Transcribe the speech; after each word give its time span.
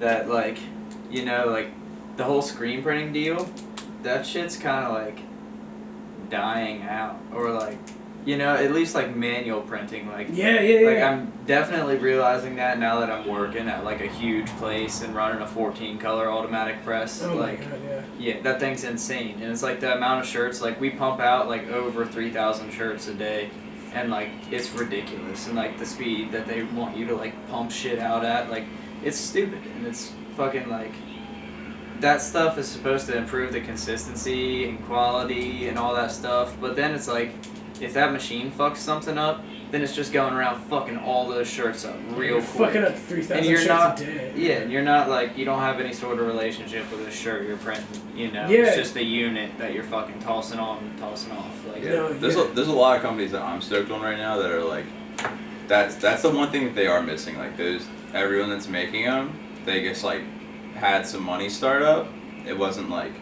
that 0.00 0.28
like, 0.28 0.58
you 1.10 1.24
know, 1.24 1.46
like 1.46 1.68
the 2.16 2.24
whole 2.24 2.42
screen 2.42 2.82
printing 2.82 3.12
deal, 3.12 3.48
that 4.02 4.26
shit's 4.26 4.56
kind 4.56 4.84
of 4.84 4.92
like 4.92 5.20
dying 6.30 6.82
out, 6.82 7.18
or 7.32 7.50
like, 7.52 7.78
you 8.24 8.36
know, 8.36 8.54
at 8.54 8.72
least 8.72 8.94
like 8.94 9.14
manual 9.16 9.62
printing, 9.62 10.08
like. 10.08 10.28
Yeah, 10.30 10.60
yeah, 10.60 10.86
Like 10.86 10.98
yeah. 10.98 11.10
I'm 11.10 11.32
definitely 11.46 11.96
realizing 11.96 12.56
that 12.56 12.78
now 12.78 13.00
that 13.00 13.10
I'm 13.10 13.26
working 13.26 13.68
at 13.68 13.84
like 13.84 14.00
a 14.00 14.06
huge 14.06 14.46
place 14.56 15.00
and 15.02 15.14
running 15.14 15.40
a 15.40 15.46
14 15.46 15.98
color 15.98 16.30
automatic 16.30 16.84
press. 16.84 17.22
oh 17.22 17.34
like 17.34 17.60
my 17.60 17.66
god, 17.66 17.80
yeah. 17.84 18.02
yeah, 18.18 18.40
that 18.42 18.60
thing's 18.60 18.84
insane. 18.84 19.36
And 19.40 19.50
it's 19.50 19.62
like 19.62 19.80
the 19.80 19.96
amount 19.96 20.20
of 20.20 20.26
shirts, 20.26 20.60
like 20.60 20.80
we 20.80 20.90
pump 20.90 21.20
out 21.20 21.48
like 21.48 21.68
over 21.68 22.04
3,000 22.04 22.70
shirts 22.70 23.08
a 23.08 23.14
day. 23.14 23.50
And 23.92 24.10
like 24.10 24.30
it's 24.52 24.70
ridiculous. 24.70 25.46
And 25.48 25.56
like 25.56 25.78
the 25.78 25.86
speed 25.86 26.30
that 26.32 26.46
they 26.46 26.62
want 26.62 26.96
you 26.96 27.06
to 27.06 27.16
like 27.16 27.34
pump 27.48 27.72
shit 27.72 27.98
out 27.98 28.24
at, 28.24 28.48
like 28.50 28.64
it's 29.02 29.16
stupid. 29.18 29.60
And 29.76 29.86
it's 29.86 30.12
fucking 30.36 30.68
like 30.68 30.92
that 32.00 32.22
stuff 32.22 32.56
is 32.58 32.66
supposed 32.66 33.06
to 33.06 33.16
improve 33.16 33.52
the 33.52 33.60
consistency 33.60 34.68
and 34.68 34.82
quality 34.86 35.68
and 35.68 35.78
all 35.78 35.94
that 35.94 36.10
stuff. 36.10 36.54
But 36.60 36.76
then 36.76 36.94
it's 36.94 37.08
like 37.08 37.32
if 37.80 37.94
that 37.94 38.12
machine 38.12 38.50
fucks 38.50 38.78
something 38.78 39.18
up, 39.18 39.42
then 39.70 39.82
it's 39.82 39.94
just 39.94 40.12
going 40.12 40.34
around 40.34 40.60
fucking 40.64 40.96
all 40.98 41.28
those 41.28 41.48
shirts 41.48 41.84
up 41.84 41.94
real 42.10 42.36
You're 42.38 42.42
quick. 42.42 42.72
fucking 42.72 42.84
up 42.84 42.96
three 42.96 43.24
And 43.30 43.46
you're 43.46 43.58
shirts 43.58 43.68
not- 43.68 44.00
a 44.00 44.04
day. 44.04 44.32
Yeah, 44.34 44.54
and 44.54 44.72
you're 44.72 44.82
not 44.82 45.08
like 45.08 45.38
you 45.38 45.44
don't 45.44 45.60
have 45.60 45.78
any 45.78 45.92
sort 45.92 46.18
of 46.18 46.26
relationship 46.26 46.90
with 46.90 47.06
a 47.06 47.10
shirt 47.10 47.46
you're 47.46 47.56
printing. 47.58 47.84
You 48.16 48.32
know, 48.32 48.48
Yeah. 48.48 48.60
it's 48.64 48.76
just 48.76 48.96
a 48.96 49.04
unit 49.04 49.56
that 49.58 49.72
you're 49.72 49.84
fucking 49.84 50.18
tossing 50.20 50.58
on 50.58 50.78
and 50.78 50.98
tossing 50.98 51.32
off. 51.32 51.54
Like, 51.68 51.84
Yeah. 51.84 51.90
No, 51.90 52.12
there's 52.12 52.34
yeah. 52.36 52.42
a, 52.50 52.54
there's 52.54 52.68
a 52.68 52.72
lot 52.72 52.96
of 52.96 53.02
companies 53.02 53.30
that 53.32 53.42
I'm 53.42 53.60
stoked 53.60 53.90
on 53.92 54.00
right 54.02 54.18
now 54.18 54.38
that 54.38 54.50
are 54.50 54.64
like, 54.64 54.86
that's 55.68 55.94
that's 55.96 56.22
the 56.22 56.30
one 56.30 56.50
thing 56.50 56.64
that 56.64 56.74
they 56.74 56.86
are 56.88 57.02
missing. 57.02 57.38
Like 57.38 57.56
those 57.56 57.86
everyone 58.14 58.50
that's 58.50 58.68
making 58.68 59.04
them, 59.04 59.38
they 59.64 59.82
just 59.82 60.04
like 60.04 60.22
had 60.74 61.06
some 61.06 61.22
money 61.22 61.48
start 61.48 61.82
up. 61.82 62.08
It 62.46 62.56
wasn't 62.56 62.90
like, 62.90 63.12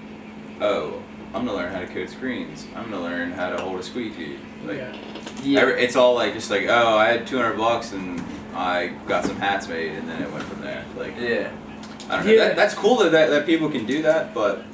oh, 0.61 1.03
I'm 1.35 1.45
gonna 1.45 1.55
learn 1.55 1.73
how 1.73 1.81
to 1.81 1.87
code 1.87 2.09
screens. 2.09 2.67
I'm 2.75 2.91
gonna 2.91 3.03
learn 3.03 3.33
how 3.33 3.51
to 3.51 3.61
hold 3.61 3.81
a 3.81 3.83
squeegee. 3.83 4.39
Like 4.65 4.79
yeah. 4.79 4.97
yeah, 5.43 5.61
every, 5.61 5.83
it's 5.83 5.97
all 5.97 6.15
like 6.15 6.33
just 6.33 6.51
like 6.51 6.67
oh, 6.69 6.97
I 6.97 7.09
had 7.09 7.27
200 7.27 7.57
bucks 7.57 7.93
and 7.93 8.23
I 8.55 8.89
got 9.07 9.25
some 9.25 9.37
hats 9.37 9.69
made, 9.69 9.93
and 9.93 10.09
then 10.09 10.23
it 10.23 10.33
went 10.33 10.45
from 10.45 10.63
there. 10.63 10.85
Like 10.97 11.15
yeah, 11.19 11.51
I 12.09 12.17
don't 12.17 12.27
know. 12.27 12.33
Yeah. 12.33 12.49
That, 12.49 12.57
that's 12.57 12.75
cool 12.75 12.97
that, 12.99 13.13
that 13.13 13.29
that 13.31 13.47
people 13.47 13.69
can 13.69 13.85
do 13.85 14.03
that, 14.03 14.33
but 14.33 14.65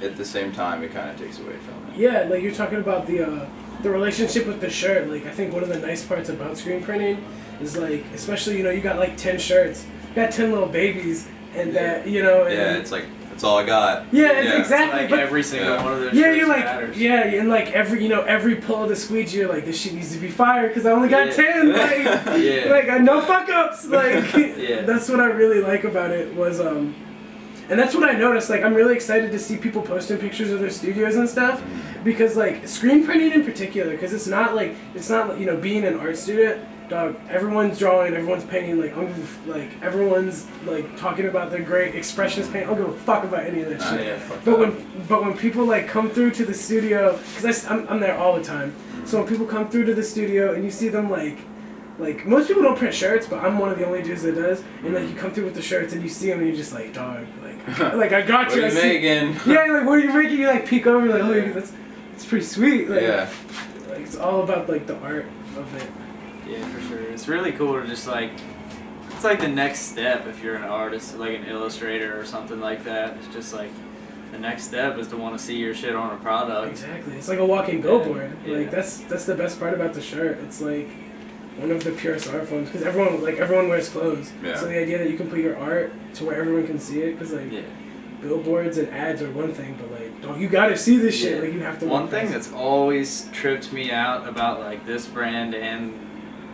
at 0.00 0.16
the 0.16 0.24
same 0.24 0.52
time, 0.52 0.82
it 0.84 0.92
kind 0.92 1.10
of 1.10 1.18
takes 1.18 1.38
away 1.40 1.56
from 1.56 1.74
it. 1.88 1.98
Yeah, 1.98 2.22
like 2.22 2.42
you're 2.42 2.54
talking 2.54 2.78
about 2.78 3.06
the 3.06 3.26
uh, 3.26 3.48
the 3.82 3.90
relationship 3.90 4.46
with 4.46 4.60
the 4.60 4.70
shirt. 4.70 5.08
Like 5.08 5.26
I 5.26 5.30
think 5.30 5.52
one 5.52 5.64
of 5.64 5.68
the 5.68 5.78
nice 5.78 6.04
parts 6.04 6.28
about 6.28 6.56
screen 6.56 6.82
printing 6.82 7.24
is 7.60 7.76
like, 7.76 8.04
especially 8.14 8.56
you 8.58 8.62
know, 8.62 8.70
you 8.70 8.80
got 8.80 8.98
like 8.98 9.16
ten 9.16 9.38
shirts, 9.38 9.86
you 10.10 10.14
got 10.14 10.30
ten 10.30 10.50
little 10.52 10.68
babies, 10.68 11.28
and 11.54 11.74
that 11.74 12.06
you 12.06 12.22
know, 12.22 12.44
and, 12.44 12.54
Yeah, 12.54 12.76
it's 12.76 12.90
like 12.92 13.04
that's 13.30 13.44
all 13.44 13.58
I 13.58 13.64
got. 13.66 14.06
yeah, 14.12 14.32
it's 14.32 14.48
Yeah. 14.48 14.58
exactly. 14.60 15.00
like 15.02 15.10
but 15.10 15.18
every 15.20 15.42
single 15.44 15.74
yeah. 15.74 15.84
one 15.84 15.92
of 15.92 16.00
those. 16.00 16.12
yeah, 16.14 16.22
shirts 16.24 16.36
you're 16.38 16.48
like, 16.48 16.64
matters. 16.64 16.98
yeah, 16.98 17.22
and 17.24 17.48
like 17.48 17.70
every 17.72 18.02
you 18.02 18.08
know 18.08 18.22
every 18.22 18.56
pull 18.56 18.82
of 18.82 18.88
the 18.88 18.96
squeegee, 18.96 19.38
you're 19.38 19.48
like 19.48 19.64
this 19.64 19.80
shit 19.80 19.94
needs 19.94 20.12
to 20.12 20.18
be 20.18 20.30
fired 20.30 20.68
because 20.68 20.86
I 20.86 20.90
only 20.92 21.08
got 21.08 21.28
Yeah. 21.28 21.32
ten. 21.34 21.72
Like, 21.72 22.40
Yeah. 22.42 22.70
like 22.70 23.00
no 23.02 23.20
fuck 23.22 23.48
ups. 23.48 23.84
Like 23.88 24.34
Yeah. 24.34 24.82
that's 24.82 25.08
what 25.08 25.20
I 25.20 25.26
really 25.26 25.60
like 25.60 25.84
about 25.84 26.10
it 26.10 26.34
was 26.34 26.60
um. 26.60 26.94
And 27.70 27.78
that's 27.78 27.94
what 27.94 28.08
I 28.08 28.12
noticed. 28.18 28.48
Like, 28.48 28.62
I'm 28.62 28.72
really 28.72 28.94
excited 28.94 29.30
to 29.30 29.38
see 29.38 29.58
people 29.58 29.82
posting 29.82 30.16
pictures 30.16 30.50
of 30.50 30.58
their 30.60 30.70
studios 30.70 31.16
and 31.16 31.28
stuff, 31.28 31.62
because 32.02 32.34
like 32.34 32.66
screen 32.66 33.04
printing 33.04 33.30
in 33.32 33.44
particular, 33.44 33.90
because 33.90 34.14
it's 34.14 34.26
not 34.26 34.54
like 34.56 34.74
it's 34.94 35.10
not 35.10 35.38
you 35.38 35.44
know 35.44 35.54
being 35.56 35.84
an 35.84 36.00
art 36.00 36.16
student. 36.16 36.62
Dog, 36.88 37.16
everyone's 37.28 37.78
drawing, 37.78 38.14
everyone's 38.14 38.44
painting. 38.44 38.80
Like, 38.80 38.96
like 39.46 39.82
everyone's 39.82 40.46
like 40.64 40.96
talking 40.98 41.26
about 41.26 41.50
their 41.50 41.60
great 41.62 41.94
expressionist 41.94 42.50
paint. 42.50 42.64
I 42.64 42.74
don't 42.74 42.78
give 42.78 42.88
a 42.88 42.98
fuck 43.00 43.24
about 43.24 43.44
any 43.44 43.60
of 43.60 43.68
that 43.68 43.82
shit. 43.82 44.06
yeah, 44.06 44.20
But 44.28 44.44
that. 44.44 44.58
when 44.58 45.04
but 45.06 45.22
when 45.22 45.36
people 45.36 45.66
like 45.66 45.86
come 45.86 46.08
through 46.08 46.30
to 46.32 46.46
the 46.46 46.54
studio, 46.54 47.18
because 47.36 47.66
I'm, 47.66 47.86
I'm 47.88 48.00
there 48.00 48.16
all 48.16 48.36
the 48.36 48.42
time. 48.42 48.74
So 49.04 49.18
when 49.18 49.28
people 49.28 49.44
come 49.44 49.68
through 49.68 49.84
to 49.86 49.94
the 49.94 50.02
studio 50.02 50.54
and 50.54 50.64
you 50.64 50.70
see 50.70 50.88
them 50.88 51.10
like, 51.10 51.38
like 51.98 52.24
most 52.24 52.48
people 52.48 52.62
don't 52.62 52.78
print 52.78 52.94
shirts, 52.94 53.26
but 53.26 53.44
I'm 53.44 53.58
one 53.58 53.70
of 53.70 53.78
the 53.78 53.84
only 53.84 54.02
dudes 54.02 54.22
that 54.22 54.36
does. 54.36 54.62
And 54.82 54.94
like 54.94 55.10
you 55.10 55.14
come 55.14 55.30
through 55.30 55.44
with 55.44 55.54
the 55.54 55.62
shirts 55.62 55.92
and 55.92 56.02
you 56.02 56.08
see 56.08 56.28
them 56.28 56.38
and 56.38 56.48
you're 56.48 56.56
just 56.56 56.72
like, 56.72 56.94
dog, 56.94 57.26
like, 57.42 57.78
like 57.94 58.12
I 58.12 58.22
got 58.22 58.54
you. 58.54 58.62
What 58.62 58.72
are 58.72 58.76
you 58.76 59.02
making? 59.02 59.52
Yeah, 59.52 59.64
like 59.64 59.86
what 59.86 59.98
are 59.98 60.00
you 60.00 60.14
making? 60.14 60.38
You 60.38 60.46
like 60.46 60.66
peek 60.66 60.86
over, 60.86 61.06
like 61.06 61.22
oh, 61.22 61.52
that's 61.52 61.72
that's 62.12 62.24
pretty 62.24 62.46
sweet. 62.46 62.88
Like, 62.88 63.02
yeah. 63.02 63.28
like 63.90 64.00
it's 64.00 64.16
all 64.16 64.42
about 64.42 64.70
like 64.70 64.86
the 64.86 64.96
art 65.00 65.26
of 65.56 65.74
it. 65.74 65.90
Yeah, 66.48 66.66
for 66.68 66.80
sure. 66.88 67.00
It's 67.00 67.28
really 67.28 67.52
cool 67.52 67.80
to 67.80 67.86
just 67.86 68.06
like. 68.06 68.32
It's 69.10 69.24
like 69.24 69.40
the 69.40 69.48
next 69.48 69.80
step 69.80 70.26
if 70.28 70.42
you're 70.44 70.54
an 70.54 70.62
artist, 70.62 71.16
like 71.18 71.36
an 71.38 71.46
illustrator 71.46 72.18
or 72.20 72.24
something 72.24 72.60
like 72.60 72.84
that. 72.84 73.16
It's 73.16 73.26
just 73.34 73.52
like 73.52 73.70
the 74.30 74.38
next 74.38 74.64
step 74.64 74.96
is 74.98 75.08
to 75.08 75.16
want 75.16 75.36
to 75.36 75.42
see 75.44 75.56
your 75.56 75.74
shit 75.74 75.96
on 75.96 76.14
a 76.14 76.16
product. 76.18 76.70
Exactly. 76.70 77.16
It's 77.16 77.28
like 77.28 77.40
a 77.40 77.44
walking 77.46 77.80
billboard. 77.80 78.36
Yeah. 78.46 78.58
Like 78.58 78.70
that's 78.70 78.98
that's 78.98 79.24
the 79.24 79.34
best 79.34 79.58
part 79.58 79.74
about 79.74 79.92
the 79.94 80.00
shirt. 80.02 80.38
It's 80.44 80.60
like 80.60 80.88
one 81.56 81.72
of 81.72 81.82
the 81.82 81.90
purest 81.90 82.32
art 82.32 82.46
forms 82.46 82.68
because 82.68 82.86
everyone 82.86 83.20
like 83.22 83.38
everyone 83.38 83.68
wears 83.68 83.88
clothes. 83.88 84.30
Yeah. 84.40 84.56
So 84.56 84.66
the 84.66 84.78
idea 84.78 84.98
that 84.98 85.10
you 85.10 85.16
can 85.16 85.28
put 85.28 85.40
your 85.40 85.58
art 85.58 85.92
to 86.14 86.24
where 86.24 86.40
everyone 86.40 86.66
can 86.68 86.78
see 86.78 87.00
it 87.00 87.18
because 87.18 87.32
like 87.32 87.50
Yeah. 87.50 87.62
billboards 88.22 88.78
and 88.78 88.88
ads 88.90 89.20
are 89.20 89.30
one 89.32 89.52
thing, 89.52 89.76
but 89.80 89.90
like 90.00 90.22
don't 90.22 90.40
you 90.40 90.48
gotta 90.48 90.76
see 90.76 90.96
this 90.98 91.18
shit. 91.18 91.36
Yeah. 91.38 91.42
Like 91.42 91.52
you 91.54 91.60
have 91.60 91.80
to. 91.80 91.86
One 91.86 92.06
thing 92.06 92.28
past 92.28 92.32
that's 92.34 92.52
always 92.52 93.28
tripped 93.32 93.72
me 93.72 93.90
out 93.90 94.28
about 94.28 94.60
like 94.60 94.86
this 94.86 95.06
brand 95.08 95.56
and 95.56 95.98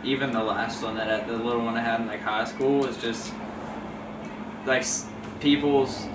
even 0.05 0.31
the 0.31 0.43
last 0.43 0.83
one 0.83 0.95
that 0.95 1.09
I, 1.09 1.25
the 1.25 1.37
little 1.37 1.65
one 1.65 1.75
I 1.75 1.81
had 1.81 1.99
in 1.99 2.07
like 2.07 2.21
high 2.21 2.45
school 2.45 2.79
was 2.79 2.97
just 2.97 3.33
like 4.65 4.85
people's. 5.39 6.05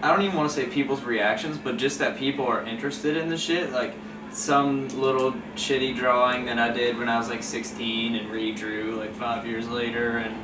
I 0.00 0.12
don't 0.12 0.22
even 0.22 0.36
want 0.36 0.48
to 0.48 0.54
say 0.54 0.66
people's 0.66 1.02
reactions, 1.02 1.58
but 1.58 1.76
just 1.76 1.98
that 1.98 2.16
people 2.16 2.46
are 2.46 2.62
interested 2.62 3.16
in 3.16 3.28
the 3.28 3.36
shit. 3.36 3.72
Like 3.72 3.94
some 4.30 4.88
little 4.88 5.32
shitty 5.56 5.96
drawing 5.96 6.46
that 6.46 6.58
I 6.58 6.70
did 6.70 6.96
when 6.96 7.08
I 7.08 7.18
was 7.18 7.28
like 7.28 7.42
16 7.42 8.14
and 8.14 8.30
redrew 8.30 8.96
like 8.96 9.14
five 9.14 9.46
years 9.46 9.68
later 9.68 10.18
and 10.18 10.36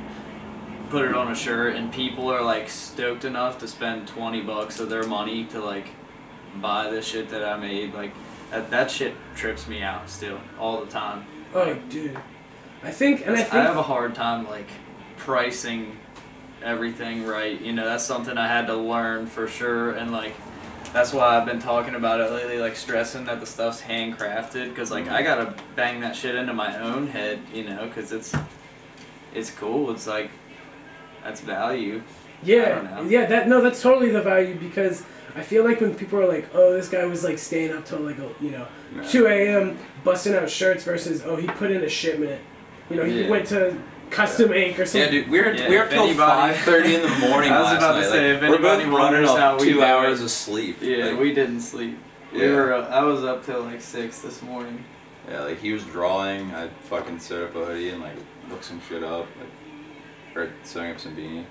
put 0.89 1.05
it 1.05 1.15
on 1.15 1.31
a 1.31 1.35
shirt, 1.35 1.75
and 1.75 1.91
people 1.91 2.29
are 2.29 2.41
like 2.41 2.69
stoked 2.69 3.25
enough 3.25 3.57
to 3.59 3.67
spend 3.67 4.07
20 4.07 4.41
bucks 4.41 4.79
of 4.79 4.89
their 4.89 5.03
money 5.03 5.45
to 5.45 5.59
like 5.59 5.87
buy 6.61 6.89
the 6.89 7.01
shit 7.01 7.29
that 7.29 7.43
I 7.43 7.57
made. 7.57 7.93
Like 7.93 8.11
that, 8.51 8.69
that 8.71 8.91
shit 8.91 9.13
trips 9.35 9.67
me 9.67 9.81
out 9.81 10.09
still 10.09 10.39
all 10.59 10.83
the 10.83 10.91
time. 10.91 11.25
Oh, 11.53 11.73
dude. 11.89 12.17
I 12.85 12.91
think, 12.91 13.25
and 13.25 13.35
I 13.35 13.39
I, 13.39 13.63
have 13.63 13.77
a 13.77 13.83
hard 13.83 14.13
time 14.13 14.47
like 14.47 14.69
pricing 15.17 15.97
everything 16.63 17.25
right. 17.25 17.59
You 17.59 17.73
know, 17.73 17.85
that's 17.85 18.03
something 18.03 18.37
I 18.37 18.47
had 18.47 18.67
to 18.67 18.75
learn 18.75 19.25
for 19.25 19.47
sure, 19.47 19.91
and 19.91 20.11
like 20.11 20.33
that's 20.93 21.11
why 21.11 21.37
I've 21.37 21.45
been 21.45 21.59
talking 21.59 21.95
about 21.95 22.21
it 22.21 22.31
lately, 22.31 22.59
like 22.59 22.75
stressing 22.75 23.25
that 23.25 23.39
the 23.39 23.45
stuff's 23.45 23.81
handcrafted, 23.81 24.69
because 24.69 24.91
like 24.91 25.07
I 25.07 25.23
mm-hmm. 25.23 25.43
gotta 25.43 25.63
bang 25.75 25.99
that 26.01 26.15
shit 26.15 26.35
into 26.35 26.53
my 26.53 26.77
own 26.79 27.07
head, 27.07 27.39
you 27.53 27.63
know, 27.63 27.87
because 27.87 28.11
it's 28.11 28.35
it's 29.33 29.49
cool. 29.49 29.91
It's 29.91 30.05
like 30.07 30.29
that's 31.23 31.41
value. 31.41 32.01
I 32.01 32.45
Yeah, 32.45 32.69
don't 32.75 32.83
know. 32.85 33.09
yeah, 33.09 33.25
that 33.25 33.47
no, 33.47 33.61
that's 33.61 33.81
totally 33.81 34.11
the 34.11 34.21
value 34.21 34.55
because 34.59 35.03
I 35.35 35.41
feel 35.41 35.63
like 35.63 35.81
when 35.81 35.95
people 35.95 36.19
are 36.19 36.27
like, 36.27 36.49
"Oh, 36.53 36.71
this 36.71 36.87
guy 36.87 37.03
was 37.05 37.23
like 37.23 37.39
staying 37.39 37.73
up 37.73 37.85
till 37.85 37.99
like 37.99 38.17
you 38.39 38.51
know 38.51 38.67
Yeah. 38.95 39.03
two 39.07 39.27
a.m. 39.27 39.77
busting 40.03 40.33
out 40.35 40.49
shirts," 40.49 40.83
versus, 40.83 41.23
"Oh, 41.25 41.35
he 41.35 41.47
put 41.47 41.71
in 41.71 41.81
a 41.83 41.89
shipment," 41.89 42.41
you 42.89 42.95
know, 42.97 43.03
he 43.03 43.23
Yeah. 43.23 43.29
went 43.29 43.47
to 43.47 43.75
custom 44.11 44.53
ink 44.53 44.79
or 44.79 44.85
something. 44.85 45.01
Yeah, 45.01 45.05
something. 45.07 45.21
dude, 45.23 45.31
we 45.31 45.39
were 45.41 45.51
Yeah, 45.53 45.69
we 45.69 45.77
were 45.77 45.83
if 45.83 45.89
till 45.89 46.03
anybody- 46.03 46.53
five 46.53 46.57
thirty 46.57 46.95
in 46.95 47.01
the 47.01 47.07
morning 47.29 47.51
I 47.51 47.59
was 47.59 47.65
last 47.71 47.77
about 47.77 47.93
to 47.93 48.01
night. 48.01 48.09
say, 48.09 48.33
like, 48.33 48.43
if 48.43 48.49
we're 48.49 48.57
both 48.57 48.79
anybody 48.81 48.83
running 48.85 48.91
wonders 48.91 49.29
off 49.29 49.37
how 49.39 49.57
we 49.57 49.71
two 49.73 49.83
hours 49.83 50.21
of 50.21 50.29
sleep. 50.31 50.77
Yeah, 50.81 51.05
like, 51.07 51.19
we 51.19 51.33
didn't 51.33 51.61
sleep. 51.61 51.97
We 52.33 52.41
Yeah. 52.41 52.51
were. 52.55 52.73
Uh, 52.73 52.87
I 52.89 53.03
was 53.03 53.23
up 53.23 53.45
till 53.45 53.61
like 53.61 53.81
six 53.81 54.19
this 54.19 54.41
morning. 54.41 54.83
yeah, 55.29 55.41
like 55.41 55.59
he 55.59 55.71
was 55.73 55.83
drawing. 55.85 56.53
I 56.53 56.69
fucking 56.83 57.19
set 57.19 57.41
up 57.41 57.55
a 57.55 57.65
hoodie 57.65 57.89
and 57.89 58.01
like 58.01 58.15
looked 58.49 58.65
some 58.65 58.79
shit 58.87 59.03
up, 59.03 59.25
like 59.39 60.35
or 60.35 60.49
sewing 60.63 60.91
up 60.91 60.99
some 60.99 61.15
beanie. 61.15 61.45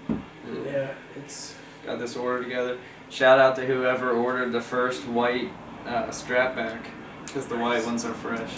Yeah, 0.67 0.89
it's 1.17 1.55
got 1.87 1.99
this 1.99 2.17
order 2.17 2.43
together. 2.45 2.77
Shout 3.11 3.39
out 3.39 3.57
to 3.57 3.67
whoever 3.67 4.11
ordered 4.13 4.53
the 4.53 4.61
first 4.61 5.07
white 5.07 5.51
uh, 5.87 6.11
strap 6.11 6.55
back, 6.55 6.87
because 7.27 7.47
the 7.47 7.57
white 7.57 7.85
ones 7.85 8.05
are 8.05 8.15
fresh. 8.15 8.51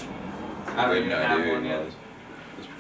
I 0.77 0.87
don't 0.87 0.97
even 0.99 1.11
have 1.11 1.31
one 1.39 1.43
who 1.49 1.55
it 1.57 1.65
yet. 1.65 1.87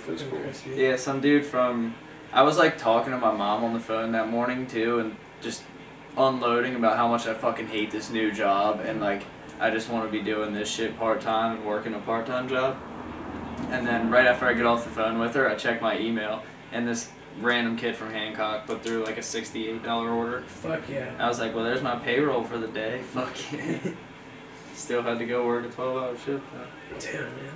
Was. 0.06 0.22
It 0.22 0.24
was, 0.24 0.32
cool. 0.32 0.40
crispy. 0.40 0.70
Yeah, 0.70 0.96
some 0.96 1.20
dude 1.20 1.44
from. 1.44 1.94
I 2.32 2.42
was 2.42 2.58
like 2.58 2.76
talking 2.76 3.12
to 3.12 3.18
my 3.18 3.32
mom 3.32 3.64
on 3.64 3.72
the 3.72 3.80
phone 3.80 4.12
that 4.12 4.28
morning 4.28 4.66
too, 4.66 4.98
and 4.98 5.16
just 5.40 5.62
unloading 6.16 6.74
about 6.74 6.96
how 6.96 7.08
much 7.08 7.26
I 7.26 7.34
fucking 7.34 7.68
hate 7.68 7.90
this 7.90 8.10
new 8.10 8.32
job, 8.32 8.80
and 8.80 9.00
like 9.00 9.22
I 9.60 9.70
just 9.70 9.88
want 9.88 10.04
to 10.06 10.12
be 10.12 10.22
doing 10.22 10.52
this 10.52 10.70
shit 10.70 10.98
part 10.98 11.20
time 11.20 11.56
and 11.56 11.66
working 11.66 11.94
a 11.94 11.98
part 12.00 12.26
time 12.26 12.48
job. 12.48 12.76
And 13.70 13.86
then 13.86 14.10
right 14.10 14.26
after 14.26 14.46
I 14.46 14.52
get 14.52 14.66
off 14.66 14.84
the 14.84 14.90
phone 14.90 15.18
with 15.18 15.34
her, 15.34 15.48
I 15.48 15.54
check 15.54 15.80
my 15.80 15.98
email, 15.98 16.42
and 16.72 16.86
this 16.86 17.10
random 17.40 17.76
kid 17.76 17.96
from 17.96 18.10
Hancock 18.10 18.66
put 18.66 18.82
through 18.82 19.04
like 19.04 19.18
a 19.18 19.22
sixty-eight 19.22 19.82
dollar 19.82 20.10
order. 20.10 20.42
Fuck 20.42 20.88
yeah. 20.88 21.14
I 21.18 21.28
was 21.28 21.38
like, 21.38 21.54
well, 21.54 21.64
there's 21.64 21.82
my 21.82 21.96
payroll 21.96 22.44
for 22.44 22.58
the 22.58 22.68
day. 22.68 23.02
Fuck 23.02 23.34
yeah. 23.52 23.78
Still 24.74 25.02
had 25.02 25.18
to 25.18 25.26
go 25.26 25.46
work 25.46 25.64
a 25.64 25.68
12 25.70 25.96
hour 25.96 26.16
shift 26.18 26.44
though. 26.52 26.98
Damn 26.98 27.22
man. 27.36 27.54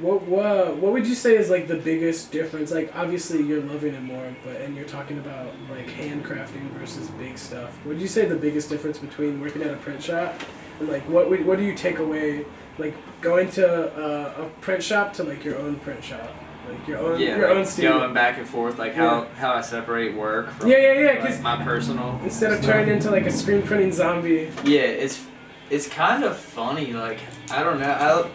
What 0.00 0.22
what 0.22 0.76
what 0.76 0.92
would 0.92 1.06
you 1.06 1.14
say 1.14 1.36
is 1.36 1.50
like 1.50 1.66
the 1.66 1.76
biggest 1.76 2.30
difference? 2.30 2.70
Like 2.70 2.94
obviously 2.94 3.42
you're 3.42 3.62
loving 3.62 3.94
it 3.94 4.02
more, 4.02 4.34
but 4.44 4.60
and 4.60 4.76
you're 4.76 4.86
talking 4.86 5.18
about 5.18 5.52
like 5.70 5.86
handcrafting 5.88 6.70
versus 6.72 7.08
big 7.10 7.38
stuff. 7.38 7.76
What 7.78 7.94
would 7.94 8.00
you 8.00 8.08
say 8.08 8.26
the 8.26 8.36
biggest 8.36 8.68
difference 8.68 8.98
between 8.98 9.40
working 9.40 9.62
at 9.62 9.72
a 9.72 9.76
print 9.76 10.02
shop 10.02 10.40
and 10.80 10.88
like 10.88 11.02
what 11.08 11.28
would, 11.30 11.44
what 11.44 11.58
do 11.58 11.64
you 11.64 11.74
take 11.74 11.98
away 11.98 12.44
like 12.78 12.94
going 13.20 13.50
to 13.52 13.66
uh, 13.66 14.44
a 14.44 14.48
print 14.60 14.82
shop 14.82 15.12
to 15.14 15.24
like 15.24 15.44
your 15.44 15.58
own 15.58 15.76
print 15.80 16.02
shop, 16.02 16.30
like 16.68 16.86
your 16.86 16.98
own 16.98 17.20
yeah, 17.20 17.36
your 17.36 17.48
like 17.48 17.56
own 17.56 17.66
studio. 17.66 17.98
going 17.98 18.14
back 18.14 18.38
and 18.38 18.48
forth, 18.48 18.78
like 18.78 18.94
how 18.94 19.26
how 19.36 19.52
I 19.52 19.60
separate 19.60 20.14
work 20.14 20.50
from 20.50 20.68
Yeah, 20.68 20.78
yeah, 20.78 21.14
yeah, 21.14 21.24
like, 21.24 21.40
my 21.40 21.62
personal 21.64 22.20
Instead 22.22 22.52
of 22.52 22.62
turning 22.62 22.94
into 22.94 23.10
like 23.10 23.26
a 23.26 23.32
screen 23.32 23.62
printing 23.62 23.92
zombie. 23.92 24.50
Yeah, 24.64 24.82
it's 24.82 25.24
it's 25.70 25.88
kind 25.88 26.24
of 26.24 26.36
funny. 26.36 26.92
Like 26.92 27.20
I 27.50 27.64
don't 27.64 27.80
know. 27.80 27.90
I 27.90 28.30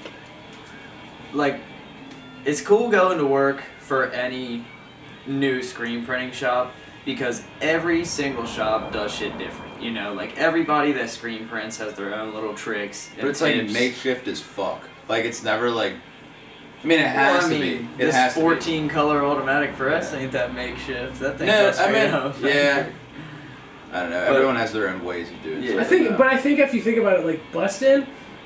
like 1.33 1.59
it's 2.45 2.61
cool 2.61 2.89
going 2.89 3.17
to 3.17 3.25
work 3.25 3.63
for 3.79 4.07
any 4.11 4.65
new 5.25 5.61
screen 5.63 6.05
printing 6.05 6.31
shop 6.31 6.73
because 7.05 7.43
every 7.61 8.03
single 8.05 8.45
shop 8.45 8.91
does 8.91 9.13
shit 9.13 9.37
different. 9.37 9.81
You 9.81 9.91
know, 9.91 10.13
like 10.13 10.37
everybody 10.37 10.91
that 10.93 11.09
screen 11.09 11.47
prints 11.47 11.77
has 11.77 11.93
their 11.95 12.13
own 12.15 12.33
little 12.33 12.53
tricks. 12.53 13.09
But 13.15 13.21
and 13.21 13.29
it's 13.29 13.41
like 13.41 13.55
tips. 13.55 13.73
makeshift 13.73 14.27
as 14.27 14.41
fuck. 14.41 14.87
Like 15.09 15.25
it's 15.25 15.43
never 15.43 15.69
like. 15.69 15.93
I 16.81 16.85
mean, 16.85 16.99
it 16.99 17.03
Well, 17.03 17.13
has 17.35 17.45
I 17.45 17.49
to 17.49 17.59
mean, 17.59 17.61
be. 17.61 17.83
It 17.93 17.97
this 18.07 18.15
has 18.15 18.33
to 18.33 18.39
be. 18.39 18.43
14 18.43 18.89
color 18.89 19.23
automatic 19.23 19.73
press 19.77 20.13
ain't 20.13 20.33
that 20.33 20.53
makeshift. 20.53 21.19
That 21.21 21.37
thing 21.37 21.47
No, 21.47 21.67
goes 21.67 21.79
I 21.79 21.91
mean, 21.91 22.11
up. 22.13 22.35
yeah. 22.41 22.89
I 23.93 23.99
don't 24.01 24.09
know. 24.09 24.25
But- 24.27 24.33
Everyone 24.35 24.55
has 24.57 24.73
their 24.73 24.89
own 24.89 25.03
ways 25.03 25.29
of 25.31 25.41
doing. 25.43 25.63
Yeah. 25.63 25.79
I 25.79 25.83
think, 25.85 26.09
like 26.09 26.17
but. 26.17 26.27
I 26.27 26.37
think 26.37 26.59
if 26.59 26.73
you 26.73 26.81
think 26.81 26.97
about 26.97 27.19
it, 27.19 27.25
like 27.25 27.39
Bustin, 27.53 28.05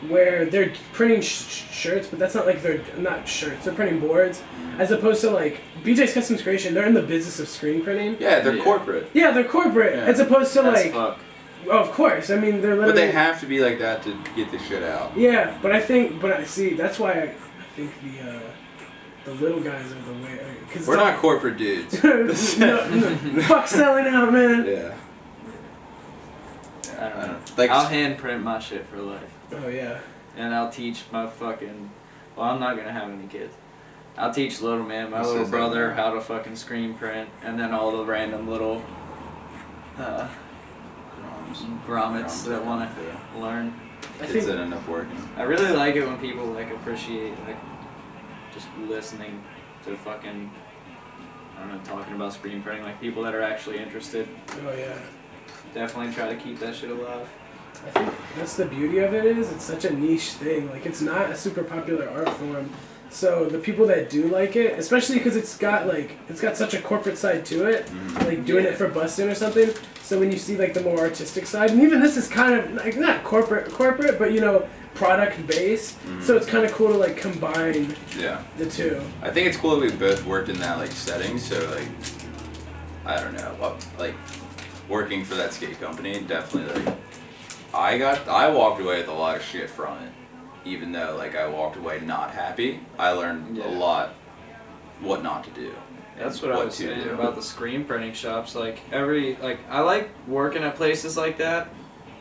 where 0.10 0.46
they're 0.46 0.74
printing 0.94 1.22
sh- 1.22 1.46
sh- 1.48 1.64
shirts, 1.72 2.08
but 2.08 2.20
that's 2.20 2.36
not 2.36 2.46
like 2.46 2.62
they're 2.62 2.82
not 2.98 3.28
shirts. 3.28 3.66
They're 3.66 3.74
printing 3.74 4.00
boards, 4.00 4.42
as 4.78 4.92
opposed 4.92 5.22
to 5.22 5.32
like 5.32 5.62
BJ's 5.84 6.14
Customs 6.14 6.42
Creation. 6.44 6.74
They're 6.74 6.86
in 6.86 6.94
the 6.94 7.02
business 7.02 7.40
of 7.40 7.48
screen 7.50 7.84
printing. 7.84 8.18
yeah, 8.20 8.40
they're 8.42 8.56
Yeah. 8.58 8.64
corporate, 8.64 9.10
Yeah, 9.14 9.32
they're 9.32 9.44
corporate, 9.44 9.96
Yeah. 9.96 10.04
as 10.06 10.20
opposed 10.20 10.54
to 10.54 10.62
That's 10.62 10.84
like. 10.86 10.94
fuck. 10.94 11.20
Oh, 11.70 11.80
of 11.80 11.92
course. 11.92 12.30
I 12.30 12.36
mean, 12.36 12.62
they're 12.62 12.76
literally. 12.76 12.92
but 12.94 12.96
they 12.96 13.12
have 13.12 13.40
to 13.42 13.46
be 13.48 13.60
like 13.60 13.80
that 13.80 14.04
to 14.04 14.16
get 14.36 14.52
the 14.52 14.60
shit 14.60 14.84
out. 14.84 15.18
Yeah, 15.18 15.58
but 15.62 15.72
I 15.72 15.82
think, 15.82 16.22
but 16.22 16.32
I 16.32 16.44
see. 16.46 16.76
That's 16.76 16.98
why 17.00 17.12
I, 17.14 17.24
I 17.24 17.34
think 17.76 17.92
the 18.04 18.30
uh, 18.30 18.40
the 19.26 19.34
little 19.34 19.60
guys 19.60 19.92
are 19.92 19.96
the 20.14 20.14
way. 20.24 20.40
Cause 20.72 20.88
We're 20.88 20.96
not 20.98 21.18
corporate 21.20 21.58
dudes. 21.58 22.02
no, 22.04 22.88
no, 22.90 23.42
fuck 23.44 23.68
selling 23.68 24.06
out, 24.08 24.32
man. 24.32 24.66
yeah. 24.66 24.94
I 27.00 27.10
don't 27.10 27.20
know. 27.28 27.40
Like 27.58 27.70
I'll 27.70 27.88
hand 27.88 28.18
print 28.18 28.44
my 28.44 28.60
shit 28.60 28.86
for 28.88 28.98
life. 28.98 29.22
Oh 29.52 29.68
yeah. 29.68 30.00
and 30.36 30.54
I'll 30.54 30.70
teach 30.72 31.04
my 31.12 31.28
fucking. 31.28 31.90
Well, 32.36 32.48
I'm 32.50 32.60
not 32.60 32.76
gonna 32.78 32.92
have 32.92 33.10
any 33.10 33.28
kids. 33.28 33.54
I'll 34.18 34.34
teach 34.34 34.62
little 34.62 34.84
man, 34.84 35.12
my 35.12 35.20
This 35.20 35.28
little 35.28 35.48
brother, 35.48 35.92
a- 35.92 35.96
how 35.96 36.14
to 36.14 36.22
fucking 36.22 36.56
screen 36.56 36.96
print, 36.96 37.30
and 37.44 37.60
then 37.60 37.72
all 37.74 37.96
the 37.98 38.04
random 38.06 38.48
little 38.50 38.84
uh, 39.98 40.28
grommets 41.86 42.46
that 42.46 42.64
want 42.66 42.90
to 42.96 43.40
learn. 43.40 43.74
I 44.20 44.22
Kids 44.22 44.32
think 44.34 44.46
that 44.46 44.58
end 44.60 44.74
up 44.74 44.88
working. 44.88 45.18
I 45.38 45.44
really 45.44 45.72
like 45.76 45.96
it 45.96 46.06
when 46.06 46.18
people 46.20 46.46
like 46.48 46.72
appreciate 46.72 47.34
like 47.48 47.58
just 48.54 48.68
listening 48.88 49.44
to 49.86 49.96
fucking. 49.98 50.52
I 51.56 51.60
don't 51.62 51.74
know, 51.74 51.80
talking 51.84 52.14
about 52.14 52.34
screen 52.34 52.62
printing, 52.62 52.84
like 52.84 53.02
people 53.02 53.24
that 53.24 53.34
are 53.34 53.42
actually 53.42 53.80
interested. 53.80 54.28
Oh 54.64 54.76
yeah. 54.78 54.98
Definitely 55.74 56.14
try 56.14 56.30
to 56.34 56.36
keep 56.40 56.60
that 56.60 56.76
shit 56.76 56.92
alive. 56.92 57.28
I 57.86 57.90
think 57.92 58.14
that's 58.36 58.56
the 58.56 58.66
beauty 58.66 59.00
of 59.00 59.14
it 59.14 59.26
is 59.26 59.52
it's 59.52 59.64
such 59.64 59.86
a 59.86 59.94
niche 59.94 60.32
thing. 60.32 60.70
Like 60.70 60.86
it's 60.86 61.02
not 61.02 61.30
a 61.30 61.36
super 61.36 61.64
popular 61.64 62.10
art 62.10 62.30
form. 62.38 62.70
So 63.10 63.46
the 63.46 63.58
people 63.60 63.88
that 63.88 64.10
do 64.10 64.28
like 64.28 64.56
it, 64.56 64.78
especially 64.78 65.18
because 65.18 65.36
it's 65.36 65.58
got 65.58 65.88
like 65.88 66.18
it's 66.30 66.42
got 66.42 66.58
such 66.58 66.74
a 66.74 66.82
corporate 66.82 67.18
side 67.18 67.46
to 67.46 67.66
it, 67.66 67.86
Mhm. 67.88 68.26
like 68.26 68.46
doing 68.46 68.66
Yeah. 68.66 68.72
it 68.72 68.78
for 68.78 68.88
Bustin 68.90 69.30
or 69.30 69.36
something. 69.36 69.70
So 70.04 70.20
when 70.20 70.32
you 70.32 70.38
see 70.38 70.58
like 70.58 70.74
the 70.74 70.82
more 70.82 71.00
artistic 71.00 71.46
side, 71.48 71.72
and 71.72 71.82
even 71.82 72.02
this 72.02 72.18
is 72.18 72.28
kind 72.28 72.54
of 72.60 72.74
like 72.74 72.98
not 72.98 73.24
corporate 73.24 73.72
corporate, 73.72 74.20
but 74.20 74.32
you 74.34 74.42
know 74.42 74.68
product 74.94 75.46
based. 75.48 75.96
Mhm. 76.06 76.24
So 76.24 76.36
it's 76.36 76.48
kind 76.48 76.66
of 76.66 76.72
cool 76.74 76.90
to 76.90 76.98
like 76.98 77.18
combine 77.18 77.96
Yeah. 78.20 78.40
the 78.58 78.66
two. 78.66 79.00
I 79.22 79.30
think 79.30 79.48
it's 79.48 79.58
cool 79.58 79.80
that 79.80 79.92
we 79.92 79.96
both 79.98 80.26
worked 80.26 80.50
in 80.50 80.58
that 80.60 80.78
like 80.78 80.92
setting. 80.92 81.38
So 81.40 81.56
like, 81.76 81.88
I 83.06 83.22
don't 83.22 83.34
know, 83.36 83.76
like 83.98 84.16
working 84.90 85.24
for 85.24 85.36
that 85.36 85.54
skate 85.54 85.80
company 85.80 86.20
definitely 86.28 86.74
like, 86.84 86.96
I 87.74 87.98
got 87.98 88.28
I 88.28 88.50
walked 88.50 88.82
away 88.82 89.00
with 89.00 89.08
a 89.10 89.14
lot 89.14 89.36
of 89.36 89.44
shit 89.44 89.70
from 89.70 89.98
it. 90.04 90.12
Even 90.66 90.92
though 90.92 91.16
like 91.18 91.36
I 91.36 91.48
walked 91.48 91.78
away 91.78 92.00
not 92.02 92.32
happy, 92.32 92.80
I 92.98 93.12
learned 93.12 93.58
Yeah. 93.58 93.68
a 93.68 93.72
lot 93.72 94.14
what 95.00 95.22
not 95.24 95.44
to 95.46 95.50
do. 95.52 95.74
That's 96.18 96.42
what, 96.42 96.52
I 96.52 96.66
was 96.66 96.74
saying 96.74 97.04
do. 97.04 97.12
about 97.12 97.36
the 97.36 97.44
screen 97.44 97.86
printing 97.86 98.14
shops. 98.14 98.56
Like 98.56 98.80
every 98.92 99.36
like 99.36 99.60
I 99.70 99.82
like 99.82 100.10
working 100.28 100.64
at 100.64 100.76
places 100.76 101.16
like 101.16 101.38
that, 101.38 101.70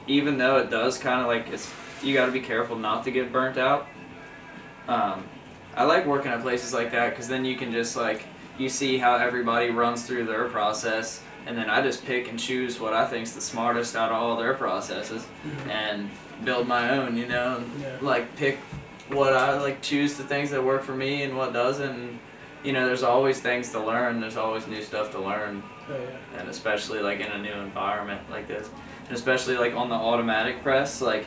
even 0.07 0.37
though 0.37 0.59
it 0.59 0.69
does 0.71 0.99
kind 0.99 1.21
of 1.23 1.27
like 1.27 1.49
it's 1.49 1.73
you 2.03 2.13
got 2.13 2.27
to 2.27 2.33
be 2.33 2.41
careful 2.41 2.77
not 2.77 3.05
to 3.05 3.11
get 3.11 3.33
burnt 3.33 3.57
out. 3.57 3.87
Um, 4.87 5.25
I 5.75 5.85
like 5.85 6.07
working 6.07 6.31
at 6.31 6.43
places 6.43 6.73
like 6.75 6.93
that 6.93 7.11
because 7.11 7.27
then 7.29 7.45
you 7.45 7.57
can 7.57 7.73
just 7.73 7.97
like 7.97 8.27
you 8.59 8.69
see 8.69 8.99
how 8.99 9.17
everybody 9.17 9.71
runs 9.71 10.07
through 10.07 10.27
their 10.27 10.49
process, 10.49 11.23
and 11.47 11.57
then 11.57 11.71
I 11.71 11.81
just 11.83 12.05
pick 12.05 12.29
and 12.29 12.39
choose 12.39 12.79
what 12.81 12.93
I 12.93 13.07
think's 13.07 13.33
the 13.33 13.41
smartest 13.41 13.95
out 13.97 14.11
of 14.11 14.17
all 14.21 14.37
their 14.37 14.55
processes, 14.55 15.27
and 15.71 16.11
build 16.45 16.67
my 16.69 16.91
own. 16.91 17.17
You 17.17 17.27
know, 17.27 17.57
and, 17.59 17.81
Yeah. 17.81 17.97
like 18.01 18.37
pick 18.37 18.59
what 19.09 19.33
I 19.35 19.59
like, 19.61 19.81
choose 19.83 20.15
the 20.17 20.25
things 20.25 20.51
that 20.51 20.63
work 20.65 20.83
for 20.83 20.95
me 20.95 21.23
and 21.23 21.37
what 21.37 21.53
doesn't. 21.53 21.89
And, 21.91 22.19
you 22.65 22.73
know, 22.73 22.85
there's 22.87 23.05
always 23.05 23.39
things 23.41 23.71
to 23.71 23.81
learn. 23.81 24.21
There's 24.21 24.37
always 24.37 24.67
new 24.67 24.83
stuff 24.83 25.13
to 25.13 25.21
learn, 25.21 25.63
Oh 25.89 25.95
yeah. 25.95 26.41
and 26.41 26.49
especially 26.49 26.99
like 27.01 27.21
in 27.21 27.31
a 27.31 27.39
new 27.39 27.53
environment 27.53 28.21
like 28.31 28.49
this, 28.49 28.69
and 29.07 29.17
especially 29.17 29.57
like 29.57 29.75
on 29.75 29.89
the 29.89 29.95
automatic 29.95 30.63
press. 30.63 31.01
Like, 31.01 31.27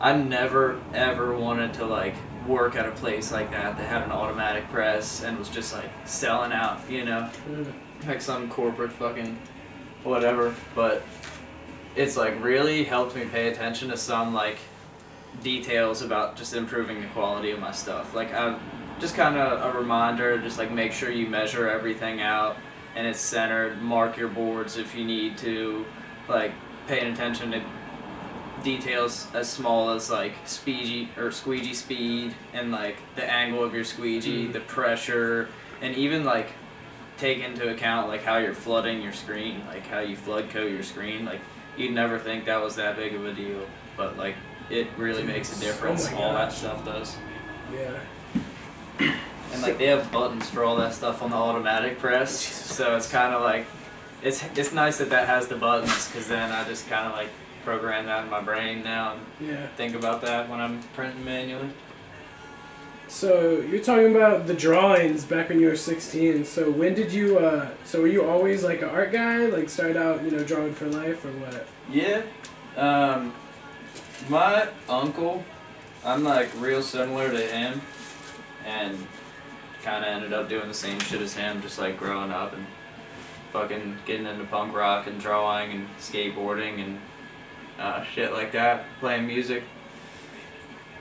I 0.00 0.12
never 0.14 0.78
ever 0.94 1.36
wanted 1.36 1.74
to 1.74 1.86
like 1.86 2.14
work 2.46 2.76
at 2.76 2.86
a 2.86 2.92
place 2.92 3.32
like 3.32 3.50
that 3.50 3.76
that 3.76 3.88
had 3.88 4.02
an 4.02 4.12
automatic 4.12 4.68
press 4.70 5.24
and 5.24 5.36
was 5.36 5.48
just 5.48 5.74
like 5.74 5.90
selling 6.04 6.52
out. 6.52 6.78
You 6.88 7.04
know, 7.04 7.28
Mm. 7.50 7.72
like 8.06 8.20
some 8.20 8.48
corporate 8.48 8.92
fucking 8.92 9.36
whatever. 10.04 10.54
But 10.74 11.02
it's 11.94 12.16
like 12.16 12.42
really 12.42 12.84
helped 12.84 13.16
me 13.16 13.24
pay 13.24 13.48
attention 13.48 13.88
to 13.90 13.96
some 13.96 14.34
like 14.34 14.58
details 15.42 16.02
about 16.02 16.36
just 16.36 16.54
improving 16.54 17.00
the 17.00 17.06
quality 17.08 17.50
of 17.50 17.58
my 17.60 17.72
stuff. 17.72 18.14
Like 18.14 18.32
I'm 18.34 18.58
just 19.00 19.14
kind 19.14 19.36
of 19.36 19.74
a 19.74 19.78
reminder, 19.78 20.38
just 20.38 20.58
like 20.58 20.70
make 20.70 20.92
sure 20.92 21.10
you 21.10 21.26
measure 21.28 21.68
everything 21.68 22.20
out 22.20 22.56
and 22.94 23.06
it's 23.06 23.20
centered. 23.20 23.82
Mark 23.82 24.16
your 24.16 24.28
boards 24.28 24.76
if 24.76 24.94
you 24.94 25.04
need 25.04 25.36
to. 25.38 25.84
Like 26.28 26.52
paying 26.86 27.12
attention 27.12 27.50
to 27.52 27.62
details 28.62 29.28
as 29.34 29.48
small 29.48 29.90
as 29.90 30.10
like 30.10 30.32
squeegee 30.44 31.08
or 31.16 31.30
squeegee 31.30 31.74
speed 31.74 32.34
and 32.52 32.72
like 32.72 32.96
the 33.14 33.24
angle 33.24 33.62
of 33.62 33.74
your 33.74 33.84
squeegee, 33.84 34.46
Mhm. 34.48 34.52
the 34.52 34.60
pressure, 34.60 35.48
and 35.80 35.94
even 35.94 36.24
like 36.24 36.48
take 37.18 37.38
into 37.42 37.70
account 37.70 38.08
like 38.08 38.22
how 38.22 38.38
you're 38.38 38.54
flooding 38.54 39.02
your 39.02 39.12
screen, 39.12 39.62
like 39.66 39.86
how 39.86 40.00
you 40.00 40.16
flood 40.16 40.50
coat 40.50 40.70
your 40.70 40.82
screen. 40.82 41.24
Like 41.24 41.40
you'd 41.76 41.92
never 41.92 42.18
think 42.18 42.44
that 42.46 42.62
was 42.62 42.76
that 42.76 42.96
big 42.96 43.14
of 43.14 43.24
a 43.24 43.32
deal, 43.32 43.66
but 43.96 44.16
like 44.16 44.34
it 44.70 44.88
really 44.96 45.22
makes 45.22 45.56
a 45.56 45.60
difference. 45.60 46.08
Oh 46.12 46.16
all 46.18 46.32
that 46.34 46.52
stuff 46.52 46.84
does. 46.84 47.16
Yeah. 47.72 47.98
And 49.52 49.62
like 49.62 49.78
they 49.78 49.86
have 49.86 50.10
buttons 50.10 50.48
for 50.50 50.64
all 50.64 50.76
that 50.76 50.92
stuff 50.94 51.22
on 51.22 51.30
the 51.30 51.36
automatic 51.36 51.98
press, 51.98 52.30
so 52.38 52.96
it's 52.96 53.10
kind 53.10 53.32
of 53.34 53.42
like 53.42 53.66
it's 54.22 54.44
it's 54.56 54.72
nice 54.72 54.98
that 54.98 55.10
that 55.10 55.26
has 55.28 55.46
the 55.48 55.56
buttons 55.56 56.08
because 56.08 56.28
then 56.28 56.50
I 56.52 56.64
just 56.64 56.88
kind 56.88 57.06
of 57.06 57.12
like 57.12 57.28
program 57.64 58.06
that 58.06 58.24
in 58.24 58.30
my 58.30 58.40
brain 58.40 58.82
now 58.82 59.14
and 59.14 59.48
Yeah. 59.48 59.66
think 59.76 59.94
about 59.94 60.20
that 60.22 60.48
when 60.48 60.60
I'm 60.60 60.82
printing 60.94 61.24
manually. 61.24 61.70
So 63.08 63.60
you're 63.60 63.82
talking 63.82 64.14
about 64.14 64.46
the 64.46 64.54
drawings 64.54 65.24
back 65.24 65.48
when 65.48 65.60
you 65.60 65.68
were 65.68 65.76
16. 65.76 66.44
So 66.44 66.70
when 66.70 66.94
did 66.94 67.12
you? 67.12 67.38
Uh, 67.38 67.70
so 67.84 68.00
were 68.00 68.08
you 68.08 68.24
always 68.24 68.64
like 68.64 68.82
an 68.82 68.88
art 68.88 69.12
guy? 69.12 69.46
Like 69.46 69.68
started 69.68 69.96
out, 69.96 70.22
you 70.24 70.30
know, 70.30 70.42
drawing 70.42 70.74
for 70.74 70.86
life 70.86 71.24
or 71.24 71.30
what? 71.32 71.66
Yeah. 71.90 72.22
Um, 72.76 73.32
my 74.28 74.68
uncle, 74.88 75.44
I'm 76.04 76.24
like 76.24 76.50
real 76.58 76.82
similar 76.82 77.30
to 77.30 77.40
him, 77.40 77.80
and 78.64 79.06
kind 79.82 80.04
of 80.04 80.10
ended 80.10 80.32
up 80.32 80.48
doing 80.48 80.66
the 80.68 80.74
same 80.74 80.98
shit 80.98 81.20
as 81.20 81.32
him, 81.34 81.62
just 81.62 81.78
like 81.78 81.96
growing 81.98 82.32
up 82.32 82.52
and 82.52 82.66
fucking 83.52 83.96
getting 84.04 84.26
into 84.26 84.44
punk 84.44 84.74
rock 84.74 85.06
and 85.06 85.20
drawing 85.20 85.70
and 85.70 85.88
skateboarding 85.98 86.82
and 86.82 87.00
uh, 87.78 88.02
shit 88.02 88.32
like 88.32 88.52
that, 88.52 88.84
playing 89.00 89.26
music. 89.26 89.62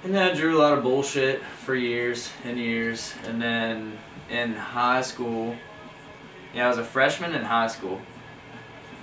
And 0.06 0.14
then 0.14 0.32
I 0.32 0.36
drew 0.36 0.56
a 0.56 0.62
lot 0.62 0.78
of 0.78 0.84
bullshit 0.84 1.42
for 1.44 1.74
years 1.74 2.30
and 2.44 2.60
years, 2.60 3.16
and 3.26 3.42
then 3.42 3.98
in 4.30 4.54
high 4.54 5.02
school, 5.02 5.56
yeah, 6.54 6.68
I 6.68 6.70
was 6.70 6.78
a 6.78 6.84
freshman 6.84 7.34
in 7.34 7.44
high 7.44 7.66
school 7.66 8.00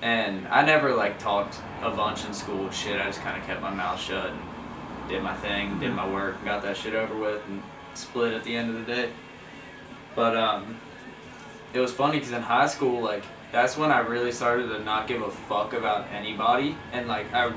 and 0.00 0.46
I 0.46 0.64
never 0.64 0.94
like 0.94 1.18
talked 1.18 1.60
a 1.82 1.90
bunch 1.90 2.24
in 2.24 2.32
school 2.32 2.70
shit. 2.70 3.00
I 3.00 3.06
just 3.06 3.20
kind 3.20 3.36
of 3.36 3.44
kept 3.46 3.60
my 3.60 3.74
mouth 3.74 4.00
shut 4.00 4.30
and 4.30 4.40
did 5.08 5.24
my 5.24 5.34
thing, 5.34 5.80
did 5.80 5.92
my 5.92 6.08
work, 6.08 6.44
got 6.44 6.62
that 6.62 6.76
shit 6.76 6.94
over 6.94 7.16
with. 7.16 7.42
And 7.48 7.62
split 7.94 8.32
at 8.32 8.44
the 8.44 8.54
end 8.54 8.70
of 8.70 8.86
the 8.86 8.92
day. 8.92 9.10
But 10.14 10.36
um, 10.36 10.78
it 11.72 11.80
was 11.80 11.92
funny 11.92 12.18
because 12.18 12.32
in 12.32 12.42
high 12.42 12.68
school, 12.68 13.02
like 13.02 13.24
that's 13.50 13.76
when 13.76 13.90
I 13.90 13.98
really 13.98 14.32
started 14.32 14.68
to 14.68 14.78
not 14.78 15.08
give 15.08 15.22
a 15.22 15.30
fuck 15.30 15.72
about 15.72 16.06
anybody, 16.12 16.76
and 16.92 17.08
like 17.08 17.32
I 17.34 17.52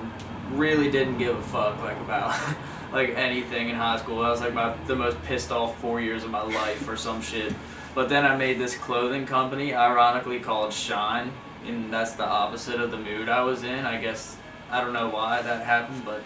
really 0.51 0.89
didn't 0.89 1.19
give 1.19 1.37
a 1.37 1.41
fuck 1.43 1.79
like 1.81 1.99
about 2.01 2.35
like 2.91 3.09
anything 3.15 3.69
in 3.69 3.75
high 3.75 3.97
school. 3.97 4.21
I 4.21 4.29
was 4.29 4.41
like 4.41 4.53
my 4.53 4.75
the 4.87 4.95
most 4.95 5.21
pissed 5.23 5.51
off 5.51 5.79
four 5.79 6.01
years 6.01 6.23
of 6.23 6.31
my 6.31 6.43
life 6.43 6.87
or 6.87 6.97
some 6.97 7.21
shit. 7.21 7.53
But 7.93 8.09
then 8.09 8.25
I 8.25 8.35
made 8.35 8.59
this 8.59 8.75
clothing 8.75 9.25
company, 9.25 9.73
ironically 9.73 10.39
called 10.39 10.73
Shine, 10.73 11.31
and 11.65 11.91
that's 11.93 12.13
the 12.13 12.25
opposite 12.25 12.81
of 12.81 12.91
the 12.91 12.97
mood 12.97 13.29
I 13.29 13.41
was 13.41 13.63
in. 13.63 13.85
I 13.85 14.01
guess 14.01 14.37
I 14.69 14.81
don't 14.81 14.93
know 14.93 15.09
why 15.09 15.41
that 15.41 15.65
happened, 15.65 16.03
but 16.03 16.21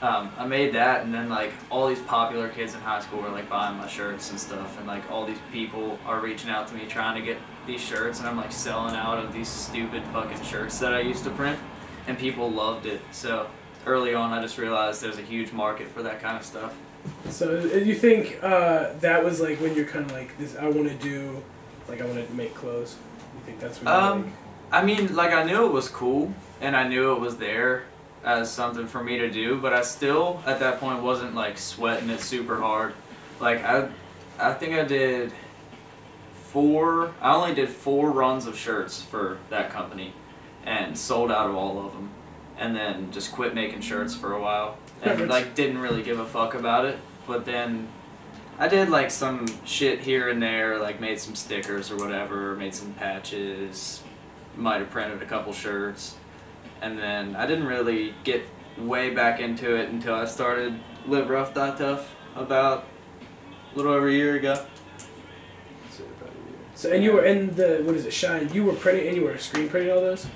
um, 0.00 0.30
I 0.38 0.46
made 0.46 0.74
that, 0.74 1.04
and 1.04 1.12
then 1.12 1.28
like 1.28 1.52
all 1.70 1.88
these 1.88 2.00
popular 2.00 2.48
kids 2.48 2.74
in 2.74 2.80
high 2.80 3.00
school 3.00 3.20
were 3.20 3.30
like 3.30 3.48
buying 3.48 3.76
my 3.76 3.86
shirts 3.86 4.30
and 4.30 4.40
stuff, 4.40 4.78
and 4.78 4.86
like 4.86 5.10
all 5.10 5.26
these 5.26 5.38
people 5.52 5.98
are 6.06 6.20
reaching 6.20 6.50
out 6.50 6.68
to 6.68 6.74
me 6.74 6.86
trying 6.86 7.20
to 7.20 7.22
get 7.22 7.38
these 7.66 7.80
shirts, 7.80 8.18
and 8.18 8.28
I'm 8.28 8.36
like 8.36 8.52
selling 8.52 8.94
out 8.94 9.18
of 9.18 9.32
these 9.32 9.48
stupid 9.48 10.02
fucking 10.12 10.42
shirts 10.42 10.78
that 10.78 10.94
I 10.94 11.00
used 11.00 11.24
to 11.24 11.30
print, 11.30 11.58
and 12.06 12.18
people 12.18 12.50
loved 12.50 12.86
it. 12.86 13.00
So 13.12 13.48
early 13.86 14.14
on, 14.14 14.32
I 14.32 14.40
just 14.42 14.58
realized 14.58 15.02
there's 15.02 15.18
a 15.18 15.22
huge 15.22 15.52
market 15.52 15.88
for 15.88 16.02
that 16.02 16.20
kind 16.20 16.36
of 16.36 16.44
stuff. 16.44 16.74
So 17.28 17.58
uh, 17.58 17.76
you 17.76 17.94
think 17.94 18.38
uh, 18.42 18.94
that 19.00 19.24
was 19.24 19.40
like 19.40 19.60
when 19.60 19.74
you're 19.74 19.86
kind 19.86 20.04
of 20.06 20.12
like 20.12 20.36
this? 20.38 20.56
I 20.56 20.68
want 20.68 20.88
to 20.88 20.94
do, 20.94 21.42
like 21.88 22.00
I 22.00 22.06
want 22.06 22.26
to 22.26 22.34
make 22.34 22.54
clothes. 22.54 22.96
You 23.34 23.40
think 23.44 23.60
that's 23.60 23.82
when? 23.82 23.92
you're 23.92 24.02
Um, 24.02 24.22
like, 24.24 24.32
I 24.72 24.84
mean, 24.84 25.14
like 25.14 25.32
I 25.32 25.44
knew 25.44 25.66
it 25.66 25.72
was 25.72 25.88
cool, 25.88 26.32
and 26.60 26.74
I 26.76 26.88
knew 26.88 27.12
it 27.12 27.20
was 27.20 27.36
there 27.36 27.84
as 28.24 28.50
something 28.50 28.86
for 28.86 29.04
me 29.04 29.18
to 29.18 29.30
do, 29.30 29.60
but 29.60 29.74
I 29.74 29.82
still 29.82 30.42
at 30.46 30.58
that 30.60 30.80
point 30.80 31.02
wasn't 31.02 31.34
like 31.34 31.58
sweating 31.58 32.08
it 32.08 32.20
super 32.20 32.58
hard. 32.58 32.94
Like 33.38 33.62
I, 33.64 33.88
I 34.38 34.54
think 34.54 34.74
I 34.74 34.84
did 34.84 35.30
four. 36.46 37.12
I 37.20 37.34
only 37.34 37.54
did 37.54 37.68
four 37.68 38.10
runs 38.10 38.46
of 38.46 38.56
shirts 38.56 39.02
for 39.02 39.38
that 39.50 39.70
company, 39.70 40.14
and 40.64 40.96
sold 40.96 41.30
out 41.30 41.50
of 41.50 41.56
all 41.56 41.84
of 41.84 41.92
them, 41.92 42.08
and 42.58 42.74
then 42.74 43.10
just 43.10 43.32
quit 43.32 43.54
making 43.54 43.80
shirts 43.80 44.14
for 44.14 44.32
a 44.32 44.40
while, 44.40 44.78
and 45.02 45.28
like 45.28 45.54
didn't 45.54 45.78
really 45.78 46.02
give 46.02 46.18
a 46.18 46.26
fuck 46.26 46.54
about 46.54 46.84
it. 46.84 46.98
But 47.26 47.44
then 47.44 47.88
I 48.58 48.68
did 48.68 48.88
like 48.88 49.10
some 49.10 49.46
shit 49.64 50.00
here 50.00 50.28
and 50.28 50.42
there, 50.42 50.78
like 50.78 51.00
made 51.00 51.18
some 51.18 51.34
stickers 51.34 51.90
or 51.90 51.96
whatever, 51.96 52.54
made 52.54 52.74
some 52.74 52.92
patches, 52.94 54.02
might 54.56 54.78
have 54.78 54.90
printed 54.90 55.22
a 55.22 55.26
couple 55.26 55.52
shirts, 55.52 56.16
and 56.80 56.98
then 56.98 57.34
I 57.36 57.46
didn't 57.46 57.66
really 57.66 58.14
get 58.24 58.42
way 58.78 59.10
back 59.10 59.40
into 59.40 59.76
it 59.76 59.88
until 59.90 60.14
I 60.14 60.24
started 60.24 60.78
Live 61.06 61.28
Rough 61.28 61.54
Die 61.54 61.76
Tough 61.76 62.14
about 62.36 62.86
a 63.72 63.76
little 63.76 63.92
over 63.92 64.08
a 64.08 64.12
year 64.12 64.36
ago. 64.36 64.64
so 66.74 66.90
and 66.90 67.02
you 67.02 67.12
were 67.12 67.24
in 67.24 67.54
the 67.54 67.82
what 67.84 67.94
is 67.94 68.06
it? 68.06 68.12
Shine. 68.12 68.52
You 68.52 68.64
were 68.64 68.74
printing 68.74 69.08
and 69.08 69.16
you 69.16 69.24
were 69.24 69.36
screen 69.38 69.68
printing 69.68 69.92
all 69.92 70.00
those. 70.00 70.26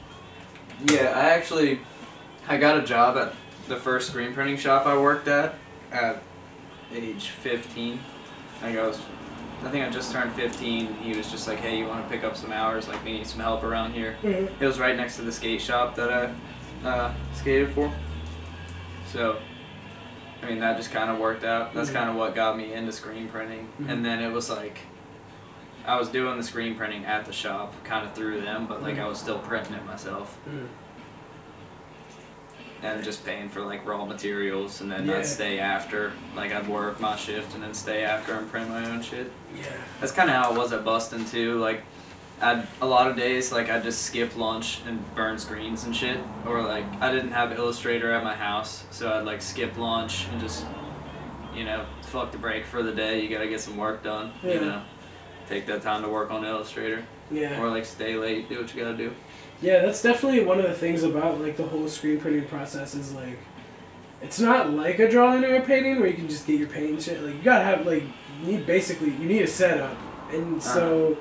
Yeah, 0.86 1.12
I 1.16 1.30
actually 1.30 1.80
I 2.48 2.56
got 2.56 2.78
a 2.78 2.82
job 2.82 3.16
at 3.16 3.34
the 3.68 3.76
first 3.76 4.08
screen 4.10 4.32
printing 4.32 4.56
shop 4.56 4.86
I 4.86 4.96
worked 4.98 5.28
at 5.28 5.54
at 5.92 6.22
age 6.92 7.28
15. 7.28 8.00
I 8.56 8.60
think 8.60 8.78
I 8.78 8.86
was 8.86 9.00
I 9.64 9.70
think 9.70 9.84
I 9.84 9.90
just 9.90 10.12
turned 10.12 10.32
15. 10.34 10.94
He 11.02 11.16
was 11.16 11.30
just 11.32 11.48
like, 11.48 11.58
"Hey, 11.58 11.78
you 11.78 11.86
want 11.88 12.04
to 12.04 12.08
pick 12.14 12.22
up 12.24 12.36
some 12.36 12.52
hours? 12.52 12.86
Like, 12.86 13.04
we 13.04 13.12
need 13.14 13.26
some 13.26 13.40
help 13.40 13.64
around 13.64 13.92
here." 13.92 14.16
Mm-hmm. 14.22 14.62
It 14.62 14.66
was 14.66 14.78
right 14.78 14.96
next 14.96 15.16
to 15.16 15.22
the 15.22 15.32
skate 15.32 15.60
shop 15.60 15.96
that 15.96 16.12
I 16.84 16.88
uh, 16.88 17.12
skated 17.34 17.72
for. 17.72 17.92
So, 19.12 19.38
I 20.44 20.46
mean, 20.46 20.60
that 20.60 20.76
just 20.76 20.92
kind 20.92 21.10
of 21.10 21.18
worked 21.18 21.42
out. 21.42 21.74
That's 21.74 21.90
Mhm. 21.90 21.94
kind 21.94 22.08
of 22.10 22.14
what 22.14 22.36
got 22.36 22.56
me 22.56 22.72
into 22.72 22.92
screen 22.92 23.28
printing. 23.28 23.66
Mhm. 23.80 23.90
And 23.90 24.04
then 24.04 24.20
it 24.22 24.30
was 24.30 24.48
like, 24.48 24.78
I 25.84 25.98
was 25.98 26.08
doing 26.08 26.36
the 26.36 26.44
screen 26.44 26.76
printing 26.76 27.04
at 27.04 27.24
the 27.24 27.32
shop, 27.32 27.74
kind 27.82 28.06
of 28.06 28.12
through 28.14 28.40
them, 28.42 28.66
but 28.66 28.80
like 28.80 29.00
I 29.00 29.08
was 29.08 29.18
still 29.18 29.40
printing 29.40 29.74
it 29.74 29.84
myself 29.86 30.38
and 32.82 33.02
just 33.02 33.24
paying 33.24 33.48
for 33.48 33.60
like 33.62 33.84
raw 33.86 34.04
materials. 34.04 34.80
And 34.80 34.90
then 34.90 35.06
Yeah. 35.06 35.18
I'd 35.18 35.26
stay 35.26 35.58
after, 35.58 36.12
like 36.36 36.52
I'd 36.52 36.68
work 36.68 37.00
my 37.00 37.16
shift 37.16 37.54
and 37.54 37.62
then 37.62 37.74
stay 37.74 38.04
after 38.04 38.34
and 38.34 38.50
print 38.50 38.68
my 38.68 38.88
own 38.90 39.02
shit. 39.02 39.30
Yeah. 39.56 39.64
That's 40.00 40.12
kind 40.12 40.30
of 40.30 40.36
how 40.36 40.52
it 40.52 40.56
was 40.58 40.72
at 40.72 40.84
Bustin 40.84 41.24
too. 41.24 41.58
Like, 41.58 41.82
I'd 42.40 42.68
a 42.80 42.86
lot 42.86 43.10
of 43.10 43.16
days 43.16 43.50
like 43.50 43.68
I'd 43.68 43.82
just 43.82 44.02
skip 44.02 44.36
lunch 44.36 44.80
and 44.86 45.02
burn 45.16 45.38
screens 45.38 45.82
and 45.84 45.94
shit, 45.96 46.18
or 46.46 46.62
like 46.62 46.84
I 47.00 47.10
didn't 47.10 47.32
have 47.32 47.50
Illustrator 47.52 48.12
at 48.12 48.22
my 48.22 48.34
house, 48.36 48.84
so 48.92 49.12
I'd 49.12 49.24
like 49.26 49.42
skip 49.42 49.76
lunch 49.76 50.26
and 50.30 50.40
just, 50.40 50.64
you 51.52 51.64
know, 51.64 51.84
fuck 52.02 52.30
the 52.30 52.38
break 52.38 52.64
for 52.64 52.84
the 52.84 52.92
day. 52.92 53.20
You 53.20 53.28
gotta 53.28 53.48
get 53.48 53.60
some 53.60 53.76
work 53.76 54.04
done. 54.04 54.32
Yeah. 54.44 54.52
You 54.54 54.60
know, 54.60 54.82
take 55.48 55.66
that 55.66 55.82
time 55.82 56.02
to 56.02 56.08
work 56.08 56.30
on 56.30 56.44
Illustrator, 56.44 57.04
Yeah. 57.32 57.60
or 57.60 57.70
like 57.70 57.84
stay 57.84 58.14
late, 58.14 58.48
do 58.48 58.60
what 58.60 58.72
you 58.72 58.84
gotta 58.84 58.96
do. 58.96 59.12
Yeah, 59.60 59.80
that's 59.80 60.02
definitely 60.02 60.44
one 60.44 60.58
of 60.60 60.66
the 60.66 60.74
things 60.74 61.02
about 61.02 61.40
like 61.40 61.56
the 61.56 61.64
whole 61.66 61.88
screen 61.88 62.20
printing 62.20 62.44
process 62.46 62.94
is 62.94 63.12
like 63.12 63.38
it's 64.22 64.38
not 64.40 64.70
like 64.70 64.98
a 64.98 65.10
drawing 65.10 65.44
or 65.44 65.56
a 65.56 65.62
painting 65.62 65.98
where 66.00 66.08
you 66.08 66.14
can 66.14 66.28
just 66.28 66.46
get 66.46 66.58
your 66.58 66.68
paint 66.68 67.02
shit. 67.02 67.22
Like 67.22 67.34
you 67.34 67.42
gotta 67.42 67.64
have 67.64 67.86
like 67.86 68.02
you 68.40 68.52
need 68.52 68.66
basically 68.66 69.10
you 69.10 69.26
need 69.26 69.42
a 69.42 69.46
setup, 69.48 69.96
and 70.32 70.62
so 70.62 71.16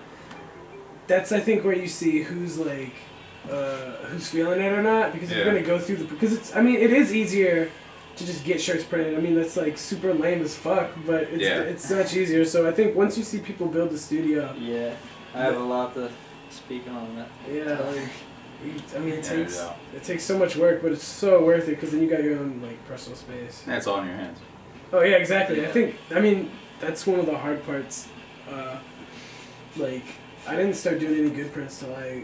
that's 1.08 1.32
I 1.32 1.40
think 1.40 1.64
where 1.64 1.76
you 1.76 1.88
see 1.88 2.22
who's 2.22 2.58
like 2.60 2.94
uh, 3.50 3.94
who's 4.08 4.30
feeling 4.30 4.62
it 4.62 4.72
or 4.72 4.84
not 4.84 5.14
because 5.14 5.32
if 5.32 5.38
you're 5.38 5.46
gonna 5.46 5.62
go 5.62 5.80
through 5.80 5.98
the 5.98 6.06
because 6.06 6.34
it's 6.34 6.56
I 6.56 6.62
mean 6.62 6.76
it 6.80 6.92
is 6.92 7.16
easier 7.16 7.72
to 8.18 8.26
just 8.26 8.44
get 8.44 8.60
shirts 8.62 8.84
printed. 8.84 9.16
I 9.16 9.22
mean 9.22 9.36
that's 9.36 9.58
like 9.58 9.78
super 9.78 10.14
lame 10.14 10.42
as 10.42 10.56
fuck, 10.56 10.92
but 11.06 11.24
it's 11.24 11.42
Yeah. 11.44 11.62
it's 11.62 11.90
much 11.90 12.16
easier. 12.16 12.46
So 12.46 12.68
I 12.68 12.72
think 12.72 12.96
once 12.96 13.18
you 13.18 13.24
see 13.24 13.40
people 13.40 13.68
build 13.68 13.92
the 13.92 13.98
studio, 13.98 14.54
Yeah, 14.60 14.94
I 15.34 15.42
have 15.44 15.56
a 15.56 15.60
lot 15.64 15.94
to 15.96 16.10
speak 16.50 16.84
on 16.90 17.16
that. 17.16 17.28
yeah. 17.52 17.92
you- 17.92 18.74
I 18.96 19.00
mean, 19.00 19.14
it 19.14 19.24
Yeah, 19.24 19.30
takes 19.38 19.58
yeah. 19.58 19.74
it 19.96 20.04
takes 20.04 20.24
so 20.24 20.38
much 20.38 20.56
work, 20.56 20.82
but 20.82 20.92
it's 20.92 21.04
so 21.06 21.44
worth 21.44 21.68
it 21.68 21.76
because 21.76 21.92
then 21.92 22.02
you 22.02 22.10
got 22.10 22.24
your 22.24 22.40
own 22.40 22.60
like 22.62 22.84
personal 22.88 23.16
space. 23.18 23.62
That's 23.66 23.86
all 23.88 24.00
in 24.02 24.08
your 24.08 24.16
hands. 24.16 24.40
Oh 24.92 25.02
yeah, 25.02 25.18
exactly. 25.18 25.64
I 25.66 25.70
think 25.70 25.96
I 26.16 26.20
mean 26.20 26.50
that's 26.80 27.06
one 27.06 27.20
of 27.20 27.26
the 27.28 27.38
hard 27.38 27.64
parts. 27.66 28.08
Uh, 28.52 28.78
like 29.78 30.06
I 30.48 30.56
didn't 30.56 30.74
start 30.76 31.00
doing 31.00 31.20
any 31.20 31.30
good 31.30 31.54
prints 31.54 31.80
till 31.80 31.94
I 31.96 32.24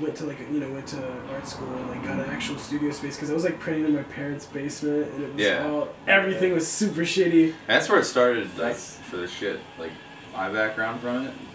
went 0.00 0.16
to 0.16 0.24
like 0.24 0.38
you 0.40 0.60
know 0.60 0.70
went 0.72 0.86
to 0.88 1.12
art 1.32 1.46
school 1.46 1.72
and 1.74 1.90
like 1.90 2.02
got 2.04 2.18
an 2.18 2.30
actual 2.30 2.56
studio 2.58 2.90
space 2.90 3.16
because 3.16 3.30
I 3.30 3.34
was 3.34 3.44
like 3.44 3.60
printing 3.60 3.84
in 3.84 3.94
my 3.94 4.02
parents' 4.04 4.46
basement 4.46 5.12
and 5.12 5.24
it 5.24 5.34
was 5.34 5.42
Yeah. 5.42 5.68
all 5.68 5.88
everything 6.08 6.54
was 6.54 6.66
super 6.66 7.02
shitty. 7.02 7.52
That's 7.66 7.88
where 7.88 7.98
it 8.00 8.04
started, 8.04 8.46
like, 8.50 8.56
That's- 8.56 8.98
for 9.10 9.16
the 9.18 9.28
shit. 9.28 9.60
Like, 9.78 9.92
my 10.32 10.48
background 10.48 11.00
from 11.00 11.26
it, 11.26 11.34
it's 11.52 11.53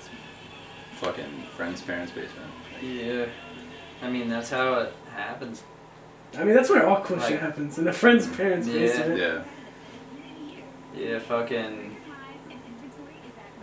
fucking 1.00 1.44
friend's 1.56 1.82
parents' 1.82 2.12
basement. 2.12 2.51
Yeah, 2.82 3.25
I 4.01 4.10
mean 4.10 4.29
that's 4.29 4.50
how 4.50 4.74
it 4.79 4.94
happens. 5.15 5.63
I 6.38 6.44
mean 6.44 6.53
that's 6.56 6.70
where 6.70 6.88
all 6.88 7.01
cool 7.01 7.18
Like- 7.18 7.29
shit 7.29 7.39
happens 7.39 7.77
in 7.77 7.88
a 7.88 7.94
friend's 7.94 8.27
parents' 8.27 8.68
Yeah. 8.68 8.79
basement. 8.79 9.18
Yeah. 9.20 9.44
Yeah, 10.96 11.20
fucking. 11.20 11.96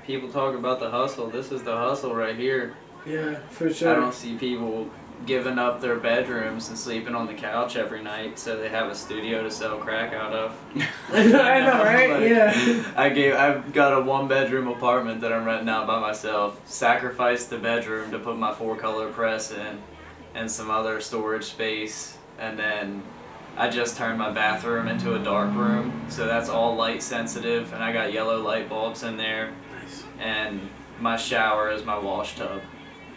People 0.07 0.28
talk 0.31 0.55
about 0.55 0.78
the 0.78 0.88
hustle. 0.90 1.28
This 1.28 1.50
is 1.50 1.62
the 1.64 1.76
hustle 1.76 2.14
right 2.14 2.37
here. 2.37 2.75
Yeah, 3.05 3.37
for 3.50 3.73
sure. 3.73 3.93
I 3.93 3.95
don't 3.97 4.14
see 4.14 4.37
people 4.37 4.88
giving 5.25 5.59
up 5.59 5.81
their 5.81 5.97
bedrooms 5.97 6.69
and 6.69 6.79
sleeping 6.79 7.15
on 7.15 7.27
the 7.27 7.35
couch 7.35 7.75
every 7.77 8.03
night 8.03 8.39
so 8.39 8.57
they 8.57 8.69
have 8.69 8.89
a 8.89 8.95
studio 8.95 9.43
to 9.43 9.51
sell 9.51 9.79
crack 9.79 10.13
out 10.13 10.33
of. 10.33 10.57
I 11.13 11.25
know, 11.61 11.83
right? 11.83 12.11
Like, 12.21 12.29
yeah. 12.29 12.93
I 12.97 13.09
gave. 13.09 13.35
I've 13.35 13.73
got 13.73 13.93
a 13.93 14.01
one 14.01 14.29
bedroom 14.29 14.69
apartment 14.69 15.21
that 15.23 15.33
I'm 15.33 15.45
renting 15.45 15.69
out 15.69 15.87
by 15.87 15.99
myself. 15.99 16.61
Sacrificed 16.67 17.51
the 17.51 17.59
bedroom 17.59 18.11
to 18.11 18.19
put 18.19 18.37
my 18.39 18.53
four 18.53 18.77
color 18.77 19.11
press 19.11 19.51
in, 19.51 19.81
and 20.35 20.51
some 20.51 20.71
other 20.71 21.01
storage 21.01 21.45
space, 21.45 22.17
and 22.39 22.59
then 22.59 23.03
I 23.57 23.69
just 23.71 23.97
turned 23.97 24.19
my 24.19 24.31
bathroom 24.31 24.87
into 24.87 25.15
a 25.15 25.19
dark 25.19 25.53
room, 25.55 26.05
so 26.09 26.27
that's 26.27 26.49
all 26.51 26.77
light 26.77 27.03
sensitive, 27.03 27.73
and 27.73 27.83
I 27.83 27.93
got 27.93 28.13
yellow 28.13 28.41
light 28.43 28.69
bulbs 28.69 29.03
in 29.03 29.17
there, 29.17 29.53
Nice. 29.83 30.05
and 30.21 30.61
my 31.01 31.17
shower 31.17 31.71
is 31.71 31.83
my 31.85 31.99
wash 31.99 32.37
tub. 32.37 32.61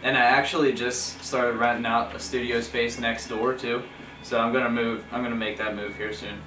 And 0.02 0.16
I 0.16 0.20
actually 0.20 0.72
just 0.72 1.22
started 1.22 1.56
renting 1.58 1.86
out 1.86 2.14
a 2.14 2.18
studio 2.18 2.60
space 2.60 2.98
next 2.98 3.28
door 3.28 3.54
too. 3.54 3.82
So 4.22 4.38
I'm 4.38 4.52
gonna 4.52 4.70
move 4.70 5.04
I'm 5.12 5.22
gonna 5.22 5.34
make 5.36 5.58
that 5.58 5.76
move 5.76 5.96
here 5.96 6.12
soon. 6.12 6.40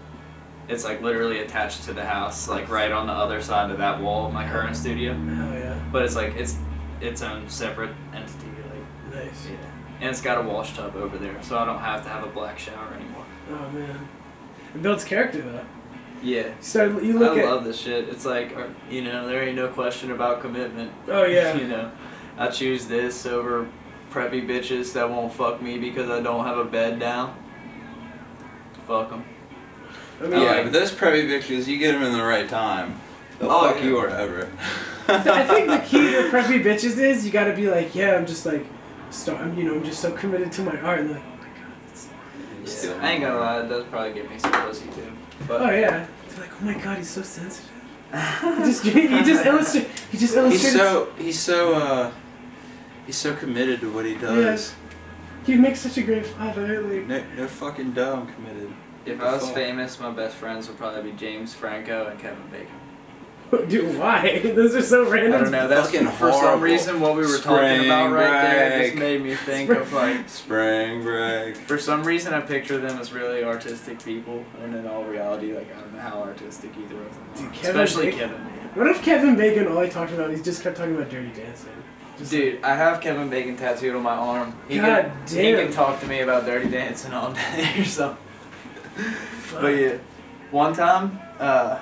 It's 0.68 0.84
like 0.86 1.02
literally 1.02 1.40
attached 1.40 1.84
to 1.84 1.94
the 1.94 2.06
house, 2.06 2.48
like 2.48 2.70
right 2.70 2.92
on 2.92 3.06
the 3.08 3.14
other 3.14 3.42
side 3.42 3.70
of 3.70 3.78
that 3.80 4.02
wall 4.02 4.26
of 4.28 4.34
my 4.34 4.48
current 4.48 4.76
studio. 4.76 5.14
Hell 5.14 5.54
yeah. 5.54 5.80
But 5.92 6.04
it's 6.04 6.16
like 6.16 6.36
it's 6.36 6.58
its 7.02 7.22
own 7.22 7.50
separate 7.50 7.92
entity, 8.14 8.48
like 9.12 9.26
Nice. 9.26 9.48
yeah. 9.50 9.58
And 10.00 10.10
it's 10.10 10.22
got 10.22 10.38
a 10.44 10.48
wash 10.48 10.76
tub 10.76 10.96
over 10.96 11.18
there, 11.18 11.42
so 11.44 11.58
I 11.58 11.66
don't 11.66 11.80
have 11.80 12.04
to 12.04 12.10
have 12.10 12.24
a 12.24 12.28
black 12.28 12.58
shower 12.58 12.94
anymore. 12.94 13.26
Oh 13.52 13.70
man. 13.72 14.08
It 14.74 14.82
builds 14.82 15.04
character 15.04 15.42
though. 15.42 15.66
Yeah. 16.24 16.54
So 16.62 17.00
you 17.00 17.20
look 17.20 17.38
I 17.38 17.42
at 17.42 17.46
love 17.52 17.66
this 17.66 17.78
shit. 17.80 18.08
It's 18.08 18.26
like, 18.26 18.56
uh, 18.56 18.68
you 18.90 19.04
know, 19.04 19.28
there 19.28 19.44
ain't 19.44 19.58
no 19.58 19.68
question 19.68 20.12
about 20.12 20.40
commitment. 20.42 20.92
Oh 21.10 21.26
yeah. 21.26 21.54
you 21.58 21.68
know, 21.68 21.92
I 22.38 22.48
choose 22.50 22.88
this 22.88 23.26
over 23.26 23.68
preppy 24.12 24.46
bitches 24.48 24.94
that 24.94 25.10
won't 25.10 25.34
fuck 25.34 25.62
me 25.62 25.78
because 25.78 26.10
I 26.10 26.20
don't 26.22 26.46
have 26.46 26.58
a 26.58 26.66
bed 26.66 27.00
down. 27.00 27.36
Fuck 28.88 29.10
them. 29.10 29.24
I 30.22 30.24
mean, 30.28 30.42
Yeah, 30.42 30.52
like- 30.52 30.64
but 30.66 30.74
those 30.74 30.92
preppy 30.92 31.28
bitches, 31.28 31.68
you 31.68 31.78
get 31.78 31.94
them 31.94 32.04
in 32.04 32.14
the 32.14 32.24
right 32.24 32.48
time. 32.48 32.96
They'll 33.40 33.52
Oh, 33.52 33.68
fuck 33.68 33.78
yeah. 33.80 33.86
you 33.86 33.94
wherever. 33.96 34.50
I 35.08 35.44
think 35.46 35.68
the 35.68 35.80
key 35.80 36.12
to 36.12 36.30
preppy 36.32 36.64
bitches 36.64 36.98
is 36.98 37.26
you 37.26 37.32
gotta 37.32 37.54
be 37.54 37.68
like, 37.70 37.94
yeah, 37.96 38.16
I'm 38.16 38.26
just 38.26 38.46
like, 38.46 38.66
start, 39.10 39.42
I'm, 39.42 39.58
you 39.58 39.64
know, 39.66 39.76
I'm 39.76 39.84
just 39.84 40.00
so 40.02 40.12
committed 40.12 40.52
to 40.54 40.62
my 40.62 40.80
art. 40.80 41.00
And 41.00 41.12
like, 41.12 41.22
oh 41.24 41.38
my 41.38 41.44
god, 41.46 41.74
it's, 42.64 42.72
Steal 42.74 42.98
I 43.02 43.12
ain't 43.12 43.22
gonna 43.22 43.40
lie, 43.40 43.62
it 43.62 43.68
does 43.70 43.84
probably 43.86 44.14
get 44.14 44.30
me 44.30 44.38
some 44.40 44.52
pussy 44.52 44.86
too. 44.88 45.12
But 45.48 45.62
oh 45.62 45.70
yeah. 45.72 46.06
They're 46.30 46.40
like, 46.42 46.52
oh 46.62 46.66
my 46.66 46.74
god, 46.76 46.98
he's 47.00 47.10
so 47.10 47.22
sensitive. 47.22 47.70
He 48.14 48.64
just, 48.64 48.84
he 48.84 49.08
just 49.24 49.46
illustrate, 49.46 49.88
he 50.12 50.18
just 50.20 50.36
illustrates. 50.36 50.64
He's 50.64 50.74
so 50.76 51.08
he's 51.18 51.40
so 51.40 51.74
uh 51.74 52.12
he's 53.06 53.18
so 53.18 53.36
committed 53.36 53.80
to 53.82 53.92
what 53.92 54.06
he 54.06 54.16
does. 54.16 54.74
He 55.46 55.56
makes 55.56 55.82
such 55.82 55.98
a 55.98 56.02
great 56.04 56.26
father. 56.26 56.82
Like, 56.82 57.08
No, 57.08 57.24
no 57.36 57.48
fucking 57.48 57.92
dumb 57.94 58.28
committed. 58.34 58.72
if 59.06 59.20
I 59.22 59.34
was 59.34 59.44
fuck? 59.46 59.54
famous, 59.56 60.00
my 60.00 60.12
best 60.12 60.36
friends 60.36 60.68
would 60.68 60.78
probably 60.78 61.12
be 61.12 61.18
James 61.18 61.54
Franco 61.54 62.08
and 62.08 62.20
Kevin 62.20 62.48
Bacon. 62.50 62.80
dude, 63.70 64.00
why? 64.00 64.40
Those 64.44 64.74
are 64.74 64.82
so 64.82 65.08
random. 65.08 65.34
I 65.34 65.44
don't 65.44 65.52
know. 65.52 65.68
That's 65.68 65.92
fucking 65.92 66.08
for 66.12 66.32
some 66.32 66.60
reason 66.62 67.00
what 67.02 67.16
we 67.16 67.22
were 67.24 67.38
talking 67.38 67.86
about 67.86 68.06
Spring 68.08 68.12
right 68.14 68.42
there 68.42 68.70
break. 68.80 68.86
just 68.92 68.98
made 69.00 69.22
me 69.22 69.36
think 69.36 69.70
of 69.70 69.92
like. 69.94 70.28
Spring 70.30 71.04
break. 71.04 71.58
For 71.58 71.78
some 71.78 72.04
reason, 72.04 72.34
I 72.34 72.40
picture 72.40 72.80
them 72.80 72.98
as 73.00 73.12
really 73.14 73.44
artistic 73.44 74.04
people, 74.04 74.44
and 74.64 74.74
in 74.74 74.88
all 74.88 75.04
reality, 75.04 75.54
like 75.54 75.68
I 75.76 75.82
don't 75.82 75.94
know 75.94 76.00
how 76.00 76.22
artistic 76.24 76.72
either 76.80 77.04
of 77.04 77.14
them 77.14 77.30
are. 77.32 77.38
Dude, 77.38 77.54
Kevin 77.54 77.82
Especially 77.82 78.06
Bacon- 78.12 78.20
Kevin. 78.30 78.44
Bacon. 78.46 78.70
What 78.76 78.88
if 78.88 79.04
Kevin 79.04 79.36
Bacon 79.36 79.68
all 79.68 79.82
he 79.82 79.90
talked 79.92 80.14
about, 80.14 80.32
he 80.34 80.42
just 80.42 80.64
kept 80.64 80.78
talking 80.78 80.96
about 80.96 81.10
dirty 81.12 81.30
dancing? 81.34 81.70
Dude, 82.30 82.64
I 82.64 82.76
have 82.76 83.02
Kevin 83.02 83.30
Bacon 83.30 83.58
tattooed 83.58 83.96
on 83.96 84.04
my 84.04 84.14
arm. 84.16 84.56
He 84.68 84.78
God 84.78 85.12
can, 85.28 85.28
He 85.28 85.52
can 85.54 85.72
talk 85.72 86.00
to 86.02 86.08
me 86.08 86.22
about 86.22 86.46
dirty 86.46 86.70
dancing 86.70 87.12
all 87.14 87.34
day 87.56 87.74
or 87.80 87.86
something. 87.86 88.18
But 89.54 89.68
yeah, 89.70 89.98
one 90.52 90.74
time, 90.74 91.20
uh, 91.40 91.80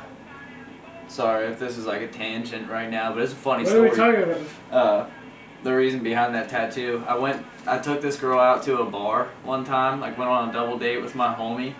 sorry 1.09 1.47
if 1.47 1.59
this 1.59 1.77
is 1.77 1.85
like 1.85 2.01
a 2.01 2.07
tangent 2.07 2.69
right 2.69 2.89
now, 2.89 3.13
but 3.13 3.23
it's 3.23 3.33
a 3.33 3.35
funny 3.35 3.65
What 3.65 3.75
are 3.75 3.81
we 3.81 3.89
talking 3.89 4.23
about? 4.23 4.41
uh, 4.71 5.09
the 5.63 5.73
reason 5.75 6.01
behind 6.01 6.33
that 6.35 6.50
tattoo. 6.50 7.03
I 7.07 7.17
went, 7.17 7.45
I 7.67 7.77
took 7.77 8.01
this 8.01 8.15
girl 8.17 8.39
out 8.39 8.63
to 8.63 8.79
a 8.81 8.85
bar 8.85 9.29
one 9.43 9.63
time, 9.65 10.00
like 10.00 10.17
went 10.17 10.29
on 10.31 10.50
a 10.50 10.53
double 10.53 10.77
date 10.79 11.01
with 11.01 11.13
my 11.13 11.33
homie, 11.33 11.75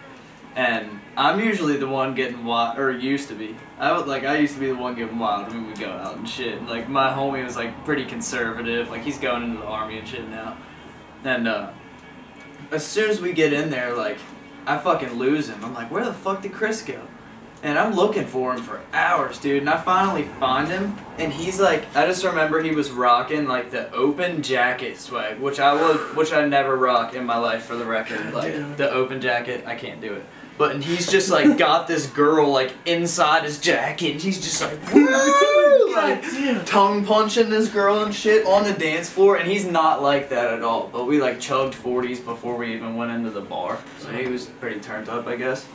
and 0.55 1.00
I'm 1.17 1.39
usually 1.39 1.77
the 1.77 1.88
one 1.88 2.15
getting 2.15 2.46
wild, 2.46 2.77
or 2.77 2.91
used 2.91 3.27
to 3.29 3.36
be. 3.36 3.55
I 3.79 3.96
would 3.96 4.08
like, 4.08 4.24
I 4.24 4.38
used 4.38 4.53
to 4.55 4.60
be 4.60 4.67
the 4.67 4.75
one 4.75 4.96
getting 4.96 5.20
wild 5.20 5.48
when 5.50 5.67
we 5.67 5.74
go 5.74 5.89
out 5.89 6.17
and 6.17 6.27
shit. 6.27 6.62
Like 6.63 6.89
my 6.89 7.10
homie 7.12 7.43
was 7.43 7.55
like 7.55 7.86
pretty 7.86 8.05
conservative, 8.05 8.89
like 8.89 9.03
he's 9.03 9.17
going 9.17 9.43
into 9.43 9.58
the 9.58 9.65
army 9.65 10.00
and 10.00 10.08
shit 10.08 10.27
now, 10.29 10.58
and 11.24 11.48
uh, 11.48 11.72
as 12.72 12.86
soon 12.86 13.10
as 13.10 13.20
we 13.20 13.34
get 13.34 13.53
in 13.53 13.70
there, 13.70 13.93
like 13.93 14.17
I 14.65 14.77
fucking 14.77 15.13
lose 15.13 15.50
him. 15.50 15.63
I'm 15.63 15.74
like, 15.74 15.91
where 15.91 16.05
the 16.05 16.13
fuck 16.13 16.41
did 16.41 16.53
Chris 16.53 16.81
go? 16.81 17.01
And 17.63 17.77
I'm 17.77 17.93
looking 17.93 18.25
for 18.25 18.55
him 18.55 18.63
for 18.63 18.81
hours, 18.91 19.38
dude. 19.38 19.60
And 19.60 19.70
I 19.70 19.77
finally 19.77 20.24
find 20.24 20.67
him, 20.67 20.98
and 21.20 21.31
he's 21.31 21.60
like, 21.60 21.96
I 21.96 22.08
just 22.08 22.24
remember 22.24 22.63
he 22.63 22.74
was 22.74 22.89
rocking 22.89 23.48
like 23.48 23.70
the 23.70 23.91
open 23.91 24.41
jacket 24.41 24.98
swag, 24.98 25.39
which 25.39 25.60
I 25.60 25.74
would, 25.74 26.15
which 26.15 26.34
I 26.34 26.43
never 26.48 26.75
rock 26.75 27.13
in 27.13 27.24
my 27.24 27.38
life, 27.38 27.65
for 27.65 27.75
the 27.75 27.86
record. 27.86 28.34
Like 28.34 28.77
the 28.77 28.89
open 28.89 29.22
jacket, 29.22 29.63
I 29.67 29.75
can't 29.75 30.01
do 30.01 30.13
it. 30.13 30.25
But 30.62 30.75
and 30.75 30.84
he's 30.84 31.10
just 31.10 31.32
like 31.32 31.58
got 31.58 31.88
this 31.88 32.06
girl 32.06 32.51
like 32.51 32.72
inside 32.86 33.46
his 33.46 33.60
jacket, 33.60 34.12
and 34.12 34.22
he's 34.22 34.39
just 34.39 34.62
like, 34.62 34.94
woo, 34.94 35.96
like 35.96 36.24
tongue 36.68 37.03
punching 37.03 37.50
this 37.50 37.68
girl 37.68 38.03
and 38.03 38.13
shit 38.13 38.46
on 38.46 38.63
the 38.65 38.74
dance 38.74 39.10
floor, 39.10 39.38
and 39.38 39.50
he's 39.50 39.65
not 39.65 40.03
like 40.03 40.30
that 40.30 40.53
at 40.53 40.62
all. 40.62 40.88
But 40.94 41.08
we 41.08 41.20
like 41.20 41.39
chugged 41.39 41.74
40s 41.74 42.24
before 42.24 42.58
we 42.58 42.75
even 42.75 42.96
went 42.96 43.10
into 43.10 43.32
the 43.32 43.41
bar, 43.41 43.80
so 43.98 44.10
he 44.10 44.27
was 44.27 44.46
pretty 44.46 44.80
turned 44.80 45.10
up, 45.10 45.25
I 45.25 45.36
guess. 45.36 45.65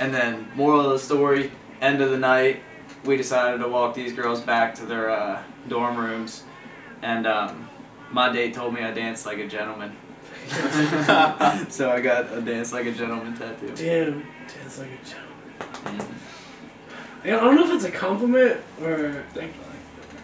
And 0.00 0.12
then, 0.12 0.48
moral 0.56 0.80
of 0.80 0.90
the 0.90 0.98
story, 0.98 1.52
end 1.80 2.00
of 2.00 2.10
the 2.10 2.18
night, 2.18 2.64
we 3.04 3.16
decided 3.16 3.58
to 3.58 3.68
walk 3.68 3.94
these 3.94 4.12
girls 4.12 4.40
back 4.40 4.74
to 4.74 4.86
their 4.86 5.08
uh, 5.08 5.40
dorm 5.68 5.96
rooms, 5.96 6.42
and 7.00 7.28
um, 7.28 7.68
my 8.10 8.32
date 8.32 8.54
told 8.54 8.74
me 8.74 8.82
I 8.82 8.90
danced 8.90 9.24
like 9.24 9.38
a 9.38 9.46
gentleman. 9.46 9.94
so 11.70 11.90
I 11.90 12.00
got 12.00 12.32
a 12.32 12.40
dance 12.40 12.72
like 12.72 12.86
a 12.86 12.92
gentleman 12.92 13.36
tattoo. 13.36 13.72
Damn, 13.74 14.22
dance 14.48 14.78
like 14.78 14.88
a 14.88 15.84
gentleman. 15.84 16.14
I 17.24 17.28
don't 17.30 17.56
know 17.56 17.64
if 17.68 17.74
it's 17.74 17.84
a 17.84 17.90
compliment 17.90 18.60
or. 18.82 19.24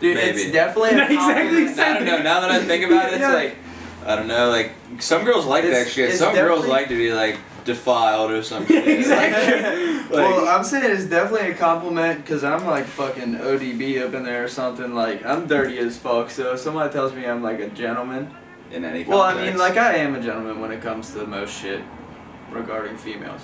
Dude, 0.01 0.17
Maybe. 0.17 0.41
it's 0.41 0.53
definitely 0.53 0.91
a 0.91 0.97
Not 0.97 1.11
exactly 1.11 1.65
compliment. 1.67 1.79
I 1.79 1.95
don't 1.95 2.07
know. 2.07 2.23
Now 2.23 2.41
that 2.41 2.51
I 2.51 2.65
think 2.65 2.85
about 2.85 3.07
it, 3.09 3.15
it's 3.15 3.21
Yeah. 3.21 3.33
like 3.35 3.57
I 4.05 4.17
don't 4.17 4.27
know. 4.29 4.51
Like 4.51 4.73
some 4.99 5.25
girls 5.25 5.47
like 5.47 5.65
that 5.65 5.89
shit. 5.89 6.11
it's 6.11 6.19
Some 6.19 6.35
girls 6.35 6.67
like 6.67 6.89
to 6.89 6.97
be 6.97 7.13
like 7.13 7.39
defiled 7.65 8.31
or 8.33 8.43
something. 8.43 8.77
Yeah, 8.77 8.83
shit. 8.85 8.99
exactly. 8.99 9.99
Like, 9.99 10.11
well, 10.11 10.49
I'm 10.49 10.65
saying 10.65 10.91
it's 10.91 11.05
definitely 11.05 11.51
a 11.53 11.55
compliment 11.55 12.25
because 12.25 12.43
I'm 12.43 12.67
like 12.67 12.85
fucking 12.85 13.35
ODB 13.37 14.05
up 14.05 14.15
in 14.15 14.25
there 14.25 14.43
or 14.45 14.49
something. 14.49 14.93
Like 14.95 15.25
I'm 15.25 15.47
dirty 15.47 15.79
as 15.79 15.97
fuck. 15.99 16.31
So 16.31 16.53
if 16.55 16.61
somebody 16.61 16.93
tells 16.93 17.13
me 17.15 17.25
I'm 17.27 17.43
like 17.43 17.61
a 17.61 17.69
gentleman, 17.69 18.33
in 18.73 18.85
any 18.85 19.05
well, 19.05 19.23
I 19.23 19.35
mean, 19.35 19.59
like 19.59 19.77
I 19.77 19.97
am 19.97 20.15
a 20.15 20.21
gentleman 20.21 20.61
when 20.61 20.73
it 20.73 20.81
comes 20.81 21.13
to 21.13 21.19
the 21.19 21.27
most 21.27 21.61
shit 21.61 21.83
regarding 22.51 22.97
females. 22.97 23.43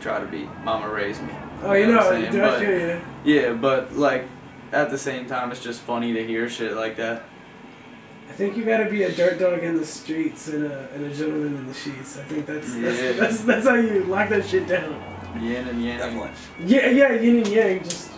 Try 0.00 0.20
to 0.20 0.26
be. 0.26 0.48
Mama 0.62 0.88
raised 0.88 1.22
me. 1.22 1.32
Oh, 1.62 1.72
you 1.72 1.86
what 1.86 1.94
know, 1.94 1.98
I'm 1.98 2.32
saying? 2.32 2.38
But- 2.40 2.62
you. 2.62 3.00
Yeah, 3.34 3.52
but 3.52 3.96
like 3.96 4.28
at 4.72 4.90
the 4.90 4.98
same 4.98 5.26
time, 5.26 5.50
it's 5.50 5.62
just 5.62 5.80
funny 5.80 6.12
to 6.12 6.26
hear 6.26 6.48
shit 6.48 6.74
like 6.74 6.96
that. 6.96 7.24
I 8.28 8.32
think 8.32 8.56
you 8.56 8.64
gotta 8.64 8.88
be 8.88 9.02
a 9.02 9.10
dirt 9.10 9.40
dog 9.40 9.64
in 9.64 9.78
the 9.78 9.86
streets 9.86 10.48
and 10.48 10.66
a, 10.66 10.88
and 10.94 11.06
a 11.06 11.14
gentleman 11.14 11.56
in 11.56 11.66
the 11.66 11.74
sheets. 11.74 12.18
I 12.18 12.22
think 12.22 12.46
that's 12.46 12.74
that's, 12.74 13.18
that's 13.18 13.40
that's 13.40 13.66
how 13.66 13.74
you 13.74 14.04
lock 14.04 14.28
that 14.28 14.46
shit 14.46 14.68
down. 14.68 15.02
Yin 15.40 15.66
and 15.66 15.82
yang. 15.82 15.98
definitely. 15.98 16.30
Yeah, 16.64 16.90
yeah, 16.90 17.12
yin 17.14 17.38
and 17.38 17.48
yang. 17.48 17.84
Just 17.84 18.12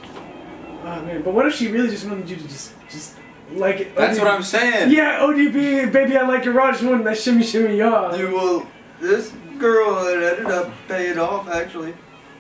oh 0.83 1.03
man. 1.03 1.23
But 1.23 1.33
what 1.33 1.47
if 1.47 1.55
she 1.55 1.69
really 1.69 1.89
just 1.89 2.07
wanted 2.07 2.29
you 2.29 2.37
to 2.37 2.43
just 2.43 2.75
just 2.91 3.17
like 3.53 3.81
it? 3.81 3.97
That's 3.97 4.19
what 4.19 4.29
I'm 4.29 4.43
saying. 4.43 4.91
Yeah, 4.91 5.21
ODB, 5.21 5.93
baby, 5.93 6.17
I 6.17 6.27
like 6.27 6.45
your 6.45 6.55
rod. 6.55 6.77
She 6.77 6.87
wanted 6.87 7.07
that 7.07 7.19
shimmy 7.19 7.43
shimmy 7.43 7.77
y'all. 7.79 8.17
Dude, 8.17 8.33
well, 8.33 8.67
this 9.01 9.33
girl 9.59 9.99
it 10.07 10.23
ended 10.23 10.47
up 10.47 10.73
paying 10.89 11.19
off 11.19 11.49
actually. 11.49 11.95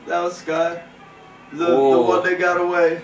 That 0.06 0.20
was 0.20 0.38
Sky. 0.38 0.82
The, 1.52 1.66
the 1.66 2.00
one 2.00 2.22
that 2.24 2.38
got 2.38 2.60
away. 2.60 3.02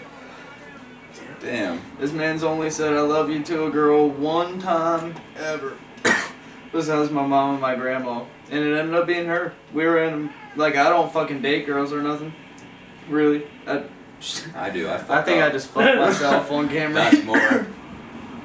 Damn. 1.40 1.80
This 1.98 2.12
man's 2.12 2.42
only 2.42 2.70
said 2.70 2.92
I 2.92 3.00
love 3.00 3.30
you 3.30 3.42
to 3.44 3.66
a 3.66 3.70
girl 3.70 4.08
one 4.08 4.58
time 4.58 5.14
ever. 5.36 5.76
Besides 6.72 7.10
my 7.10 7.26
mom 7.26 7.52
and 7.52 7.60
my 7.60 7.74
grandma. 7.74 8.24
And 8.50 8.64
it 8.64 8.76
ended 8.76 8.94
up 8.94 9.06
being 9.06 9.26
her. 9.26 9.52
We 9.72 9.84
were 9.84 10.02
in, 10.04 10.32
like, 10.56 10.76
I 10.76 10.88
don't 10.88 11.12
fucking 11.12 11.42
date 11.42 11.66
girls 11.66 11.92
or 11.92 12.02
nothing. 12.02 12.32
Really. 13.08 13.46
I, 13.66 13.84
I 14.54 14.70
do. 14.70 14.88
I, 14.88 14.94
I 14.94 14.98
fuck 14.98 15.24
think 15.24 15.42
I 15.42 15.50
just 15.50 15.68
fucked 15.68 15.96
myself 15.96 16.50
on 16.52 16.68
camera. 16.68 16.94
That's 16.94 17.22
more. 17.24 17.66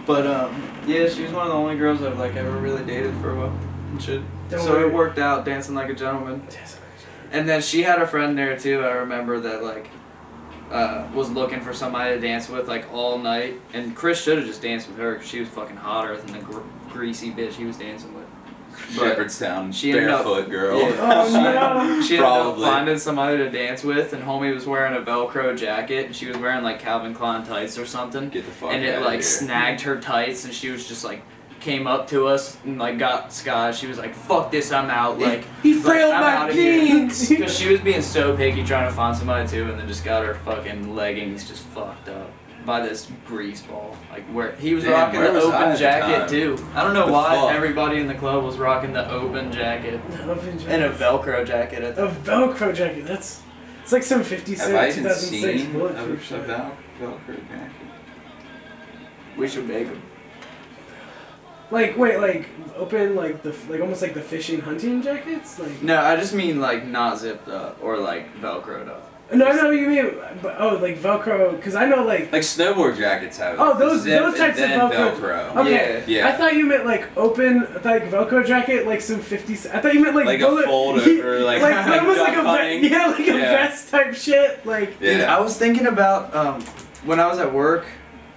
But, 0.05 0.25
um, 0.27 0.63
yeah, 0.87 1.07
she 1.07 1.23
was 1.23 1.31
one 1.31 1.45
of 1.45 1.51
the 1.51 1.57
only 1.57 1.77
girls 1.77 2.01
I've, 2.01 2.17
like, 2.17 2.35
ever 2.35 2.51
really 2.51 2.83
dated 2.83 3.13
for 3.15 3.31
a 3.31 3.35
while. 3.35 3.59
And 3.91 4.01
shit. 4.01 4.21
Don't 4.49 4.61
so 4.61 4.73
worry. 4.73 4.87
it 4.89 4.93
worked 4.93 5.19
out, 5.19 5.45
dancing 5.45 5.75
like 5.75 5.89
a 5.89 5.93
gentleman. 5.93 6.45
And 7.31 7.47
then 7.47 7.61
she 7.61 7.83
had 7.83 8.01
a 8.01 8.07
friend 8.07 8.37
there 8.37 8.57
too. 8.57 8.81
I 8.81 8.91
remember 8.91 9.39
that 9.39 9.63
like 9.63 9.89
uh, 10.69 11.07
was 11.13 11.29
looking 11.29 11.61
for 11.61 11.73
somebody 11.73 12.15
to 12.15 12.19
dance 12.19 12.49
with 12.49 12.67
like 12.67 12.91
all 12.91 13.17
night. 13.17 13.61
And 13.73 13.95
Chris 13.95 14.21
should 14.21 14.37
have 14.37 14.47
just 14.47 14.61
danced 14.61 14.89
with 14.89 14.97
her 14.97 15.13
because 15.13 15.27
she 15.29 15.39
was 15.39 15.49
fucking 15.49 15.77
hotter 15.77 16.17
than 16.17 16.33
the 16.33 16.39
gr- 16.39 16.59
greasy 16.89 17.31
bitch 17.31 17.53
he 17.53 17.63
was 17.63 17.77
dancing 17.77 18.13
with. 18.13 18.25
But 18.97 19.03
Shepherdstown 19.09 19.71
she 19.71 19.91
ended 19.91 20.09
up- 20.09 20.25
barefoot 20.25 20.49
girl. 20.49 20.79
Yeah. 20.79 20.95
Oh 20.99 21.83
no. 21.85 22.01
she 22.01 22.15
ended 22.17 22.25
up 22.25 22.43
Probably. 22.43 22.65
finding 22.65 22.97
somebody 22.97 23.37
to 23.37 23.49
dance 23.49 23.83
with, 23.83 24.13
and 24.13 24.23
homie 24.23 24.53
was 24.53 24.65
wearing 24.65 24.95
a 24.95 25.01
Velcro 25.05 25.57
jacket, 25.57 26.07
and 26.07 26.15
she 26.15 26.27
was 26.27 26.37
wearing 26.37 26.63
like 26.63 26.79
Calvin 26.79 27.13
Klein 27.13 27.43
tights 27.43 27.77
or 27.77 27.85
something. 27.85 28.29
Get 28.29 28.45
the 28.45 28.51
fuck 28.51 28.71
and 28.71 28.83
it 28.83 29.01
like 29.01 29.13
here. 29.15 29.21
snagged 29.23 29.81
her 29.81 29.99
tights, 29.99 30.45
and 30.45 30.53
she 30.53 30.69
was 30.69 30.87
just 30.87 31.03
like 31.03 31.21
came 31.59 31.85
up 31.85 32.07
to 32.07 32.25
us 32.27 32.57
and 32.63 32.79
like 32.79 32.97
got 32.97 33.31
Sky. 33.31 33.71
She 33.71 33.85
was 33.85 33.99
like, 33.99 34.15
"Fuck 34.15 34.49
this, 34.51 34.71
I'm 34.71 34.89
out." 34.89 35.19
Like 35.19 35.45
He 35.61 35.75
like, 35.75 35.83
frailed 35.83 36.13
I'm 36.13 36.47
my 36.47 36.51
jeans. 36.53 37.29
Because 37.29 37.57
she 37.57 37.71
was 37.71 37.81
being 37.81 38.01
so 38.01 38.35
picky 38.35 38.63
trying 38.63 38.89
to 38.89 38.93
find 38.95 39.15
somebody 39.15 39.47
too, 39.47 39.69
and 39.69 39.79
then 39.79 39.87
just 39.87 40.03
got 40.03 40.25
her 40.25 40.33
fucking 40.33 40.95
leggings 40.95 41.47
just 41.47 41.61
fucked 41.63 42.09
up 42.09 42.31
by 42.65 42.81
this 42.81 43.09
grease 43.25 43.61
ball. 43.61 43.97
Like 44.11 44.23
where 44.27 44.55
he 44.57 44.73
was 44.73 44.83
Damn, 44.83 44.93
rocking 44.93 45.19
where 45.19 45.29
the 45.31 45.35
was 45.39 45.45
open 45.45 45.61
at 45.61 45.73
the 45.73 45.79
jacket 45.79 46.17
time? 46.19 46.29
too. 46.29 46.67
I 46.75 46.83
don't 46.83 46.93
know 46.93 47.07
The 47.07 47.11
why 47.13 47.35
fuck? 47.35 47.51
everybody 47.53 47.99
in 47.99 48.07
the 48.07 48.13
club 48.15 48.43
was 48.43 48.57
rocking 48.57 48.93
the 48.93 49.09
open 49.11 49.51
jacket 49.51 49.99
Open 50.23 50.59
and 50.67 50.83
a. 50.83 50.89
Velcro 50.91 51.45
jacket 51.45 51.83
at 51.83 51.95
the 51.95 52.05
A 52.07 52.11
Velcro 52.11 52.73
jacket. 52.75 53.05
That's 53.05 53.41
it's 53.81 53.91
like 53.91 54.03
some 54.03 54.23
50 54.23 54.55
Have 54.55 54.75
I 54.75 54.89
cent 54.91 55.05
even 55.05 55.15
seen 55.17 55.69
a, 55.69 55.73
bulletproof 55.79 56.31
a. 56.31 56.37
Vel- 56.41 56.77
Velcro 56.99 57.35
jacket? 57.49 57.71
We 59.37 59.47
should 59.47 59.67
make 59.67 59.87
them. 59.87 60.01
Like 61.71 61.97
wait, 61.97 62.19
like 62.19 62.49
open 62.75 63.15
like 63.15 63.43
the 63.43 63.55
like 63.69 63.79
almost 63.81 64.01
like 64.01 64.13
the 64.13 64.21
fishing 64.21 64.59
hunting 64.59 65.01
jackets. 65.01 65.57
Like 65.57 65.81
No, 65.81 65.99
I 66.01 66.15
just 66.17 66.33
mean 66.33 66.59
like 66.59 66.85
not 66.85 67.17
zipped 67.19 67.47
up 67.47 67.79
or 67.81 67.97
like 67.97 68.35
Velcroed 68.41 68.89
up. 68.89 69.10
No, 69.33 69.45
I 69.45 69.53
know 69.53 69.67
what 69.67 69.77
you 69.77 69.87
mean. 69.87 70.11
But 70.41 70.55
oh, 70.59 70.75
like 70.77 70.97
Velcro, 70.97 71.55
because 71.55 71.75
I 71.75 71.85
know 71.85 72.03
like 72.03 72.31
Like 72.31 72.41
snowboard 72.41 72.97
jackets 72.97 73.37
have. 73.37 73.57
Oh, 73.59 73.77
those- 73.77 74.01
zip 74.01 74.21
those 74.21 74.33
and 74.39 74.55
types 74.55 74.59
of 74.59 74.69
Velcro. 74.69 75.15
Velcro. 75.19 75.55
okay. 75.57 76.03
Yeah. 76.07 76.27
I 76.27 76.31
thought 76.33 76.55
you 76.55 76.65
meant 76.65 76.85
like 76.85 77.15
open 77.17 77.61
like 77.83 78.09
Velcro 78.09 78.45
jacket, 78.45 78.87
like 78.87 79.01
some 79.01 79.19
50. 79.19 79.53
I 79.69 79.79
thought 79.79 79.93
you 79.93 80.01
meant 80.01 80.15
like 80.15 80.25
Like 80.25 80.41
a 80.41 80.45
bullet, 80.47 80.65
fold 80.65 80.99
over, 81.01 81.39
like- 81.41 81.61
like, 81.61 81.85
like 81.87 82.01
almost 82.01 82.19
like 82.19 82.35
a 82.35 82.43
hunting. 82.43 82.83
yeah, 82.85 83.07
like 83.07 83.19
a 83.19 83.25
Yeah. 83.25 83.37
vest 83.67 83.89
type 83.89 84.13
shit. 84.13 84.65
Like 84.65 84.99
Dude, 84.99 85.19
Yeah. 85.19 85.35
I 85.35 85.39
was 85.39 85.57
thinking 85.57 85.87
about 85.87 86.35
um, 86.35 86.61
when 87.05 87.19
I 87.19 87.27
was 87.27 87.39
at 87.39 87.51
work 87.53 87.85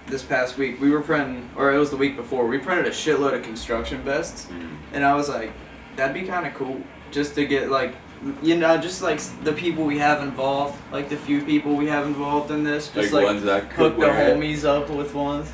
this 0.07 0.21
past 0.21 0.57
week, 0.57 0.79
we 0.79 0.91
were 0.91 1.01
printing, 1.01 1.49
or 1.55 1.73
it 1.73 1.77
was 1.79 1.89
the 1.89 1.97
week 1.97 2.15
before, 2.15 2.45
we 2.45 2.59
printed 2.59 2.85
a 2.85 2.91
shitload 2.91 3.33
of 3.33 3.41
construction 3.41 4.01
vests, 4.03 4.45
Mhm. 4.51 4.77
and 4.93 5.03
I 5.03 5.15
was 5.15 5.27
like, 5.29 5.51
that'd 5.95 6.13
be 6.13 6.21
kind 6.27 6.45
of 6.45 6.53
cool 6.53 6.79
just 7.11 7.33
to 7.35 7.45
get 7.45 7.71
like, 7.71 7.95
you 8.41 8.57
know, 8.57 8.77
just 8.77 9.01
like 9.01 9.19
the 9.43 9.53
people 9.53 9.83
we 9.83 9.99
have 9.99 10.23
involved, 10.23 10.77
like 10.91 11.09
the 11.09 11.17
few 11.17 11.43
people 11.43 11.75
we 11.75 11.87
have 11.87 12.05
involved 12.07 12.51
in 12.51 12.63
this, 12.63 12.89
just 12.89 13.13
like, 13.13 13.25
ones 13.25 13.43
that 13.43 13.65
hook 13.65 13.93
the 13.93 13.99
wear 13.99 14.29
it. 14.29 14.37
homies 14.37 14.65
up 14.65 14.89
with 14.89 15.13
ones. 15.13 15.51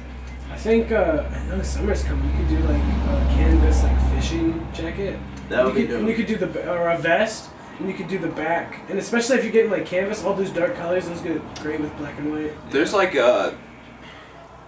I 0.49 0.57
think 0.57 0.91
uh, 0.91 1.23
I 1.29 1.45
know 1.47 1.62
summer's 1.62 2.03
coming. 2.03 2.29
You 2.31 2.38
could 2.38 2.49
do 2.49 2.60
like 2.60 2.81
a 2.81 3.34
canvas 3.34 3.84
like 3.84 4.12
fishing 4.12 4.67
jacket. 4.73 5.19
That 5.49 5.65
would 5.65 5.75
you 5.75 5.81
be 5.81 5.88
could, 5.88 5.99
and 5.99 6.07
you 6.07 6.15
could 6.15 6.27
do 6.27 6.38
the 6.38 6.71
or 6.71 6.89
a 6.89 6.97
vest, 6.97 7.49
and 7.79 7.89
you 7.89 7.93
could 7.93 8.07
do 8.07 8.19
the 8.19 8.27
back. 8.29 8.89
And 8.89 8.97
especially 8.99 9.38
if 9.38 9.43
you're 9.43 9.53
getting 9.53 9.71
like 9.71 9.86
canvas, 9.86 10.23
all 10.23 10.34
those 10.34 10.51
dark 10.51 10.75
colors, 10.75 11.07
those 11.07 11.19
go 11.21 11.39
great 11.62 11.79
with 11.79 11.95
black 11.97 12.17
and 12.19 12.31
white. 12.31 12.53
There's 12.71 12.93
like 12.93 13.15
uh 13.15 13.51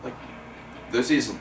like 0.03 0.15
there's 0.91 1.07
these 1.07 1.33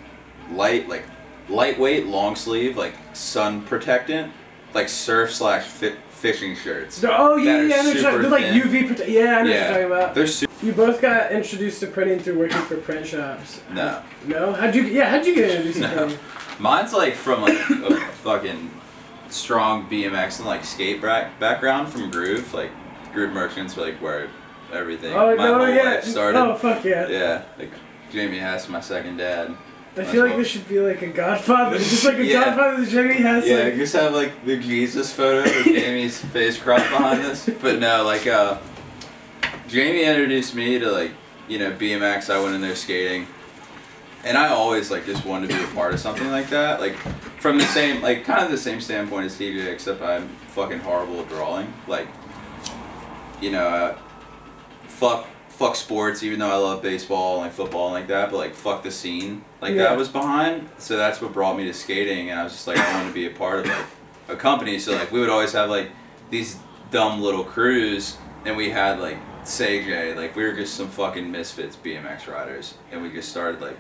light 0.53 0.89
like 0.89 1.05
lightweight 1.49 2.07
long 2.07 2.37
sleeve 2.37 2.77
like 2.77 2.95
sun 3.15 3.63
protectant 3.63 4.33
like 4.75 4.89
surf 4.89 5.33
slash 5.33 5.65
fi- 5.65 5.97
fishing 6.23 6.55
shirts. 6.55 6.95
So- 6.99 7.11
oh 7.13 7.37
yeah, 7.37 7.63
yeah, 7.63 7.75
I 7.77 7.83
know 7.83 7.85
what 7.89 7.95
you're 7.95 8.03
talking- 8.05 8.23
super 8.23 8.39
they're 8.39 8.53
like. 8.53 8.63
UV 8.65 8.89
prote- 8.89 9.09
Yeah, 9.09 9.21
I 9.23 9.25
know 9.25 9.37
what 9.43 9.47
you're 9.59 9.69
talking 9.69 9.85
about. 9.87 10.15
They're 10.15 10.27
su- 10.29 10.47
You 10.63 10.73
both 10.73 11.03
got 11.03 11.33
introduced 11.33 11.81
to 11.81 11.89
printing 11.89 12.21
through 12.21 12.39
working 12.39 12.63
for 12.63 12.77
print 12.77 13.05
shops. 13.07 13.61
no. 13.73 14.01
No? 14.27 14.53
How'd 14.53 14.75
you? 14.77 14.85
Yeah, 14.85 15.11
how'd 15.11 15.27
you 15.27 15.35
get 15.35 15.51
introduced 15.51 15.81
to 15.81 15.89
printing? 15.97 16.19
Mine's 16.61 16.93
like 16.93 17.15
from 17.15 17.43
like 17.43 17.59
a 17.71 17.97
fucking 18.23 18.71
strong 19.29 19.89
BMX 19.89 20.39
and 20.39 20.47
like 20.47 20.65
skate 20.65 21.03
back- 21.03 21.39
background 21.41 21.89
from 21.89 22.11
Groove, 22.11 22.55
like 22.55 22.71
Groove 23.13 23.33
Merchants, 23.33 23.77
like 23.77 23.97
where 24.01 24.29
everything 24.73 25.13
Oh 25.15 25.35
my 25.37 25.45
no, 25.45 25.59
whole 25.59 25.69
yeah. 25.69 25.83
life 25.83 26.05
started. 26.05 26.39
Oh 26.39 26.55
fuck 26.55 26.85
yeah. 26.85 27.09
Yeah, 27.09 27.43
like 27.59 27.71
Jamie 28.13 28.39
has 28.39 28.69
my 28.69 28.81
second 28.81 29.17
dad. 29.17 29.57
I 29.95 30.05
feel 30.05 30.25
like 30.27 30.37
this 30.37 30.49
should 30.49 30.67
be 30.69 30.81
like 30.81 31.03
a 31.03 31.09
Godfather, 31.09 31.77
just 31.79 32.05
like 32.05 32.17
a 32.17 32.25
Yeah. 32.25 32.45
Godfather 32.45 32.83
that 32.85 32.91
Jamie 32.91 33.15
has. 33.23 33.47
Yeah, 33.47 33.65
like, 33.65 33.75
just 33.77 33.93
have 33.95 34.15
like 34.15 34.45
the 34.47 34.57
Jesus 34.57 35.13
photo 35.13 35.43
with 35.43 35.65
Jamie's 35.67 36.19
face 36.19 36.59
cropped 36.59 36.89
behind 36.89 37.23
this. 37.23 37.49
But 37.61 37.79
no, 37.79 38.03
like 38.05 38.27
uh 38.27 38.59
Jamie 39.69 40.05
introduced 40.05 40.55
me 40.55 40.79
to 40.79 40.91
like, 40.91 41.13
you 41.49 41.59
know, 41.59 41.73
BMX, 41.73 42.31
I 42.31 42.43
went 42.43 42.55
in 42.55 42.61
there 42.61 42.75
skating. 42.77 43.27
And 44.25 44.39
I 44.39 44.49
always 44.49 44.91
like 44.91 45.05
just 45.05 45.25
wanted 45.27 45.51
to 45.51 45.57
be 45.57 45.65
a 45.65 45.67
part 45.69 45.93
of 45.93 46.01
something 46.01 46.31
like 46.31 46.49
that. 46.51 46.81
Like 46.81 46.97
from 47.41 47.59
the 47.59 47.67
same 47.67 48.01
like 48.01 48.25
kind 48.25 48.43
of 48.45 48.51
the 48.51 48.59
same 48.59 48.81
standpoint 48.81 49.27
as 49.27 49.37
TJ, 49.39 49.67
except 49.67 50.01
I'm 50.01 50.29
fucking 50.55 50.79
horrible 50.79 51.21
at 51.21 51.29
drawing. 51.29 51.73
Like 51.87 52.09
you 53.43 53.51
know, 53.51 53.67
uh, 53.67 53.99
fuck 54.87 55.27
fuck 55.63 55.77
sports, 55.77 56.23
even 56.23 56.39
though 56.41 56.51
I 56.51 56.57
love 56.57 56.83
baseball 56.83 57.35
and 57.37 57.43
like 57.45 57.53
football 57.53 57.87
and 57.87 57.95
like 57.95 58.09
that, 58.09 58.31
but 58.31 58.37
like 58.39 58.55
fuck 58.55 58.83
the 58.83 58.91
scene 58.91 59.45
like 59.61 59.75
Yeah. 59.75 59.85
that 59.85 59.97
was 59.97 60.09
behind. 60.09 60.69
So 60.79 60.97
that's 60.97 61.21
what 61.21 61.33
brought 61.33 61.57
me 61.57 61.65
to 61.67 61.73
skating, 61.75 62.31
and 62.31 62.41
I 62.41 62.45
was 62.45 62.53
just 62.53 62.67
like, 62.67 62.79
I 62.79 62.95
want 62.97 63.09
to 63.09 63.15
be 63.15 63.27
a 63.27 63.31
part 63.31 63.61
of 63.61 63.67
like 63.67 63.87
a 64.29 64.37
company. 64.37 64.79
So 64.79 64.93
like 64.93 65.13
we 65.13 65.21
would 65.21 65.29
always 65.31 65.53
have 65.53 65.71
like 65.71 65.91
these 66.31 66.59
dumb 66.91 67.23
little 67.23 67.45
crews, 67.45 68.17
and 68.45 68.57
we 68.57 68.71
had 68.71 68.99
like 69.01 69.19
Say 69.45 70.15
like 70.15 70.37
we 70.37 70.45
were 70.45 70.53
just 70.53 70.75
some 70.75 70.87
fucking 70.89 71.29
misfits 71.31 71.75
BMX 71.75 72.29
riders, 72.33 72.75
and 72.93 73.03
we 73.03 73.11
just 73.11 73.29
started 73.29 73.61
like 73.61 73.77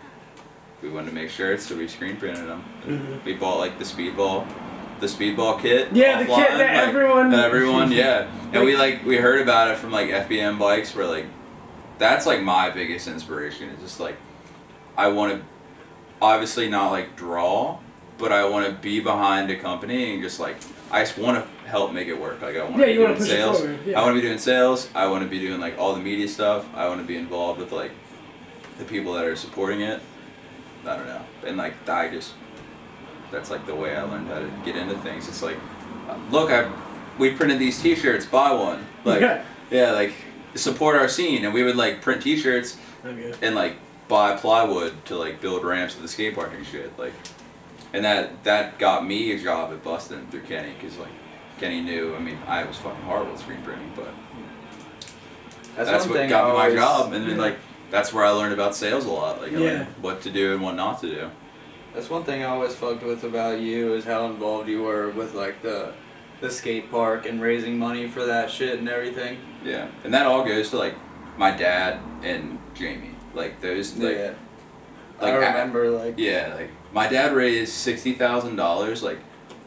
we 0.82 0.88
wanted 0.90 1.10
to 1.10 1.14
make 1.14 1.30
shirts, 1.30 1.64
so 1.66 1.76
we 1.76 1.86
screen 1.86 2.16
printed 2.16 2.48
them. 2.48 2.64
Mhm. 2.84 3.24
We 3.24 3.34
bought 3.34 3.58
like 3.60 3.78
the 3.78 3.84
speedball, 3.84 4.44
the 4.98 5.06
speedball 5.06 5.60
kit. 5.60 5.90
Yeah, 5.92 6.18
the 6.18 6.24
kit 6.26 6.48
that 6.48 6.58
like, 6.58 6.88
everyone- 6.88 7.30
that 7.30 7.44
everyone, 7.44 7.92
yeah. 7.92 8.26
And 8.52 8.64
we 8.64 8.76
like 8.76 9.04
we 9.06 9.18
heard 9.18 9.40
about 9.40 9.70
it 9.70 9.78
from 9.78 9.92
like 9.92 10.08
FBM 10.10 10.58
bikes, 10.58 10.96
where 10.96 11.06
like 11.06 11.26
that's 11.98 12.26
like 12.26 12.42
my 12.42 12.70
biggest 12.70 13.08
inspiration. 13.08 13.70
It's 13.70 13.82
just 13.82 14.00
like 14.00 14.16
I 14.96 15.08
want 15.08 15.32
to 15.34 15.42
obviously 16.20 16.68
not 16.68 16.90
like 16.92 17.16
draw, 17.16 17.78
but 18.18 18.32
I 18.32 18.48
want 18.48 18.66
to 18.66 18.72
be 18.72 19.00
behind 19.00 19.50
a 19.50 19.56
company 19.56 20.14
and 20.14 20.22
just 20.22 20.38
like 20.40 20.56
I 20.90 21.00
just 21.00 21.16
want 21.18 21.42
to 21.42 21.68
help 21.68 21.92
make 21.92 22.08
it 22.08 22.18
work. 22.20 22.42
Like 22.42 22.56
I 22.56 22.64
want 22.64 22.76
Yeah, 22.78 22.86
to 22.86 22.92
be 22.92 22.96
doing 22.98 23.20
sales. 23.22 23.64
yeah. 23.86 23.98
I 23.98 24.04
want 24.04 24.14
to 24.16 24.20
be 24.20 24.26
doing 24.26 24.38
sales. 24.38 24.88
I 24.94 25.06
want 25.06 25.22
to 25.24 25.28
be 25.28 25.38
doing 25.40 25.60
like 25.60 25.78
all 25.78 25.94
the 25.94 26.00
media 26.02 26.28
stuff. 26.28 26.66
I 26.74 26.88
want 26.88 27.00
to 27.00 27.06
be 27.06 27.16
involved 27.16 27.58
with 27.60 27.72
like 27.72 27.92
the 28.78 28.84
people 28.84 29.12
that 29.14 29.24
are 29.24 29.36
supporting 29.36 29.80
it. 29.80 30.00
I 30.86 30.96
don't 30.96 31.06
know. 31.06 31.22
And 31.46 31.56
like 31.56 31.88
I 31.88 32.08
just 32.08 32.34
that's 33.30 33.50
like 33.50 33.64
the 33.66 33.74
way 33.74 33.96
I 33.96 34.02
learned 34.02 34.28
how 34.28 34.40
to 34.40 34.50
get 34.64 34.76
into 34.76 34.96
things. 34.98 35.26
It's 35.28 35.42
like, 35.42 35.56
look, 36.30 36.50
I 36.50 36.70
we 37.18 37.30
printed 37.32 37.58
these 37.58 37.80
T-shirts. 37.80 38.26
Buy 38.26 38.52
one. 38.52 38.84
Like 39.04 39.20
Yeah. 39.22 39.44
yeah, 39.70 39.90
like 39.92 40.12
support 40.54 40.96
our 40.96 41.08
scene. 41.08 41.44
And 41.44 41.52
we 41.54 41.62
would 41.62 41.76
like 41.76 42.00
print 42.02 42.22
T-shirts 42.22 42.76
Okay. 43.04 43.34
and 43.42 43.54
like 43.54 43.76
buy 44.08 44.36
plywood 44.36 45.04
to 45.06 45.16
like 45.16 45.40
build 45.40 45.64
ramps 45.64 45.94
to 45.96 46.02
the 46.02 46.08
skate 46.08 46.34
park 46.34 46.52
and 46.54 46.66
shit. 46.66 46.96
Like, 46.98 47.12
and 47.92 48.04
that 48.04 48.44
that 48.44 48.78
got 48.78 49.06
me 49.06 49.32
a 49.32 49.38
job 49.38 49.72
at 49.72 49.82
Bustin 49.82 50.26
through 50.30 50.42
Kenny 50.42 50.72
because 50.80 50.96
like 50.98 51.10
Kenny 51.58 51.80
knew. 51.80 52.14
I 52.14 52.18
mean, 52.18 52.38
I 52.46 52.64
was 52.64 52.76
fucking 52.78 53.02
horrible 53.02 53.32
at 53.34 53.38
screen 53.40 53.62
printing, 53.62 53.92
but 53.94 54.08
That's, 55.76 55.90
that's, 55.90 56.06
what 56.06 56.28
got 56.28 56.44
I 56.44 56.48
me 56.68 56.70
my 56.70 56.74
job. 56.74 57.12
And 57.12 57.24
then 57.26 57.36
Yeah. 57.36 57.42
like 57.42 57.56
that's 57.90 58.12
where 58.12 58.24
I 58.24 58.30
learned 58.30 58.54
about 58.54 58.74
sales 58.74 59.04
a 59.04 59.10
lot. 59.10 59.40
Like 59.42 59.52
Yeah. 59.52 59.84
what 60.00 60.22
to 60.22 60.30
do 60.30 60.52
and 60.52 60.62
what 60.62 60.74
not 60.76 61.00
to 61.02 61.08
do. 61.08 61.30
That's 61.94 62.08
one 62.08 62.24
thing 62.24 62.42
I 62.42 62.46
always 62.46 62.74
fucked 62.74 63.02
with 63.02 63.22
about 63.24 63.60
you 63.60 63.92
is 63.94 64.04
how 64.04 64.24
involved 64.26 64.68
you 64.68 64.82
were 64.82 65.10
with 65.10 65.34
like 65.34 65.60
the 65.62 65.92
the 66.42 66.50
skate 66.50 66.90
park 66.90 67.24
and 67.24 67.40
raising 67.40 67.78
money 67.78 68.08
for 68.08 68.26
that 68.26 68.50
shit 68.50 68.78
and 68.78 68.88
everything. 68.88 69.38
Yeah, 69.64 69.88
and 70.04 70.12
that 70.12 70.26
all 70.26 70.44
goes 70.44 70.70
to 70.70 70.76
like 70.76 70.94
my 71.38 71.50
dad 71.52 72.00
and 72.22 72.58
Jamie. 72.74 73.14
Like 73.32 73.60
those, 73.62 73.96
like 73.96 74.16
yeah. 74.16 74.34
like, 75.20 75.32
I 75.32 75.36
remember 75.36 75.88
like 75.90 76.14
Yeah, 76.18 76.52
like 76.54 76.70
my 76.92 77.08
dad 77.08 77.32
raised 77.32 77.72
sixty 77.72 78.12
thousand 78.12 78.56
dollars. 78.56 79.02
Like 79.02 79.20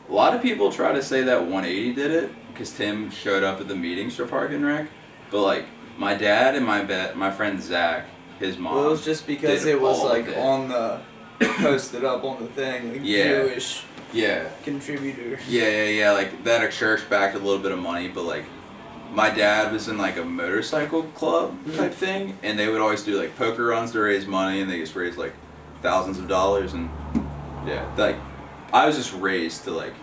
a 0.07 0.13
lot 0.13 0.35
of 0.35 0.41
people 0.43 0.71
try 0.71 0.91
to 0.91 1.01
say 1.01 1.23
that 1.23 1.47
one 1.47 1.65
eighty 1.65 1.93
did 1.93 2.11
it 2.11 2.31
because 2.51 2.71
Tim 2.71 3.09
showed 3.09 3.41
up 3.41 3.59
at 3.59 3.67
the 3.67 3.75
meetings 3.75 4.17
for 4.17 4.27
Park 4.27 4.51
and 4.51 4.63
Rec, 4.63 4.87
but 5.31 5.41
like 5.41 5.65
my 5.97 6.13
dad 6.13 6.55
and 6.55 6.65
my 6.65 6.83
bet 6.83 7.17
my 7.17 7.31
friend 7.31 7.59
Zach, 7.61 8.05
his 8.37 8.57
mom. 8.57 8.75
well, 8.75 8.87
it 8.87 8.89
was 8.91 9.05
just 9.05 9.25
because 9.25 9.65
it 9.65 9.81
was 9.81 10.03
like 10.03 10.27
it. 10.27 10.37
on 10.37 10.67
the 10.67 11.01
posted 11.39 12.03
up 12.03 12.23
on 12.23 12.41
the 12.43 12.49
thing 12.49 12.91
like 12.91 13.01
Yeah. 13.03 13.43
Jewish 13.43 13.83
yeah, 14.15 14.49
contributor. 14.63 15.39
yeah, 15.47 15.67
yeah, 15.69 15.83
yeah. 15.89 16.11
Like 16.11 16.43
that 16.45 16.63
a 16.63 16.69
church 16.71 17.07
backed 17.09 17.35
a 17.35 17.39
little 17.39 17.59
bit 17.61 17.71
of 17.71 17.79
money, 17.79 18.07
but 18.07 18.23
like 18.23 18.45
my 19.11 19.29
dad 19.29 19.71
was 19.71 19.87
in 19.87 19.97
like 19.97 20.17
a 20.17 20.23
motorcycle 20.25 21.03
club 21.03 21.55
type 21.75 21.93
thing, 21.93 22.37
and 22.43 22.57
they 22.57 22.67
would 22.69 22.81
always 22.81 23.03
do 23.03 23.19
like 23.19 23.35
poker 23.37 23.65
runs 23.65 23.91
to 23.91 23.99
raise 23.99 24.25
money, 24.25 24.61
and 24.61 24.69
they 24.71 24.79
just 24.79 24.95
raised 24.95 25.17
like 25.17 25.33
thousands 25.81 26.17
of 26.17 26.27
dollars, 26.27 26.73
and 26.73 26.89
yeah, 27.67 27.85
like 27.97 28.15
I 28.73 28.85
was 28.85 28.95
just 28.95 29.13
raised 29.13 29.63
to 29.65 29.71
like 29.71 29.93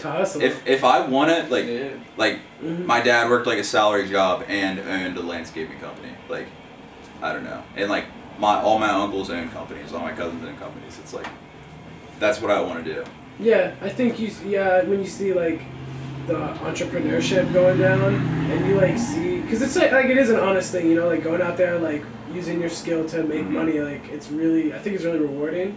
To 0.00 0.10
hustle. 0.10 0.40
if 0.42 0.66
if 0.66 0.84
I 0.84 1.00
want 1.06 1.30
it, 1.30 1.50
like 1.50 1.66
Yeah. 1.66 1.90
like 2.16 2.38
Mhm. 2.62 2.86
my 2.86 3.00
dad 3.00 3.28
worked 3.28 3.46
like 3.46 3.58
a 3.58 3.64
salary 3.64 4.08
job 4.08 4.44
and 4.48 4.78
owned 4.80 5.16
a 5.16 5.22
landscaping 5.22 5.78
company. 5.80 6.12
Like 6.28 6.46
I 7.22 7.32
don't 7.32 7.44
know, 7.44 7.62
and 7.76 7.90
like 7.90 8.06
my 8.38 8.60
all 8.60 8.78
my 8.78 8.90
uncles 8.90 9.30
own 9.30 9.48
companies, 9.50 9.92
all 9.92 10.00
my 10.00 10.12
cousins 10.12 10.44
own 10.44 10.56
companies. 10.56 10.98
It's 11.02 11.12
like 11.12 11.26
that's 12.20 12.40
what 12.40 12.50
I 12.50 12.60
want 12.60 12.84
to 12.84 12.94
do. 12.94 13.04
Yeah, 13.40 13.74
I 13.82 13.88
think 13.88 14.18
you. 14.18 14.30
Yeah, 14.46 14.82
when 14.84 15.00
you 15.00 15.06
see 15.06 15.32
like 15.32 15.60
the 16.26 16.34
entrepreneurship 16.34 17.52
going 17.52 17.78
down, 17.78 18.14
and 18.14 18.66
you 18.66 18.76
like 18.76 18.98
see, 18.98 19.40
because 19.40 19.62
it's 19.62 19.76
like, 19.76 19.92
like 19.92 20.06
it 20.06 20.18
is 20.18 20.30
an 20.30 20.40
honest 20.40 20.72
thing, 20.72 20.88
you 20.88 20.94
know, 20.96 21.06
like 21.08 21.22
going 21.22 21.40
out 21.40 21.56
there 21.56 21.78
like 21.78 22.02
using 22.34 22.60
your 22.60 22.68
skill 22.70 23.04
to 23.08 23.22
make 23.22 23.44
Mhm. 23.44 23.50
money. 23.52 23.80
Like 23.80 24.08
it's 24.08 24.30
really, 24.30 24.74
I 24.74 24.78
think 24.78 24.96
it's 24.96 25.04
really 25.04 25.20
rewarding. 25.20 25.76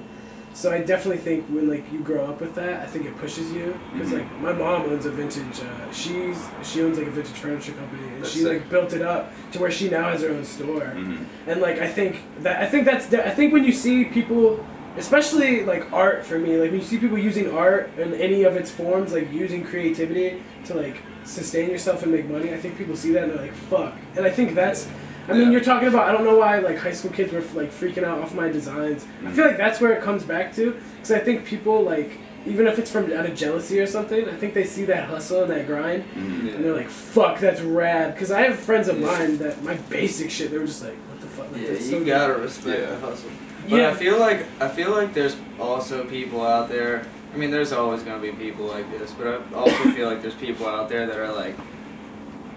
So 0.53 0.69
I 0.69 0.79
definitely 0.79 1.19
think 1.23 1.45
when 1.45 1.69
like 1.69 1.89
you 1.93 1.99
grow 1.99 2.25
up 2.25 2.41
with 2.41 2.55
that, 2.55 2.81
I 2.81 2.85
think 2.85 3.05
it 3.05 3.15
pushes 3.17 3.53
you. 3.53 3.73
Because 3.93 4.09
Mhm. 4.09 4.17
like 4.19 4.41
my 4.41 4.51
mom 4.53 4.81
owns 4.89 5.05
a 5.05 5.11
vintage. 5.11 5.61
Uh, 5.61 5.91
she's 5.93 6.37
she 6.63 6.81
owns 6.81 6.97
like 6.97 7.07
a 7.07 7.11
vintage 7.11 7.33
furniture 7.35 7.71
company, 7.73 8.03
and 8.15 8.23
That's 8.23 8.31
she 8.33 8.39
sick. 8.39 8.47
like 8.53 8.69
built 8.69 8.91
it 8.93 9.01
up 9.03 9.31
to 9.53 9.59
where 9.59 9.71
she 9.71 9.87
now 9.89 10.09
has 10.09 10.23
her 10.23 10.29
own 10.29 10.43
store. 10.43 10.81
hmm 10.87 11.17
And 11.47 11.61
like 11.61 11.79
I 11.79 11.87
think 11.87 12.17
that 12.41 12.59
I 12.61 12.65
think 12.65 12.85
that's 12.85 13.13
I 13.13 13.29
think 13.29 13.53
when 13.53 13.63
you 13.63 13.71
see 13.71 14.03
people, 14.05 14.65
especially 14.97 15.63
like 15.63 15.91
art 15.91 16.25
for 16.25 16.37
me, 16.39 16.57
like 16.57 16.71
when 16.71 16.79
you 16.79 16.85
see 16.85 16.97
people 16.97 17.17
using 17.17 17.51
art 17.55 17.89
in 17.97 18.13
any 18.15 18.43
of 18.43 18.55
its 18.55 18.69
forms, 18.71 19.13
like 19.13 19.31
using 19.31 19.63
creativity 19.63 20.41
to 20.65 20.73
like 20.73 20.97
sustain 21.23 21.69
yourself 21.69 22.03
and 22.03 22.11
make 22.11 22.27
money, 22.29 22.53
I 22.53 22.57
think 22.57 22.77
people 22.77 22.95
see 22.95 23.11
that 23.13 23.23
and 23.23 23.31
they're 23.33 23.41
like, 23.41 23.53
"Fuck." 23.53 23.93
And 24.15 24.25
I 24.25 24.29
think 24.29 24.55
that's. 24.55 24.87
I 25.29 25.33
mean, 25.33 25.43
Yeah. 25.43 25.51
you're 25.51 25.61
talking 25.61 25.87
about. 25.87 26.09
I 26.09 26.11
don't 26.11 26.23
know 26.23 26.37
why 26.37 26.59
like 26.59 26.77
high 26.77 26.91
school 26.93 27.11
kids 27.11 27.31
were 27.31 27.43
like 27.53 27.71
freaking 27.71 28.03
out 28.03 28.19
off 28.19 28.33
my 28.33 28.49
designs. 28.49 29.05
I 29.25 29.31
feel 29.31 29.45
like 29.45 29.57
that's 29.57 29.79
where 29.79 29.93
it 29.93 30.01
comes 30.03 30.23
back 30.23 30.53
to, 30.55 30.75
because 30.95 31.11
I 31.11 31.19
think 31.19 31.45
people 31.45 31.83
like. 31.83 32.11
Even 32.43 32.65
if 32.65 32.79
it's 32.79 32.89
from 32.89 33.13
out 33.13 33.27
of 33.27 33.35
jealousy 33.35 33.79
or 33.79 33.85
something, 33.85 34.27
I 34.27 34.33
think 34.35 34.55
they 34.55 34.63
see 34.63 34.83
that 34.85 35.03
hustle 35.07 35.43
and 35.43 35.51
that 35.51 35.67
grind, 35.67 36.01
hmm 36.05 36.47
and 36.47 36.65
they're 36.65 36.73
like, 36.75 36.89
"Fuck, 36.89 37.39
that's 37.39 37.61
rad." 37.61 38.15
Because 38.15 38.31
I 38.31 38.41
have 38.41 38.57
friends 38.57 38.87
of 38.87 38.99
mine 38.99 39.37
that 39.37 39.61
my 39.63 39.75
basic 39.91 40.31
shit, 40.31 40.49
they 40.49 40.57
were 40.57 40.65
just 40.65 40.83
like, 40.83 40.95
"What 40.95 41.21
the 41.21 41.27
fuck?" 41.27 41.51
Like, 41.51 41.61
Yeah, 41.61 41.67
that's 41.73 41.85
you 41.91 41.99
so 41.99 42.03
gotta 42.03 42.33
respect 42.41 42.79
Yeah. 42.79 42.95
the 42.95 42.97
hustle. 42.97 43.29
But 43.71 43.77
Yeah. 43.79 43.89
I 43.89 43.93
feel 43.95 44.19
like 44.19 44.45
I 44.59 44.67
feel 44.67 44.91
like 44.91 45.13
there's 45.13 45.35
also 45.59 46.03
people 46.05 46.45
out 46.45 46.69
there. 46.69 47.05
I 47.33 47.37
mean, 47.37 47.49
there's 47.49 47.71
always 47.71 48.03
gonna 48.03 48.21
be 48.21 48.31
people 48.33 48.65
like 48.65 48.91
this, 48.91 49.11
but 49.13 49.27
I 49.27 49.55
also 49.55 49.91
feel 49.91 50.07
like 50.07 50.21
there's 50.21 50.35
people 50.35 50.67
out 50.67 50.89
there 50.89 51.07
that 51.07 51.17
are 51.17 51.31
like 51.31 51.55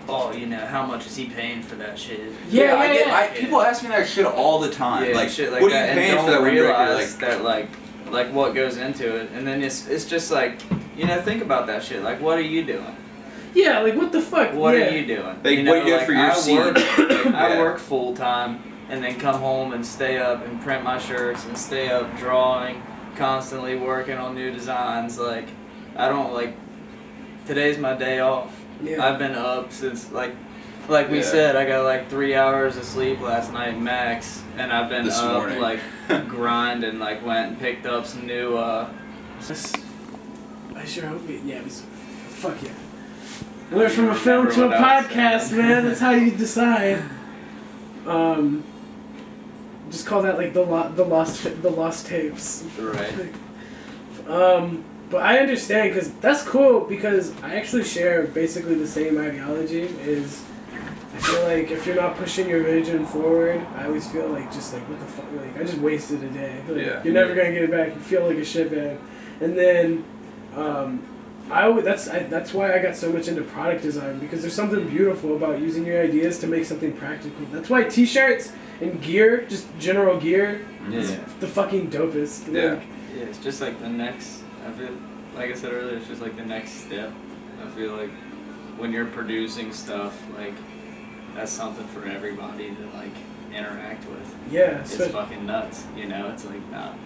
oh, 0.08 0.32
you 0.32 0.46
know, 0.46 0.58
how 0.66 0.84
much 0.84 1.06
is 1.06 1.16
he 1.16 1.26
paying 1.26 1.62
for 1.62 1.76
that 1.76 1.98
shit? 1.98 2.20
Yeah, 2.50 2.74
I 2.74 2.86
yeah, 2.86 2.92
get. 2.92 3.06
yeah. 3.06 3.16
I, 3.16 3.26
people 3.28 3.62
ask 3.62 3.82
me 3.82 3.88
that 3.90 4.06
shit 4.06 4.26
all 4.26 4.58
the 4.58 4.70
time. 4.70 5.08
Yeah, 5.08 5.16
like, 5.16 5.30
shit 5.30 5.50
like 5.50 5.62
what 5.62 5.70
that, 5.72 5.88
are 5.88 5.92
you 5.94 5.98
paying 6.00 6.18
and 6.18 6.20
for 6.26 6.30
that 6.32 6.38
don't 6.38 6.46
windbreaker? 6.46 6.88
realize 6.88 7.12
Like, 7.12 7.20
that 7.30 7.44
like 7.44 7.68
like 8.10 8.32
what 8.32 8.54
goes 8.54 8.76
into 8.76 9.16
it, 9.16 9.30
and 9.32 9.46
then 9.46 9.62
it's 9.62 9.86
it's 9.88 10.04
just 10.04 10.30
like 10.30 10.60
you 10.96 11.06
know 11.06 11.20
think 11.22 11.42
about 11.42 11.66
that 11.68 11.82
shit. 11.82 12.02
Like, 12.02 12.20
what 12.20 12.38
are 12.38 12.42
you 12.42 12.64
doing? 12.64 12.96
Yeah, 13.54 13.80
like 13.80 13.94
what 13.94 14.12
the 14.12 14.20
fuck? 14.20 14.52
What 14.52 14.76
yeah. 14.76 14.86
are 14.86 14.90
you 14.90 15.06
doing? 15.06 15.22
Like, 15.24 15.36
what 15.42 15.46
are 15.46 15.50
you 15.52 15.64
doing 15.64 15.90
like, 15.96 16.06
for 16.06 16.12
your 16.12 16.30
I 16.30 16.34
scene? 16.34 16.56
Work, 16.58 16.76
I 16.78 17.48
Yeah. 17.54 17.58
work 17.60 17.78
full 17.78 18.14
time 18.14 18.62
and 18.88 19.02
then 19.02 19.18
come 19.18 19.40
home 19.40 19.72
and 19.72 19.84
stay 19.84 20.18
up 20.18 20.44
and 20.46 20.60
print 20.62 20.82
my 20.84 20.98
shirts 20.98 21.44
and 21.46 21.56
stay 21.56 21.88
up 21.90 22.16
drawing, 22.18 22.82
constantly 23.16 23.76
working 23.76 24.18
on 24.18 24.34
new 24.34 24.50
designs. 24.50 25.18
Like, 25.18 25.48
I 25.96 26.08
don't 26.08 26.32
like. 26.34 26.56
Today's 27.46 27.78
my 27.78 27.94
day 27.94 28.20
off. 28.20 28.58
Yeah. 28.82 29.04
I've 29.06 29.18
been 29.18 29.34
up 29.34 29.70
since 29.72 30.10
like, 30.12 30.34
like 30.88 31.10
we 31.10 31.18
Yeah. 31.18 31.24
said, 31.24 31.56
I 31.56 31.66
got 31.66 31.84
like 31.84 32.08
three 32.10 32.34
hours 32.34 32.76
of 32.76 32.84
sleep 32.84 33.20
last 33.20 33.52
night 33.52 33.78
max, 33.80 34.42
and 34.58 34.72
I've 34.72 34.88
been 34.90 35.04
This 35.04 35.18
up 35.18 35.32
morning. 35.40 35.60
like 35.60 35.80
grinding. 36.28 36.98
Like 36.98 37.24
went 37.24 37.48
and 37.48 37.58
picked 37.58 37.86
up 37.86 38.06
some 38.06 38.26
new. 38.26 38.56
uh 38.56 38.88
I 40.76 40.84
sure 40.84 41.06
hope 41.06 41.28
it. 41.28 41.42
Yeah, 41.44 41.56
it 41.56 41.64
was, 41.64 41.82
fuck 42.28 42.60
yeah. 42.62 42.70
I 43.70 43.74
went 43.76 43.92
from 43.92 44.08
a 44.10 44.14
film 44.14 44.50
to 44.50 44.64
a 44.64 44.68
what 44.68 44.76
I 44.76 45.00
was 45.00 45.06
podcast, 45.06 45.56
man. 45.56 45.84
That's 45.86 46.00
how 46.00 46.10
you 46.12 46.30
decide. 46.32 47.02
Um, 48.06 48.62
just 49.94 50.06
call 50.06 50.22
that 50.22 50.36
like 50.36 50.52
the 50.52 50.62
lo- 50.62 50.92
the 50.94 51.04
lost 51.04 51.44
the 51.62 51.70
lost 51.70 52.06
tapes. 52.06 52.64
Right. 52.78 53.32
Um, 54.26 54.82
but 55.10 55.22
I 55.22 55.38
understand 55.38 55.92
because 55.92 56.10
that's 56.14 56.42
cool 56.42 56.80
because 56.80 57.38
I 57.42 57.56
actually 57.56 57.84
share 57.84 58.22
basically 58.22 58.74
the 58.74 58.86
same 58.86 59.18
ideology. 59.18 59.82
Is 59.82 60.42
I 61.14 61.18
feel 61.18 61.42
like 61.42 61.70
if 61.70 61.86
you're 61.86 61.94
not 61.96 62.16
pushing 62.16 62.48
your 62.48 62.62
vision 62.62 63.04
forward, 63.04 63.60
I 63.76 63.84
always 63.84 64.10
feel 64.10 64.28
like 64.28 64.50
just 64.50 64.72
like 64.72 64.82
what 64.88 64.98
the 64.98 65.04
fuck, 65.04 65.26
like 65.36 65.56
I 65.58 65.64
just 65.64 65.76
wasted 65.76 66.22
a 66.24 66.30
day. 66.30 66.62
Like, 66.66 66.78
Yeah. 66.86 67.04
You're 67.04 67.12
never 67.12 67.34
gonna 67.34 67.52
get 67.52 67.64
it 67.64 67.70
back. 67.70 67.94
You 67.94 68.00
feel 68.00 68.26
like 68.26 68.38
a 68.38 68.40
shitbag, 68.40 68.96
and 69.42 69.58
then, 69.58 70.04
um, 70.56 71.02
I 71.50 71.64
always, 71.64 71.84
that's 71.84 72.08
I, 72.08 72.20
that's 72.20 72.54
why 72.54 72.74
I 72.74 72.78
got 72.80 72.96
so 72.96 73.12
much 73.12 73.28
into 73.28 73.42
product 73.42 73.82
design 73.82 74.18
because 74.18 74.40
there's 74.40 74.54
something 74.54 74.88
beautiful 74.88 75.36
about 75.36 75.60
using 75.60 75.84
your 75.84 76.00
ideas 76.02 76.38
to 76.40 76.46
make 76.46 76.64
something 76.64 76.92
practical. 76.94 77.44
That's 77.52 77.68
why 77.68 77.84
T-shirts 77.84 78.52
and 78.80 79.00
gear, 79.02 79.44
just 79.48 79.66
general 79.78 80.18
gear, 80.18 80.66
is 80.90 81.16
the 81.40 81.46
fucking 81.46 81.90
dopest. 81.90 82.52
Yeah. 82.52 82.74
Like, 82.74 82.82
Yeah, 83.16 83.22
it's 83.24 83.38
just 83.38 83.60
like 83.60 83.78
the 83.80 83.88
next. 83.88 84.42
I 84.66 84.70
feel 84.72 84.90
like 85.36 85.50
I 85.50 85.54
said 85.54 85.72
earlier, 85.72 85.96
it's 85.98 86.08
just 86.08 86.22
like 86.22 86.36
the 86.36 86.44
next 86.46 86.72
step. 86.86 87.12
I 87.64 87.68
feel 87.70 87.92
like 87.94 88.10
when 88.78 88.90
you're 88.92 89.06
producing 89.06 89.72
stuff, 89.72 90.18
like 90.38 90.54
that's 91.34 91.52
something 91.52 91.86
for 91.88 92.06
everybody 92.06 92.74
to 92.74 92.86
like 92.96 93.14
interact 93.54 94.08
with. 94.08 94.34
yeah, 94.50 94.80
It's 94.80 94.96
so- 94.96 95.08
fucking 95.10 95.44
nuts, 95.46 95.84
you 95.96 96.06
know. 96.06 96.30
It's 96.30 96.44
like 96.46 96.66
not. 96.70 96.96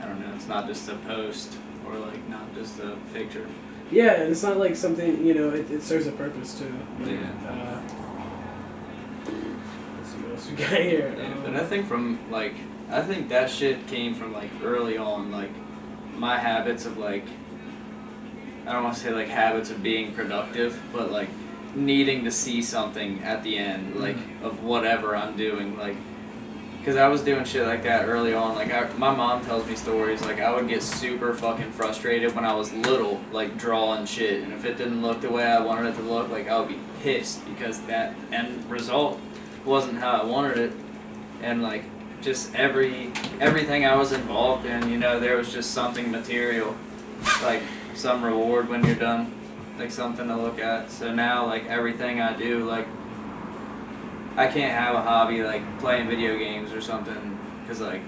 I 0.00 0.06
don't 0.06 0.20
know. 0.20 0.32
It's 0.36 0.46
not 0.48 0.66
just 0.68 0.88
a 0.88 0.94
post 0.96 1.56
or 1.92 1.98
like 1.98 2.28
not 2.28 2.54
just 2.54 2.78
a 2.80 2.96
picture. 3.12 3.46
Yeah, 3.90 4.14
and 4.22 4.30
it's 4.32 4.42
not 4.42 4.56
like 4.56 4.74
something 4.76 5.24
you 5.24 5.34
know. 5.34 5.50
It, 5.50 5.70
it 5.70 5.82
serves 5.82 6.06
a 6.06 6.12
purpose 6.12 6.58
too. 6.58 6.72
Yeah. 7.04 7.30
Uh, 7.46 7.80
let's 9.26 10.08
see 10.10 10.16
what 10.18 10.32
else 10.32 10.50
we 10.50 10.56
got 10.56 10.80
here. 10.80 11.14
Yeah, 11.16 11.26
Um, 11.26 11.42
but 11.44 11.56
I 11.56 11.66
think 11.66 11.86
from 11.86 12.18
like 12.30 12.54
I 12.90 13.02
think 13.02 13.28
that 13.28 13.50
shit 13.50 13.86
came 13.86 14.14
from 14.14 14.32
like 14.32 14.50
early 14.62 14.96
on, 14.96 15.30
like 15.30 15.50
my 16.16 16.38
habits 16.38 16.86
of 16.86 16.96
like 16.98 17.24
I 18.66 18.72
don't 18.72 18.84
want 18.84 18.96
to 18.96 19.00
say 19.02 19.10
like 19.10 19.28
habits 19.28 19.70
of 19.70 19.82
being 19.82 20.14
productive, 20.14 20.80
but 20.92 21.10
like 21.10 21.28
needing 21.74 22.24
to 22.24 22.30
see 22.30 22.62
something 22.62 23.22
at 23.22 23.42
the 23.42 23.58
end, 23.58 23.96
like 23.96 24.16
of 24.42 24.62
whatever 24.62 25.16
I'm 25.16 25.36
doing, 25.36 25.76
like 25.76 25.96
because 26.82 26.96
I 26.96 27.06
was 27.06 27.22
doing 27.22 27.44
shit 27.44 27.64
like 27.64 27.84
that 27.84 28.08
early 28.08 28.34
on. 28.34 28.56
Like 28.56 28.72
I, 28.72 28.92
my 28.94 29.14
mom 29.14 29.44
tells 29.44 29.64
me 29.68 29.76
stories. 29.76 30.20
Like 30.22 30.40
I 30.40 30.52
would 30.52 30.66
get 30.66 30.82
super 30.82 31.32
fucking 31.32 31.70
frustrated 31.70 32.34
when 32.34 32.44
I 32.44 32.54
was 32.54 32.72
little, 32.72 33.20
like 33.30 33.56
drawing 33.56 34.04
shit, 34.04 34.42
and 34.42 34.52
if 34.52 34.64
it 34.64 34.78
didn't 34.78 35.00
look 35.00 35.20
the 35.20 35.30
way 35.30 35.44
I 35.44 35.60
wanted 35.60 35.90
it 35.90 35.96
to 35.98 36.02
look, 36.02 36.28
like 36.28 36.48
I 36.48 36.58
would 36.58 36.68
be 36.68 36.80
pissed 37.00 37.46
because 37.46 37.80
that 37.82 38.16
end 38.32 38.68
result 38.68 39.20
wasn't 39.64 39.98
how 39.98 40.22
I 40.22 40.24
wanted 40.24 40.58
it, 40.58 40.72
and 41.40 41.62
like 41.62 41.84
just 42.20 42.52
every 42.56 43.12
everything 43.40 43.86
I 43.86 43.94
was 43.94 44.10
involved 44.10 44.66
in, 44.66 44.90
you 44.90 44.98
know, 44.98 45.20
there 45.20 45.36
was 45.36 45.52
just 45.52 45.70
something 45.70 46.10
material, 46.10 46.74
like 47.44 47.62
some 47.94 48.24
reward 48.24 48.68
when 48.68 48.84
you're 48.84 48.96
done, 48.96 49.32
like 49.78 49.92
something 49.92 50.26
to 50.26 50.36
look 50.36 50.58
at. 50.58 50.90
So 50.90 51.14
now, 51.14 51.46
like 51.46 51.66
everything 51.66 52.20
I 52.20 52.36
do, 52.36 52.64
like 52.64 52.88
I 54.36 54.46
can't 54.46 54.72
have 54.72 54.94
a 54.94 55.02
hobby 55.02 55.42
like 55.42 55.62
playing 55.78 56.08
video 56.08 56.38
games 56.38 56.72
or 56.72 56.80
something, 56.80 57.38
because 57.62 57.80
like, 57.80 58.00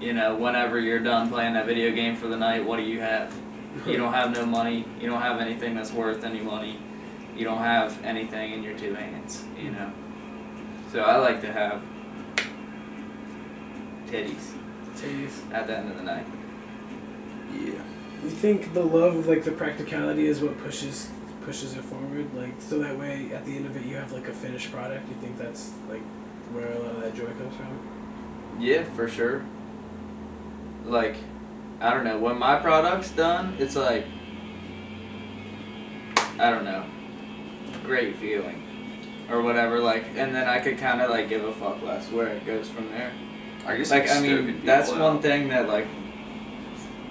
you 0.00 0.12
know, 0.12 0.34
whenever 0.34 0.78
you're 0.78 0.98
done 1.00 1.28
playing 1.30 1.54
that 1.54 1.66
video 1.66 1.90
game 1.92 2.16
for 2.16 2.26
the 2.28 2.36
night, 2.36 2.64
what 2.64 2.76
do 2.76 2.82
you 2.82 3.00
have? 3.00 3.34
You 3.86 3.96
don't 3.96 4.12
have 4.12 4.32
no 4.34 4.44
money. 4.44 4.84
You 5.00 5.08
don't 5.08 5.22
have 5.22 5.40
anything 5.40 5.74
that's 5.74 5.92
worth 5.92 6.24
any 6.24 6.40
money. 6.40 6.78
You 7.34 7.44
don't 7.44 7.58
have 7.62 8.04
anything 8.04 8.52
in 8.52 8.62
your 8.62 8.76
two 8.76 8.92
hands. 8.94 9.44
You 9.58 9.70
know. 9.70 9.90
So 10.92 11.00
I 11.00 11.16
like 11.16 11.40
to 11.40 11.50
have 11.52 11.80
titties 14.06 14.52
Titties. 14.96 15.52
at 15.54 15.66
the 15.66 15.78
end 15.78 15.90
of 15.90 15.96
the 15.96 16.02
night. 16.02 16.26
yeah. 17.54 17.80
You 18.22 18.30
think 18.30 18.74
the 18.74 18.84
love 18.84 19.16
of 19.16 19.26
like 19.26 19.44
the 19.44 19.52
practicality 19.52 20.26
is 20.26 20.40
what 20.42 20.58
pushes 20.58 21.10
pushes 21.44 21.74
it 21.74 21.84
forward, 21.84 22.32
like 22.34 22.54
so 22.60 22.78
that 22.78 22.98
way 22.98 23.30
at 23.32 23.44
the 23.44 23.56
end 23.56 23.66
of 23.66 23.76
it 23.76 23.84
you 23.84 23.96
have 23.96 24.12
like 24.12 24.28
a 24.28 24.32
finished 24.32 24.70
product. 24.72 25.08
You 25.08 25.14
think 25.16 25.36
that's 25.38 25.72
like 25.88 26.02
where 26.52 26.70
a 26.72 26.78
lot 26.78 26.96
of 26.96 27.00
that 27.02 27.14
joy 27.14 27.26
comes 27.26 27.54
from? 27.56 27.78
Yeah, 28.60 28.84
for 28.84 29.08
sure. 29.08 29.44
Like, 30.84 31.16
I 31.80 31.94
don't 31.94 32.04
know. 32.04 32.18
When 32.18 32.38
my 32.38 32.58
product's 32.58 33.10
done, 33.10 33.56
it's 33.58 33.76
like, 33.76 34.04
I 36.38 36.50
don't 36.50 36.64
know, 36.64 36.84
great 37.84 38.16
feeling, 38.16 38.62
or 39.30 39.42
whatever. 39.42 39.78
Like, 39.80 40.04
and 40.16 40.34
then 40.34 40.48
I 40.48 40.58
could 40.60 40.78
kind 40.78 41.00
of 41.00 41.10
like 41.10 41.28
give 41.28 41.44
a 41.44 41.52
fuck 41.52 41.82
less 41.82 42.10
where 42.10 42.28
it 42.28 42.44
goes 42.44 42.68
from 42.68 42.88
there. 42.90 43.12
I 43.66 43.76
guess 43.76 43.90
Like, 43.90 44.10
I 44.10 44.20
mean, 44.20 44.46
people 44.46 44.66
that's 44.66 44.90
out. 44.90 44.98
one 45.00 45.22
thing 45.22 45.48
that 45.48 45.68
like 45.68 45.86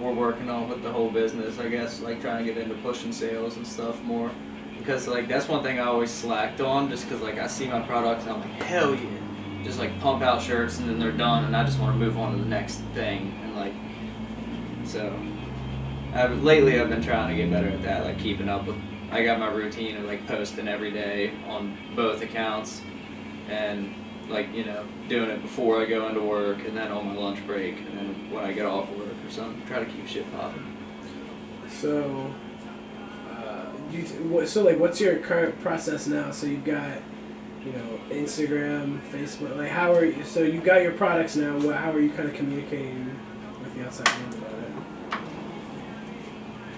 we're 0.02 0.14
working 0.14 0.50
on 0.50 0.68
with 0.68 0.82
the 0.82 0.92
whole 0.92 1.10
business. 1.10 1.60
I 1.60 1.70
guess 1.70 2.02
like 2.02 2.22
trying 2.22 2.46
to 2.46 2.54
get 2.54 2.62
into 2.62 2.76
pushing 2.76 3.12
sales 3.12 3.58
and 3.58 3.66
stuff 3.66 4.02
more. 4.04 4.32
Because 4.78 5.08
like 5.08 5.28
that's 5.28 5.48
one 5.48 5.64
thing 5.64 5.80
I 5.80 5.86
always 5.86 6.10
slacked 6.10 6.60
on, 6.60 6.90
just 6.90 7.08
because 7.08 7.22
like 7.22 7.38
I 7.38 7.48
see 7.48 7.68
my 7.68 7.82
products 7.82 8.24
and 8.24 8.34
I'm 8.34 8.42
like 8.42 8.64
hell 8.64 8.96
yeah, 8.96 9.64
just 9.64 9.80
like 9.80 9.98
pump 10.00 10.24
out 10.24 10.42
shirts 10.42 10.80
and 10.80 10.90
then 10.90 11.00
they're 11.00 11.12
done 11.12 11.46
and 11.46 11.56
I 11.56 11.64
just 11.64 11.80
want 11.80 11.94
to 11.94 12.00
move 12.00 12.18
on 12.18 12.36
to 12.36 12.44
the 12.44 12.50
next 12.50 12.78
thing 12.94 13.40
and 13.44 13.56
like 13.56 13.74
so. 14.86 15.16
I've, 16.14 16.44
lately 16.44 16.80
I've 16.80 16.90
been 16.90 17.02
trying 17.02 17.30
to 17.30 17.42
get 17.42 17.50
better 17.50 17.70
at 17.70 17.84
that, 17.84 18.04
like 18.04 18.20
keeping 18.20 18.50
up 18.50 18.66
with. 18.66 18.76
I 19.12 19.24
got 19.24 19.40
my 19.40 19.50
routine 19.50 19.98
of 19.98 20.06
like 20.06 20.26
posting 20.28 20.68
every 20.68 20.92
day 20.92 21.34
on 21.48 21.78
both 21.96 22.22
accounts, 22.22 22.82
and 23.48 23.96
like 24.32 24.54
you 24.54 24.66
know 24.66 24.86
doing 25.08 25.30
it 25.30 25.42
before 25.42 25.82
I 25.82 25.86
go 25.86 26.08
into 26.08 26.22
work 26.22 26.66
and 26.66 26.76
then 26.76 26.92
on 26.92 27.08
my 27.08 27.16
lunch 27.16 27.46
break 27.46 27.78
and 27.80 27.98
then 27.98 28.32
when 28.32 28.44
I 28.44 28.54
get 28.54 28.66
off 28.66 28.90
work 28.92 29.08
or 29.08 29.11
something. 29.32 29.66
Try 29.68 29.80
to 29.80 29.86
keep 29.86 30.08
shit 30.08 30.32
popping. 30.34 30.78
So, 31.70 32.34
uh, 33.32 33.66
you 33.92 34.04
what, 34.30 34.48
so 34.48 34.64
like 34.64 34.80
what's 34.80 35.00
your 35.00 35.18
current 35.20 35.60
process 35.62 36.08
now? 36.08 36.32
So 36.32 36.48
you've 36.48 36.66
got 36.66 36.98
you 37.66 37.72
know 37.72 38.00
Instagram, 38.10 39.00
Facebook. 39.10 39.58
Like 39.58 39.70
how 39.70 39.94
are 39.94 40.06
you? 40.06 40.24
So 40.24 40.44
you 40.44 40.62
got 40.62 40.82
your 40.82 40.94
products 40.94 41.36
now. 41.36 41.58
What, 41.58 41.76
how 41.76 41.92
are 41.92 42.00
you 42.00 42.10
kind 42.10 42.30
of 42.30 42.36
communicating 42.36 43.18
with 43.62 43.76
the 43.76 43.86
outside 43.86 44.08
world 44.08 44.34
about 44.36 44.52
it? 44.52 44.62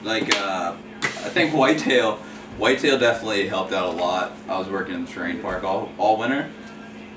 like 0.03 0.35
uh, 0.35 0.75
I 1.01 1.29
think 1.29 1.53
whitetail, 1.53 2.17
whitetail 2.57 2.99
definitely 2.99 3.47
helped 3.47 3.73
out 3.73 3.93
a 3.93 3.97
lot. 3.97 4.33
I 4.47 4.57
was 4.59 4.67
working 4.67 4.95
in 4.95 5.05
the 5.05 5.11
terrain 5.11 5.39
park 5.39 5.63
all, 5.63 5.91
all 5.97 6.17
winter, 6.17 6.51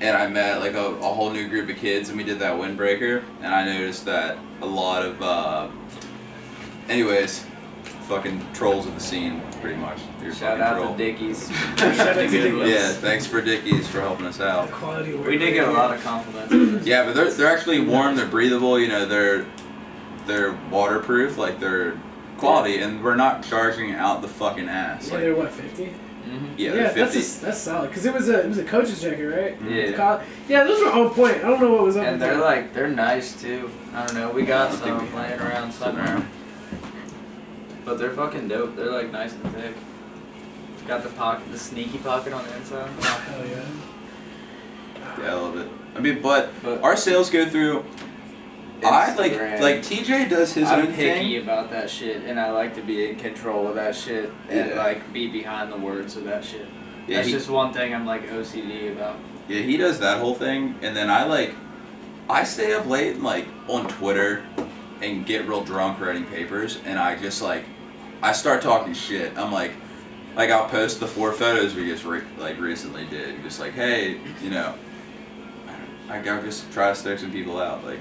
and 0.00 0.16
I 0.16 0.26
met 0.28 0.60
like 0.60 0.74
a, 0.74 0.86
a 0.86 1.12
whole 1.12 1.30
new 1.30 1.48
group 1.48 1.68
of 1.68 1.76
kids, 1.76 2.08
and 2.08 2.18
we 2.18 2.24
did 2.24 2.38
that 2.38 2.54
windbreaker, 2.54 3.24
and 3.42 3.54
I 3.54 3.64
noticed 3.64 4.04
that 4.06 4.38
a 4.62 4.66
lot 4.66 5.04
of, 5.04 5.20
uh, 5.22 5.68
anyways, 6.88 7.44
fucking 8.08 8.44
trolls 8.54 8.86
of 8.86 8.94
the 8.94 9.00
scene, 9.00 9.42
pretty 9.60 9.76
much. 9.76 9.98
You're 10.22 10.34
Shout 10.34 10.60
out 10.60 10.76
troll. 10.78 10.92
to 10.92 10.98
Dickies. 10.98 11.48
Shout 11.76 11.98
out 12.00 12.14
to 12.14 12.28
Good 12.28 12.56
ones. 12.56 12.70
Yeah, 12.70 12.92
thanks 12.92 13.26
for 13.26 13.40
Dickies 13.40 13.88
for 13.88 14.00
helping 14.00 14.26
us 14.26 14.40
out. 14.40 14.70
quality. 14.70 15.14
We 15.14 15.38
did 15.38 15.54
get 15.54 15.68
a 15.68 15.72
lot 15.72 15.94
of 15.94 16.02
compliments. 16.02 16.86
Yeah, 16.86 17.04
but 17.04 17.14
they're 17.14 17.30
they're 17.32 17.54
actually 17.54 17.80
warm. 17.80 18.16
They're 18.16 18.26
breathable. 18.26 18.78
You 18.78 18.88
know, 18.88 19.06
they're 19.06 19.46
they're 20.26 20.58
waterproof. 20.70 21.36
Like 21.36 21.58
they're 21.60 22.00
quality, 22.38 22.78
and 22.78 23.02
we're 23.02 23.16
not 23.16 23.42
charging 23.44 23.92
out 23.92 24.22
the 24.22 24.28
fucking 24.28 24.68
ass. 24.68 25.08
Yeah, 25.08 25.14
Like, 25.14 25.22
they're 25.22 25.34
what 25.36 25.50
fifty? 25.50 25.92
Mhm. 26.26 26.54
yeah, 26.56 26.72
they're 26.72 26.92
that's 26.92 27.14
a, 27.14 27.44
that's 27.44 27.58
solid 27.58 27.88
because 27.88 28.04
it 28.04 28.12
was 28.12 28.28
a 28.28 28.40
it 28.40 28.48
was 28.48 28.58
a 28.58 28.64
coach's 28.64 29.00
jacket, 29.00 29.26
right? 29.26 29.56
Yeah. 29.62 30.22
Yeah, 30.48 30.64
those 30.64 30.80
were 30.82 30.90
on 30.90 31.10
point. 31.10 31.36
I 31.36 31.42
don't 31.42 31.60
know 31.60 31.72
what 31.72 31.84
was 31.84 31.96
up. 31.96 32.02
And 32.04 32.12
with 32.12 32.20
they're 32.20 32.34
that. 32.38 32.42
like 32.44 32.74
they're 32.74 32.88
nice 32.88 33.40
too. 33.40 33.70
I 33.94 34.04
don't 34.06 34.16
know. 34.16 34.30
We 34.30 34.42
got 34.44 34.72
some 34.72 35.06
we- 35.12 35.16
laying 35.16 35.38
around 35.40 35.72
somewhere. 35.72 36.26
But 37.84 37.98
they're 37.98 38.10
fucking 38.12 38.48
dope. 38.48 38.74
They're 38.74 38.90
like 38.90 39.12
nice 39.12 39.32
and 39.34 39.54
thick. 39.54 39.74
Got 40.88 41.02
the 41.04 41.08
pocket, 41.10 41.50
the 41.52 41.58
sneaky 41.58 41.98
pocket 41.98 42.32
on 42.32 42.44
the 42.44 42.56
inside. 42.56 42.88
Hell 43.00 43.46
yeah. 43.46 43.64
Yeah, 45.20 45.30
I 45.30 45.34
love 45.34 45.56
it. 45.56 45.68
I 45.94 46.00
mean, 46.00 46.20
but 46.20 46.50
But 46.62 46.82
our 46.82 46.96
sales 46.96 47.30
go 47.30 47.46
through. 47.48 47.84
I 48.84 49.14
like 49.14 49.32
like 49.60 49.76
TJ 49.82 50.28
does 50.28 50.52
his 50.52 50.68
I'm 50.68 50.80
own 50.80 50.94
picky 50.94 51.34
thing. 51.36 51.42
about 51.42 51.70
that 51.70 51.88
shit, 51.88 52.22
and 52.24 52.38
I 52.38 52.50
like 52.50 52.74
to 52.74 52.82
be 52.82 53.08
in 53.10 53.16
control 53.16 53.66
of 53.66 53.74
that 53.76 53.94
shit, 53.94 54.30
and 54.48 54.70
Yeah. 54.70 54.76
like 54.76 55.12
be 55.12 55.28
behind 55.28 55.72
the 55.72 55.78
words 55.78 56.16
of 56.16 56.24
that 56.24 56.44
shit. 56.44 56.66
Yeah, 57.06 57.16
That's 57.16 57.28
he, 57.28 57.32
just 57.34 57.48
one 57.48 57.72
thing 57.72 57.94
I'm 57.94 58.04
like 58.06 58.28
OCD 58.30 58.92
about. 58.92 59.16
yeah, 59.48 59.60
he 59.62 59.76
does 59.76 59.98
that 60.00 60.18
whole 60.18 60.34
thing, 60.34 60.74
and 60.82 60.94
then 60.96 61.08
I 61.08 61.24
like, 61.24 61.54
I 62.28 62.44
stay 62.44 62.74
up 62.74 62.86
late 62.86 63.20
like 63.22 63.46
on 63.68 63.86
Twitter, 63.88 64.44
and 65.00 65.24
get 65.24 65.46
real 65.46 65.62
drunk 65.64 66.00
writing 66.00 66.24
papers, 66.24 66.78
and 66.84 66.98
I 66.98 67.16
just 67.16 67.40
like, 67.42 67.64
I 68.22 68.32
start 68.32 68.60
talking 68.62 68.92
shit. 68.94 69.36
I'm 69.38 69.52
like, 69.52 69.72
like 70.36 70.50
I'll 70.50 70.68
post 70.68 71.00
the 71.00 71.06
four 71.06 71.32
photos 71.32 71.74
we 71.74 71.86
just 71.86 72.04
re- 72.04 72.22
like 72.38 72.60
recently 72.60 73.06
did, 73.06 73.42
just 73.42 73.58
like, 73.60 73.72
hey, 73.72 74.18
you 74.42 74.50
know, 74.50 74.74
I 76.10 76.18
I'll 76.18 76.42
just 76.42 76.70
try 76.72 76.90
to 76.90 76.94
stoke 76.94 77.18
some 77.18 77.32
people 77.32 77.58
out, 77.60 77.84
like, 77.84 77.98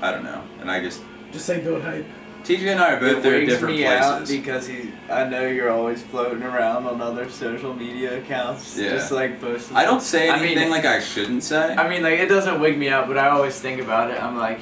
I 0.00 0.10
don't 0.12 0.24
know, 0.24 0.42
and 0.60 0.70
I 0.70 0.80
just 0.82 1.02
Just 1.32 1.48
like 1.48 1.64
build 1.64 1.82
hype. 1.82 2.06
TJ 2.44 2.68
and 2.72 2.80
I 2.80 2.94
are 2.94 3.00
both 3.00 3.18
it 3.18 3.22
there 3.22 3.40
at 3.42 3.46
different 3.46 3.76
me 3.76 3.84
out 3.84 4.18
places. 4.18 4.36
because 4.36 4.66
he. 4.66 4.90
I 5.10 5.24
know 5.24 5.46
you're 5.46 5.70
always 5.70 6.02
floating 6.02 6.42
around 6.42 6.86
on 6.86 7.00
other 7.02 7.28
social 7.28 7.74
media 7.74 8.18
accounts, 8.18 8.78
Yeah. 8.78 8.90
just 8.90 9.10
like 9.12 9.40
posting. 9.40 9.76
I 9.76 9.84
don't 9.84 10.00
say 10.00 10.30
I 10.30 10.36
mean- 10.36 10.52
anything 10.52 10.70
like 10.70 10.84
I 10.86 11.00
shouldn't 11.00 11.42
say. 11.42 11.74
I 11.74 11.88
mean, 11.88 12.02
like 12.02 12.18
it 12.20 12.28
doesn't 12.28 12.60
wig 12.60 12.78
me 12.78 12.88
out, 12.88 13.06
but 13.08 13.18
I 13.18 13.28
always 13.28 13.58
think 13.60 13.80
about 13.80 14.10
it. 14.10 14.22
I'm 14.22 14.38
like, 14.38 14.60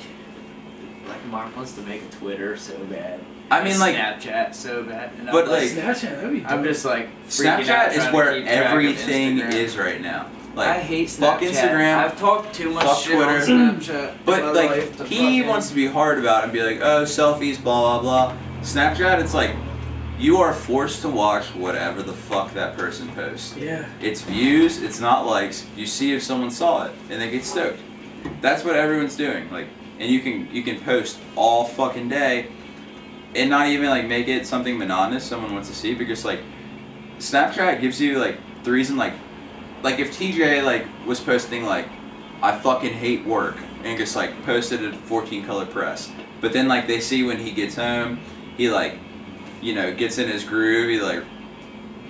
like 1.09 1.25
Mark 1.27 1.55
wants 1.57 1.73
to 1.75 1.83
make 1.83 2.03
a 2.03 2.07
Twitter 2.17 2.57
so 2.57 2.77
bad. 2.87 3.21
I 3.49 3.63
mean, 3.63 3.79
like, 3.79 3.95
Snapchat 3.95 4.55
so 4.57 4.83
bad. 4.83 5.13
And 5.21 5.29
But, 5.31 5.45
I'm 5.45 5.51
like, 5.53 5.69
Snapchat, 5.69 6.17
that'd 6.17 6.33
be 6.33 6.41
dope. 6.41 6.51
I'm 6.51 6.65
just 6.65 6.85
like 6.85 7.09
freaking 7.29 7.69
out 7.69 7.91
Snapchat 7.93 7.97
is 8.09 8.13
where 8.13 8.35
keep 8.35 8.45
track 8.47 8.59
of 8.67 8.73
everything 8.73 9.39
is 9.39 9.77
right 9.79 10.01
now. 10.01 10.27
I 10.57 10.59
Like, 10.77 10.81
hate 10.81 11.11
fuck 11.11 11.41
Snapchat. 11.41 11.51
Instagram, 11.51 11.97
I've 11.99 12.19
talked 12.19 12.55
too 12.55 12.71
much 12.71 12.85
fuck 12.85 12.99
shit 12.99 13.13
Twitter. 13.15 13.31
on 13.31 13.41
Snapchat. 13.81 14.09
Mm. 14.13 14.15
but 14.25 14.55
like 14.55 14.73
he 15.07 15.17
fucking- 15.19 15.47
wants 15.47 15.69
to 15.69 15.75
be 15.75 15.87
hard 15.87 16.19
about 16.19 16.41
it 16.41 16.45
and 16.45 16.53
be 16.53 16.63
like, 16.63 16.81
oh, 16.81 17.03
selfies, 17.05 17.63
blah 17.63 18.01
blah 18.01 18.31
blah. 18.31 18.37
Snapchat, 18.63 19.21
it's 19.21 19.35
like 19.35 19.51
you 20.19 20.39
are 20.39 20.55
forced 20.55 21.03
to 21.03 21.09
watch 21.11 21.45
whatever 21.55 22.03
the 22.03 22.13
fuck 22.15 22.55
that 22.55 22.75
person 22.79 23.07
posts. 23.09 23.55
yeah. 23.57 23.85
It's 24.01 24.23
views, 24.23 24.83
it's 24.83 24.99
not 24.99 25.27
likes. 25.27 25.67
You 25.77 25.85
see 25.87 26.15
if 26.15 26.23
someone 26.23 26.51
saw 26.51 26.87
it 26.87 26.93
and 27.11 27.21
they 27.21 27.31
get 27.31 27.45
stoked. 27.45 27.79
That's 28.41 28.65
what 28.65 28.77
everyone's 28.77 29.15
doing. 29.15 29.51
Like, 29.53 29.67
and 30.01 30.11
you 30.11 30.21
can 30.21 30.49
you 30.51 30.63
can 30.63 30.81
post 30.81 31.19
all 31.37 31.65
fucking 31.67 32.09
day, 32.09 32.47
and 33.35 33.51
not 33.51 33.69
even 33.69 33.91
like 33.91 34.07
make 34.07 34.27
it 34.29 34.47
something 34.47 34.79
monotonous 34.79 35.23
someone 35.25 35.53
wants 35.53 35.69
to 35.69 35.75
see, 35.75 35.93
but 35.95 36.07
just 36.07 36.25
like 36.25 36.41
Snapchat 37.19 37.81
gives 37.83 38.01
you 38.01 38.19
like 38.19 38.39
the 38.65 38.71
reason 38.73 38.97
like 38.97 39.13
like 39.87 40.01
if 40.01 40.19
TJ 40.19 40.65
like 40.65 40.85
was 41.07 41.21
posting 41.21 41.65
like 41.65 41.87
I 42.43 42.59
fucking 42.59 42.93
hate 42.93 43.25
work 43.25 43.57
and 43.85 43.97
just 43.97 44.17
like 44.17 44.43
posted 44.45 44.85
a 44.85 44.93
14 44.93 45.47
color 45.47 45.65
press, 45.65 46.11
but 46.41 46.53
then 46.53 46.67
like 46.67 46.89
they 46.89 46.99
see 46.99 47.23
when 47.23 47.39
he 47.39 47.53
gets 47.53 47.77
home, 47.77 48.19
he 48.57 48.69
like 48.69 48.99
you 49.63 49.77
know 49.77 49.95
gets 49.95 50.19
in 50.19 50.29
his 50.29 50.43
groove, 50.43 50.91
he 50.91 51.01
like 51.01 51.23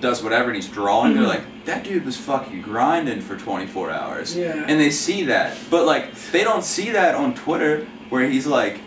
does 0.01 0.23
whatever 0.23 0.49
and 0.49 0.57
he's 0.57 0.69
drawing. 0.69 1.13
They're 1.13 1.25
mm-hmm. 1.25 1.45
like 1.45 1.67
that 1.67 1.85
dude 1.85 2.07
was 2.07 2.17
fucking 2.17 2.63
grinding 2.63 3.21
for 3.21 3.37
24 3.37 3.91
hours, 3.91 4.35
Yeah. 4.35 4.65
and 4.67 4.81
they 4.81 4.91
see 4.91 5.25
that, 5.25 5.55
but 5.69 5.85
like 5.85 6.15
they 6.33 6.45
don't 6.45 6.65
see 6.65 6.93
that 6.93 7.15
on 7.15 7.35
Twitter 7.35 7.87
where 8.09 8.29
he's 8.29 8.47
like. 8.47 8.81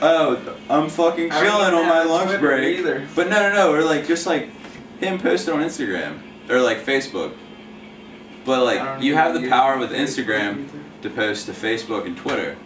Oh, 0.00 0.56
I'm 0.70 0.88
fucking 0.88 1.28
chilling 1.28 1.74
on 1.74 1.88
my 1.88 2.04
lunch 2.04 2.28
Twitter 2.28 2.38
break. 2.38 2.78
either. 2.78 3.08
But 3.16 3.30
no, 3.30 3.40
no, 3.42 3.52
no. 3.52 3.74
Or 3.74 3.82
like 3.82 4.06
just 4.06 4.28
like 4.28 4.48
him 5.00 5.18
posted 5.18 5.52
on 5.52 5.60
Instagram 5.60 6.20
or 6.48 6.60
like 6.60 6.84
Facebook. 6.86 7.34
But 8.48 8.64
like 8.64 9.02
you 9.02 9.14
have 9.14 9.40
the 9.40 9.46
power 9.48 9.76
with 9.78 9.92
Instagram 9.92 10.68
to 11.02 11.10
post 11.10 11.46
to 11.46 11.52
Facebook 11.52 12.06
and 12.06 12.16
Twitter. 12.16 12.56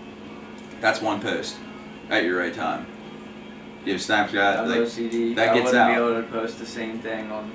That's 0.80 1.02
one 1.02 1.20
post 1.20 1.56
at 2.08 2.22
your 2.24 2.38
right 2.38 2.54
time. 2.54 2.86
You 3.84 3.94
have 3.94 4.00
Snapchat. 4.00 4.58
I'm 4.60 4.68
Like, 4.68 4.78
OCD. 4.78 5.34
that 5.34 5.48
I 5.50 5.54
gets 5.54 5.64
wouldn't 5.72 5.74
out. 5.82 5.88
be 5.88 5.94
able 6.00 6.22
to 6.22 6.28
post 6.28 6.60
the 6.60 6.66
same 6.66 7.00
thing 7.00 7.32
on, 7.32 7.50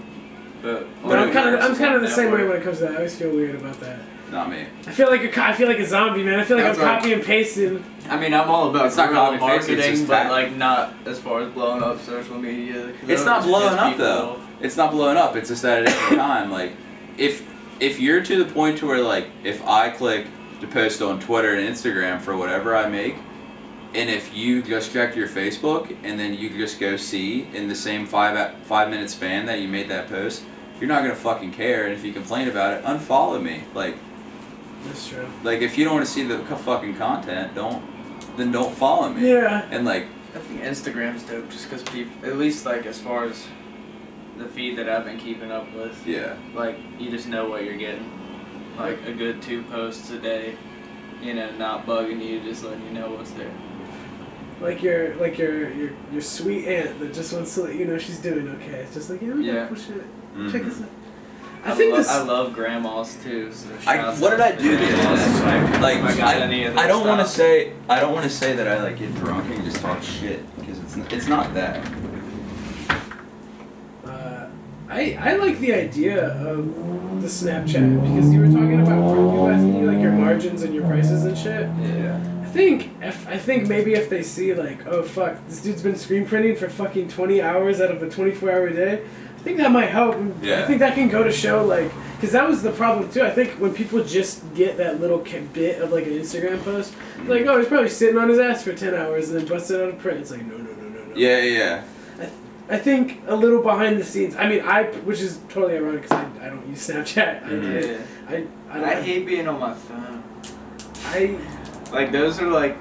but. 0.61 0.85
But 1.03 1.19
I'm 1.19 1.31
kind 1.31 1.55
of 1.55 1.61
I'm 1.61 1.75
kind 1.77 1.95
of 1.95 2.01
the 2.01 2.09
same 2.09 2.31
way 2.33 2.45
when 2.45 2.57
it 2.57 2.63
comes 2.63 2.79
to 2.79 2.83
that. 2.83 2.91
I 2.91 2.95
always 2.97 3.15
feel 3.17 3.31
weird 3.31 3.55
about 3.55 3.79
that. 3.79 3.99
not 4.29 4.49
me. 4.49 4.65
I 4.85 4.91
feel 4.91 5.07
like 5.09 5.23
a 5.23 5.29
co- 5.29 5.41
I 5.43 5.53
feel 5.53 5.69
like 5.69 5.79
a 5.79 5.85
zombie, 5.85 6.21
man. 6.23 6.37
I 6.37 6.43
feel 6.43 6.57
like 6.57 6.65
That's 6.65 6.79
I'm 6.79 6.85
right. 6.85 6.97
copy 6.99 7.13
and 7.13 7.23
pasting. 7.23 7.81
I 8.09 8.17
mean, 8.19 8.33
I'm 8.33 8.49
all 8.49 8.69
about 8.69 8.87
It's 8.87 8.97
not 8.97 9.07
guerrilla 9.07 9.37
copy 9.37 9.57
paste, 9.57 9.69
it's 9.69 9.77
marketing, 9.77 9.91
just 9.95 10.07
but 10.09 10.23
tap. 10.23 10.31
like 10.31 10.51
not 10.57 10.93
as 11.05 11.17
far 11.17 11.39
as 11.43 11.49
blowing 11.53 11.81
up 11.81 12.01
social 12.01 12.37
media. 12.37 12.91
It's 13.07 13.23
not 13.23 13.43
blowing 13.43 13.77
up 13.79 13.91
people 13.93 14.05
though. 14.05 14.41
It's 14.59 14.75
not 14.75 14.91
blowing 14.91 15.15
up. 15.15 15.37
It's 15.37 15.47
just 15.47 15.61
that 15.61 15.77
at 15.79 15.83
a 15.83 15.85
different 15.85 16.17
time. 16.27 16.51
Like 16.51 16.73
if 17.17 17.45
if 17.79 17.99
you're 17.99 18.23
to 18.23 18.43
the 18.43 18.51
point 18.51 18.79
to 18.79 18.87
where 18.87 19.01
like 19.01 19.27
if 19.43 19.65
I 19.65 19.89
click 19.89 20.27
to 20.61 20.67
post 20.67 21.01
on 21.01 21.19
Twitter 21.19 21.53
and 21.53 21.67
Instagram 21.67 22.19
for 22.19 22.35
whatever 22.35 22.75
I 22.75 22.87
make, 22.89 23.15
and 23.93 24.09
if 24.09 24.35
you 24.35 24.61
just 24.61 24.91
check 24.91 25.15
your 25.15 25.27
Facebook 25.27 25.95
and 26.03 26.19
then 26.19 26.33
you 26.33 26.49
just 26.49 26.79
go 26.79 26.97
see 26.97 27.47
in 27.53 27.67
the 27.67 27.75
same 27.75 28.05
five 28.05 28.35
uh, 28.35 28.51
five 28.63 28.89
minute 28.89 29.09
span 29.09 29.45
that 29.45 29.59
you 29.59 29.67
made 29.67 29.89
that 29.89 30.07
post, 30.09 30.43
you're 30.79 30.89
not 30.89 31.01
gonna 31.01 31.15
fucking 31.15 31.51
care. 31.53 31.85
And 31.85 31.93
if 31.93 32.03
you 32.03 32.13
complain 32.13 32.47
about 32.47 32.73
it, 32.73 32.83
unfollow 32.83 33.41
me. 33.41 33.63
Like 33.73 33.95
That's 34.85 35.07
true. 35.07 35.27
like 35.43 35.61
if 35.61 35.77
you 35.77 35.85
don't 35.85 35.95
want 35.95 36.05
to 36.05 36.11
see 36.11 36.23
the 36.23 36.39
fucking 36.39 36.95
content, 36.95 37.55
don't 37.55 37.83
then 38.37 38.51
don't 38.51 38.75
follow 38.75 39.09
me. 39.09 39.29
Yeah. 39.29 39.67
And 39.71 39.85
like 39.85 40.05
I 40.35 40.39
think 40.39 40.61
Instagram's 40.61 41.23
dope 41.23 41.49
just 41.49 41.69
because 41.69 41.83
people, 41.83 42.27
at 42.27 42.37
least 42.37 42.65
like 42.65 42.85
as 42.85 42.99
far 42.99 43.23
as 43.25 43.47
the 44.37 44.45
feed 44.47 44.77
that 44.77 44.87
I've 44.89 45.05
been 45.05 45.17
keeping 45.19 45.51
up 45.51 45.71
with, 45.73 46.05
yeah. 46.05 46.35
like 46.53 46.77
you 46.99 47.09
just 47.09 47.27
know 47.27 47.49
what 47.49 47.63
you're 47.65 47.77
getting. 47.77 48.11
Like 48.77 49.05
a 49.07 49.13
good 49.13 49.41
two 49.41 49.63
posts 49.63 50.09
a 50.11 50.19
day, 50.19 50.55
you 51.21 51.33
know, 51.33 51.49
not 51.57 51.85
bugging 51.87 52.23
you, 52.23 52.39
just 52.41 52.63
letting 52.63 52.83
you 52.85 52.91
know 52.91 53.09
what's 53.11 53.31
there. 53.31 53.51
Like 54.61 54.81
your 54.83 55.15
like 55.15 55.37
your 55.37 55.71
your 55.73 55.91
your 56.11 56.21
sweet 56.21 56.67
aunt 56.67 56.99
that 56.99 57.13
just 57.13 57.31
wants 57.33 57.53
to 57.55 57.61
let 57.63 57.75
you 57.75 57.85
know 57.85 57.97
she's 57.97 58.19
doing 58.19 58.47
okay. 58.49 58.79
It's 58.81 58.93
just 58.93 59.09
like 59.09 59.21
yeah, 59.21 59.33
we 59.33 59.45
Yeah. 59.47 59.53
got 59.53 59.67
cool 59.69 59.77
shit. 59.77 60.35
Mhm. 60.35 60.51
Check 60.51 60.63
this 60.63 60.81
out. 60.81 60.89
I 61.65 61.73
think 61.75 61.91
lo- 61.91 61.97
this. 61.97 62.09
I 62.09 62.21
love 62.23 62.53
grandmas 62.53 63.17
too. 63.23 63.51
So 63.51 63.67
I- 63.87 64.13
what 64.19 64.29
did 64.31 64.39
out 64.39 64.47
I 64.47 64.51
to 64.53 64.57
do 64.61 64.71
the 64.71 64.77
grandmas 64.77 65.21
other 65.21 65.37
if 65.37 65.43
I- 65.43 65.79
Like 65.79 65.97
if 65.97 66.05
I 66.05 66.17
got 66.17 66.35
any 66.37 66.63
of 66.65 66.77
I 66.77 66.87
don't 66.87 67.05
want 67.07 67.19
to 67.21 67.27
say 67.27 67.73
I 67.89 67.99
don't 67.99 68.13
want 68.13 68.23
to 68.25 68.29
say 68.31 68.53
that 68.55 68.67
I 68.67 68.81
like 68.83 68.97
get 68.99 69.13
drunk 69.15 69.45
and 69.53 69.63
just 69.63 69.77
talk 69.77 70.01
shit 70.03 70.39
because 70.59 70.79
it's 70.79 70.97
it's 71.13 71.27
not 71.27 71.53
that. 71.55 71.83
I 74.89 75.17
I 75.19 75.35
like 75.35 75.59
the 75.59 75.73
idea 75.73 76.29
of 76.47 77.21
the 77.21 77.27
Snapchat 77.27 78.01
because 78.01 78.33
you 78.33 78.39
were 78.39 78.47
talking 78.47 78.81
about 78.81 79.09
people 79.09 79.49
asking 79.49 79.75
you 79.75 79.91
like 79.91 80.01
your 80.01 80.13
margins 80.13 80.63
and 80.63 80.73
your 80.73 80.87
prices 80.87 81.25
and 81.25 81.37
shit. 81.37 81.69
Yeah. 81.81 82.21
I 82.41 82.45
think 82.45 82.89
if 83.01 83.27
I 83.27 83.37
think 83.37 83.67
maybe 83.67 83.93
if 83.93 84.09
they 84.09 84.23
see 84.23 84.53
like 84.53 84.85
oh 84.87 85.03
fuck 85.03 85.35
this 85.47 85.61
dude's 85.61 85.81
been 85.83 85.97
screen 85.97 86.25
printing 86.25 86.55
for 86.55 86.69
fucking 86.69 87.09
twenty 87.09 87.41
hours 87.41 87.81
out 87.81 87.91
of 87.91 88.01
a 88.01 88.09
twenty 88.09 88.31
four 88.31 88.49
hour 88.49 88.69
day, 88.69 89.03
I 89.03 89.39
think 89.39 89.57
that 89.57 89.71
might 89.71 89.89
help. 89.89 90.15
And 90.15 90.33
I 90.49 90.65
think 90.65 90.79
that 90.79 90.95
can 90.95 91.09
go 91.09 91.23
to 91.23 91.31
show 91.31 91.65
like 91.65 91.91
because 92.15 92.31
that 92.31 92.47
was 92.47 92.63
the 92.63 92.71
problem 92.71 93.11
too. 93.11 93.23
I 93.23 93.29
think 93.29 93.59
when 93.59 93.73
people 93.73 94.01
just 94.03 94.41
get 94.55 94.77
that 94.77 95.01
little 95.01 95.19
bit 95.19 95.81
of 95.81 95.91
like 95.91 96.05
an 96.05 96.13
Instagram 96.13 96.63
post, 96.63 96.95
like 97.25 97.45
oh 97.45 97.59
he's 97.59 97.67
probably 97.67 97.89
sitting 97.89 98.17
on 98.17 98.29
his 98.29 98.39
ass 98.39 98.63
for 98.63 98.73
ten 98.73 98.95
hours 98.95 99.29
and 99.29 99.39
then 99.39 99.47
busted 99.47 99.81
out 99.81 99.89
a 99.89 99.97
print. 99.97 100.21
It's 100.21 100.31
like 100.31 100.45
no 100.45 100.55
no 100.57 100.63
no 100.63 100.87
no 100.87 101.03
no. 101.03 101.15
Yeah, 101.15 101.41
yeah, 101.41 101.57
yeah. 101.57 101.83
I 102.69 102.77
think 102.77 103.21
a 103.27 103.35
little 103.35 103.61
behind 103.61 103.97
the 103.99 104.03
scenes. 104.03 104.35
I 104.35 104.47
mean, 104.49 104.61
I 104.61 104.83
which 105.05 105.21
is 105.21 105.39
totally 105.49 105.75
ironic 105.77 106.01
because 106.03 106.17
I, 106.17 106.45
I 106.45 106.49
don't 106.49 106.67
use 106.67 106.87
Snapchat. 106.87 107.45
I, 107.45 107.49
Mhm. 107.49 107.81
Yeah. 107.83 107.97
I, 108.29 108.35
I, 108.35 108.77
And 108.77 108.85
I 108.85 109.01
hate 109.01 109.25
being 109.25 109.47
on 109.47 109.59
my 109.59 109.73
phone. 109.73 110.23
I 111.05 111.37
Like 111.91 112.11
those 112.11 112.41
are 112.41 112.47
like 112.47 112.75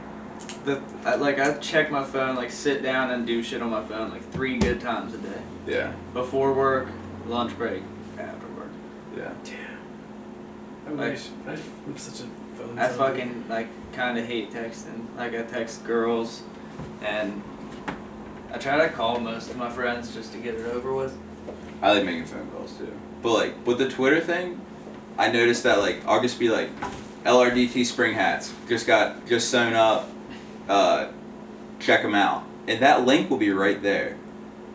the 0.65 0.83
I, 1.05 1.15
like 1.15 1.39
I 1.39 1.55
check 1.59 1.91
my 1.93 2.03
phone, 2.03 2.35
like 2.35 2.51
sit 2.51 2.83
down 2.83 3.13
and 3.13 3.25
do 3.27 3.43
shit 3.43 3.63
on 3.63 3.71
my 3.71 3.85
phone 3.85 4.11
like 4.11 4.29
three 4.33 4.59
good 4.59 4.81
times 4.81 5.15
a 5.15 5.19
day. 5.19 5.41
Yeah, 5.69 5.93
Before 6.13 6.53
work, 6.53 6.89
lunch 7.27 7.57
break, 7.57 7.83
after 8.19 8.47
work. 8.49 8.69
yeah. 9.17 9.31
I 10.87 10.91
Like- 10.91 11.13
wish 11.13 11.29
I, 11.47 11.53
I'm 11.87 11.97
such 11.97 12.21
a 12.27 12.29
phone. 12.57 12.79
I 12.79 12.89
zombie. 12.89 13.19
fucking 13.21 13.45
like 13.49 13.69
kind 13.93 14.19
of 14.19 14.25
hate 14.27 14.53
texting. 14.53 15.07
Like 15.17 15.35
I 15.35 15.43
text 15.43 15.85
girls, 15.85 16.43
and 17.03 17.43
I 18.57 18.59
try 18.59 18.79
to 18.79 18.89
call 18.89 19.21
most 19.21 19.51
of 19.51 19.59
my 19.59 19.69
friends 19.69 20.15
just 20.15 20.33
to 20.33 20.39
get 20.39 20.55
it 20.55 20.65
over 20.65 20.95
with. 20.95 21.15
I 21.83 21.93
like 21.93 22.07
making 22.07 22.25
phone 22.25 22.49
calls 22.53 22.73
too. 22.73 22.91
But 23.21 23.33
like 23.35 23.67
with 23.67 23.77
the 23.77 23.87
Twitter 23.91 24.19
thing, 24.19 24.59
I 25.19 25.31
noticed 25.31 25.63
that 25.65 25.79
like 25.79 26.03
I'll 26.07 26.23
just 26.23 26.39
be 26.39 26.49
like, 26.49 26.71
LRDT 27.25 27.85
spring 27.85 28.15
hats 28.15 28.55
just 28.67 28.87
got 28.87 29.27
just 29.27 29.51
sewn 29.51 29.75
up. 29.75 30.09
Uh, 30.71 31.09
check 31.81 32.01
them 32.01 32.15
out, 32.15 32.45
and 32.67 32.81
that 32.81 33.05
link 33.05 33.29
will 33.29 33.37
be 33.37 33.51
right 33.51 33.83
there. 33.83 34.17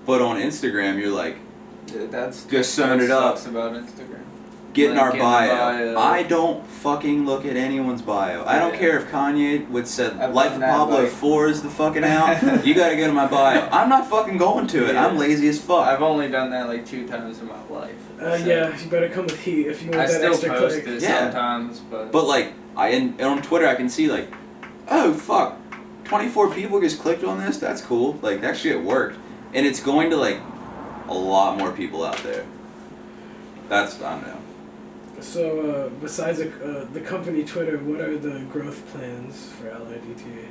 But 0.05 0.21
on 0.21 0.37
Instagram, 0.37 0.99
you're 0.99 1.09
like, 1.09 1.37
Yeah, 1.87 2.05
That's 2.05 2.43
Just 2.45 2.75
sewn 2.75 2.97
what 2.99 3.01
it 3.01 3.09
up. 3.09 3.39
sucks 3.39 3.47
about 3.49 3.73
Instagram. 3.73 4.21
Get 4.73 4.91
in 4.91 4.97
our 4.97 5.11
Link 5.11 5.15
in 5.15 5.19
the 5.19 5.23
bio. 5.25 5.47
bio. 5.95 5.97
I 5.99 6.23
don't 6.23 6.65
fucking 6.65 7.25
look 7.25 7.45
at 7.45 7.55
anyone's 7.57 8.01
bio. 8.01 8.45
I 8.45 8.57
don't 8.59 8.73
care 8.75 8.97
if 8.97 9.09
Kanye 9.11 9.67
would 9.69 9.87
said 9.87 10.17
I've 10.17 10.33
Life 10.33 10.53
of 10.55 10.61
Pablo 10.61 11.03
like- 11.03 11.11
4 11.11 11.47
is 11.47 11.61
the 11.61 11.69
fucking 11.69 12.03
out. 12.03 12.41
you 12.65 12.73
gotta 12.73 12.95
go 12.95 13.07
to 13.07 13.13
my 13.13 13.27
bio. 13.27 13.67
I'm 13.71 13.89
not 13.89 14.09
fucking 14.09 14.37
going 14.37 14.67
to 14.67 14.87
it. 14.89 14.93
Yeah. 14.93 15.05
I'm 15.07 15.17
lazy 15.17 15.47
as 15.49 15.59
fuck. 15.59 15.87
I've 15.87 16.01
only 16.01 16.29
done 16.29 16.49
that 16.51 16.67
like 16.67 16.85
two 16.85 17.07
times 17.07 17.39
in 17.39 17.47
my 17.47 17.61
life. 17.69 17.95
Uh, 18.19 18.37
so- 18.37 18.45
yeah, 18.45 18.77
you 18.77 18.89
better 18.89 19.09
come 19.09 19.25
with 19.25 19.39
heat 19.41 19.67
if 19.67 19.81
you 19.83 19.89
want 19.89 20.01
I 20.01 20.07
that 20.07 20.13
still 20.17 20.33
extra 20.33 20.49
post 20.51 20.75
click. 20.83 20.87
it 20.87 21.01
Yeah. 21.01 21.23
sometimes, 21.31 21.79
but, 21.79 22.11
But 22.11 22.25
like 22.25 22.53
I 22.77 22.89
and, 22.89 23.11
and 23.19 23.29
on 23.29 23.41
Twitter 23.41 23.67
I 23.67 23.75
can 23.75 23.89
see 23.89 24.07
like, 24.07 24.31
oh 24.89 25.13
fuck, 25.13 25.57
24 26.05 26.53
people 26.53 26.79
just 26.81 26.99
clicked 27.01 27.23
on 27.23 27.39
this. 27.39 27.57
That's 27.57 27.81
cool. 27.81 28.17
Like 28.21 28.41
that 28.41 28.57
shit 28.57 28.81
worked, 28.81 29.17
and 29.53 29.65
it's 29.65 29.81
going 29.81 30.09
to 30.11 30.15
like 30.17 30.39
a 31.07 31.13
lot 31.13 31.57
more 31.57 31.71
people 31.71 32.05
out 32.05 32.17
there. 32.23 32.45
That's 33.69 34.01
I 34.01 34.13
don't 34.15 34.27
know. 34.27 34.37
So, 35.21 35.61
uh, 35.71 35.89
besides 36.01 36.39
uh, 36.41 36.87
the 36.93 36.99
company 36.99 37.43
Twitter, 37.43 37.77
what 37.77 38.01
are 38.01 38.17
the 38.17 38.39
growth 38.51 38.85
plans 38.91 39.49
for 39.59 39.67
LRDT? 39.69 40.45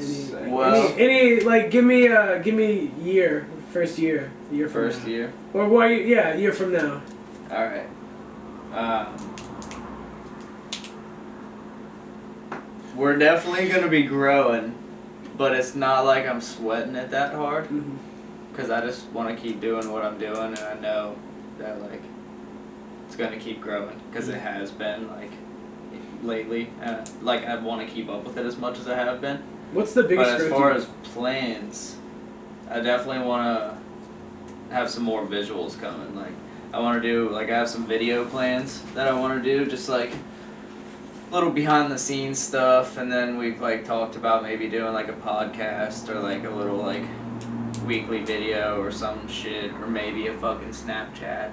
Any, 0.00 0.50
Well- 0.50 0.94
any, 0.96 1.20
any, 1.36 1.40
like, 1.40 1.70
give 1.70 1.84
me, 1.84 2.08
uh, 2.08 2.38
give 2.38 2.54
me 2.54 2.92
year, 3.02 3.48
first 3.72 3.98
year, 3.98 4.30
year 4.52 4.68
from 4.68 4.82
first 4.82 5.02
now. 5.02 5.08
year. 5.08 5.32
Or 5.52 5.68
why? 5.68 5.92
Yeah, 5.92 6.34
year 6.34 6.52
from 6.52 6.72
now. 6.72 7.02
All 7.50 7.64
right. 7.64 7.88
Um, 8.72 9.16
we're 12.94 13.16
definitely 13.16 13.68
gonna 13.68 13.88
be 13.88 14.02
growing, 14.04 14.74
but 15.36 15.52
it's 15.54 15.74
not 15.74 16.04
like 16.04 16.26
I'm 16.28 16.40
sweating 16.40 16.94
it 16.94 17.10
that 17.10 17.34
hard 17.34 17.64
Mm-hmm. 17.64 17.96
because 18.52 18.70
I 18.70 18.80
just 18.82 19.06
want 19.10 19.34
to 19.34 19.42
keep 19.42 19.60
doing 19.60 19.90
what 19.90 20.04
I'm 20.04 20.18
doing, 20.18 20.36
and 20.36 20.58
I 20.58 20.74
know 20.80 21.16
that 21.58 21.80
like 21.80 22.02
it's 23.18 23.28
gonna 23.28 23.40
keep 23.40 23.60
growing 23.60 24.00
because 24.10 24.28
it 24.28 24.38
has 24.38 24.70
been 24.70 25.08
like 25.08 25.30
lately. 26.22 26.70
Uh, 26.82 27.04
like 27.20 27.44
I 27.44 27.56
want 27.56 27.86
to 27.86 27.92
keep 27.92 28.08
up 28.08 28.24
with 28.24 28.36
it 28.36 28.46
as 28.46 28.56
much 28.56 28.78
as 28.78 28.88
I 28.88 28.94
have 28.94 29.20
been. 29.20 29.42
What's 29.72 29.92
the 29.92 30.04
biggest 30.04 30.30
But 30.30 30.40
as 30.40 30.50
far 30.50 30.70
as 30.70 30.86
plans, 31.02 31.96
I 32.70 32.80
definitely 32.80 33.26
want 33.26 33.78
to 34.68 34.74
have 34.74 34.88
some 34.88 35.02
more 35.02 35.26
visuals 35.26 35.78
coming. 35.78 36.14
Like, 36.14 36.32
I 36.72 36.80
want 36.80 37.02
to 37.02 37.06
do, 37.06 37.28
like, 37.30 37.50
I 37.50 37.58
have 37.58 37.68
some 37.68 37.86
video 37.86 38.24
plans 38.24 38.82
that 38.94 39.08
I 39.08 39.18
want 39.18 39.42
to 39.42 39.56
do, 39.56 39.68
just 39.68 39.88
like 39.88 40.12
little 41.30 41.50
behind 41.50 41.92
the 41.92 41.98
scenes 41.98 42.38
stuff. 42.38 42.96
And 42.96 43.12
then 43.12 43.36
we've, 43.36 43.60
like, 43.60 43.84
talked 43.84 44.16
about 44.16 44.42
maybe 44.42 44.68
doing, 44.68 44.94
like, 44.94 45.08
a 45.08 45.12
podcast 45.14 46.08
or, 46.08 46.20
like, 46.20 46.44
a 46.44 46.50
little, 46.50 46.76
like, 46.76 47.04
weekly 47.88 48.22
video 48.22 48.80
or 48.80 48.92
some 48.92 49.26
shit, 49.26 49.72
or 49.72 49.88
maybe 49.88 50.28
a 50.28 50.34
fucking 50.34 50.68
Snapchat. 50.68 51.50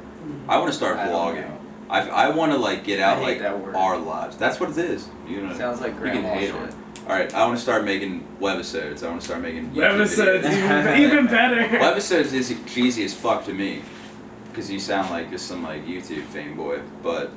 I 0.48 0.58
want 0.60 0.70
to 0.70 0.78
start 0.78 0.98
I 0.98 1.08
vlogging. 1.08 1.58
I, 1.90 2.08
I 2.10 2.30
want 2.30 2.52
to 2.52 2.58
like 2.58 2.84
get 2.84 3.00
out 3.00 3.22
like 3.24 3.42
our 3.42 3.98
lives. 3.98 4.38
That's 4.38 4.60
what 4.60 4.70
it 4.72 4.78
is. 4.78 5.10
You 5.28 5.42
know. 5.42 5.58
Sounds 5.58 5.82
like 5.82 5.94
you 5.94 6.00
grandma 6.00 6.30
can 6.30 6.38
hate 6.38 6.46
shit. 6.48 6.56
on 6.56 6.70
it. 6.70 6.76
All 7.08 7.12
right, 7.12 7.34
I 7.36 7.46
want 7.46 7.58
to 7.58 7.62
start 7.62 7.86
making 7.86 8.28
webisodes. 8.40 9.04
I 9.04 9.10
want 9.10 9.22
to 9.22 9.28
start 9.28 9.42
making 9.42 9.70
Webisodes, 9.72 10.44
even, 10.44 11.02
even 11.04 11.26
better. 11.28 11.62
Webisodes 11.78 12.34
is 12.34 12.56
cheesy 12.66 13.06
as 13.06 13.14
fuck 13.14 13.46
to 13.46 13.54
me, 13.54 13.84
because 14.50 14.72
you 14.72 14.80
sound 14.80 15.12
like 15.12 15.30
just 15.30 15.48
some 15.48 15.62
like 15.62 15.86
YouTube 15.86 16.24
fame 16.24 16.58
boy. 16.58 16.82
But 17.04 17.32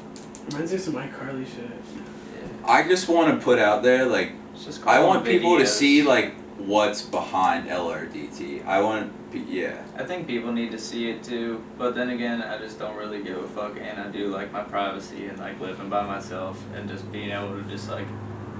Reminds 0.51 0.72
me 0.72 0.76
of 0.78 0.82
some 0.82 0.94
iCarly 0.94 1.46
shit. 1.46 1.64
Yeah. 1.68 2.46
I 2.66 2.88
just 2.88 3.09
want 3.09 3.38
to 3.38 3.44
put 3.44 3.59
out 3.59 3.82
there 3.82 4.07
like 4.07 4.32
just 4.64 4.80
I 4.86 4.96
called 4.96 5.09
want 5.09 5.24
people 5.26 5.59
to 5.59 5.66
see 5.66 6.03
like 6.03 6.32
what's 6.59 7.02
behind 7.02 7.68
LRDT. 7.68 8.66
I 8.66 8.80
want 8.80 9.12
yeah. 9.48 9.82
I 9.96 10.04
think 10.04 10.26
people 10.26 10.52
need 10.52 10.70
to 10.72 10.78
see 10.78 11.11
it 11.11 11.22
too, 11.22 11.62
but 11.78 11.94
then 11.94 12.11
again, 12.11 12.42
I 12.42 12.59
just 12.59 12.78
don't 12.78 12.96
really 12.96 13.22
give 13.22 13.38
a 13.38 13.46
fuck, 13.48 13.76
and 13.80 13.98
I 14.00 14.09
do 14.09 14.28
like 14.28 14.52
my 14.52 14.62
privacy 14.62 15.26
and 15.26 15.38
like 15.38 15.61
living 15.61 15.88
by 15.88 16.04
myself 16.06 16.62
and 16.74 16.88
just 16.88 17.11
being 17.12 17.30
able 17.30 17.56
to 17.56 17.62
just 17.68 17.88
like 17.90 18.06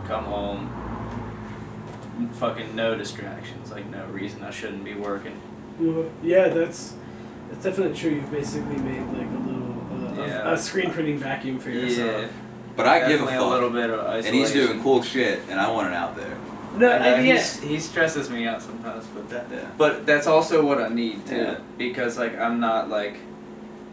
come 0.07 0.25
home, 0.25 0.71
fucking 2.35 2.75
no 2.75 2.95
distractions, 2.97 3.71
like 3.71 3.87
no 3.91 4.05
reason 4.07 4.43
I 4.43 4.51
shouldn't 4.51 4.85
be 4.85 4.95
working. 4.95 5.41
Well, 5.81 6.07
yeah, 6.23 6.49
that's 6.49 6.95
that's 7.51 7.65
definitely 7.65 7.97
true. 7.97 8.11
You've 8.11 8.31
basically 8.31 8.77
made 8.77 9.07
like 9.17 9.27
a 9.27 9.41
little 9.41 10.21
uh, 10.21 10.27
Yeah. 10.27 10.51
a, 10.51 10.53
a 10.55 10.59
screen 10.59 10.91
printing 10.91 11.19
vacuum 11.19 11.59
for 11.59 11.71
yourself. 11.71 12.23
Yeah, 12.23 12.29
But 12.77 12.87
I 12.87 12.99
give 13.01 13.23
a 13.23 13.25
definitely 13.25 13.37
fuck. 13.39 13.51
little 13.51 13.71
bit 13.71 13.91
of 13.91 14.01
isolation. 14.01 14.27
and 14.27 14.35
he's 14.37 14.53
doing 14.53 14.83
cool 14.83 15.03
shit, 15.03 15.41
and 15.49 15.59
I 15.61 15.71
want 15.71 15.89
it 15.89 15.95
out 15.95 16.15
there. 16.17 16.37
No, 16.79 16.93
I 16.93 16.99
know, 16.99 17.05
I, 17.17 17.21
yeah. 17.21 17.35
he's, 17.35 17.61
he 17.61 17.79
stresses 17.81 18.31
me 18.31 18.47
out 18.47 18.63
sometimes, 18.63 19.07
but 19.09 19.29
that. 19.31 19.47
Yeah. 19.51 19.71
But 19.77 20.07
that's 20.07 20.27
also 20.27 20.65
what 20.65 20.81
I 20.81 20.89
need 20.89 21.27
too, 21.27 21.37
Yeah. 21.37 21.59
because 21.77 22.19
like 22.19 22.39
I'm 22.39 22.61
not 22.61 22.89
like, 22.89 23.17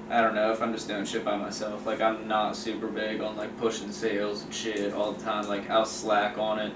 I 0.09 0.21
don't 0.21 0.35
know 0.35 0.51
if 0.51 0.61
I'm 0.61 0.71
just 0.73 0.87
doing 0.87 1.05
shit 1.05 1.25
by 1.25 1.35
myself. 1.37 1.85
Like 1.85 2.01
I'm 2.01 2.27
not 2.27 2.55
super 2.55 2.87
big 2.87 3.21
on 3.21 3.35
like 3.37 3.57
pushing 3.59 3.91
sales 3.91 4.43
and 4.43 4.53
shit 4.53 4.93
all 4.93 5.11
the 5.13 5.23
time. 5.23 5.47
Like 5.47 5.69
I'll 5.69 5.85
slack 5.85 6.37
on 6.37 6.59
it. 6.59 6.73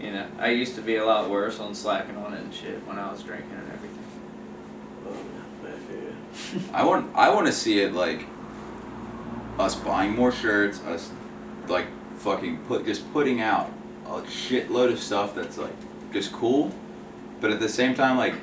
You 0.00 0.12
know, 0.12 0.26
I 0.38 0.48
used 0.50 0.74
to 0.76 0.80
be 0.82 0.96
a 0.96 1.04
lot 1.04 1.28
worse 1.28 1.60
on 1.60 1.74
slacking 1.74 2.16
on 2.16 2.32
it 2.34 2.40
and 2.40 2.54
shit 2.54 2.86
when 2.86 2.98
I 2.98 3.10
was 3.12 3.22
drinking 3.22 3.50
and 3.52 3.72
everything. 3.72 4.04
Oh, 5.06 5.66
I 5.66 5.70
feel 6.52 6.60
you. 6.62 6.70
I 6.72 6.84
want 6.84 7.14
I 7.16 7.30
want 7.34 7.46
to 7.46 7.52
see 7.52 7.80
it 7.80 7.92
like 7.92 8.26
us 9.58 9.74
buying 9.74 10.14
more 10.16 10.32
shirts, 10.32 10.80
us 10.84 11.10
like 11.68 11.86
fucking 12.18 12.58
put 12.66 12.86
just 12.86 13.10
putting 13.12 13.40
out 13.40 13.70
a 14.18 14.22
shitload 14.22 14.92
of 14.92 14.98
stuff 14.98 15.34
that's 15.34 15.58
like 15.58 15.74
just 16.12 16.32
cool, 16.32 16.72
but 17.40 17.50
at 17.50 17.60
the 17.60 17.68
same 17.68 17.94
time 17.94 18.16
like 18.16 18.34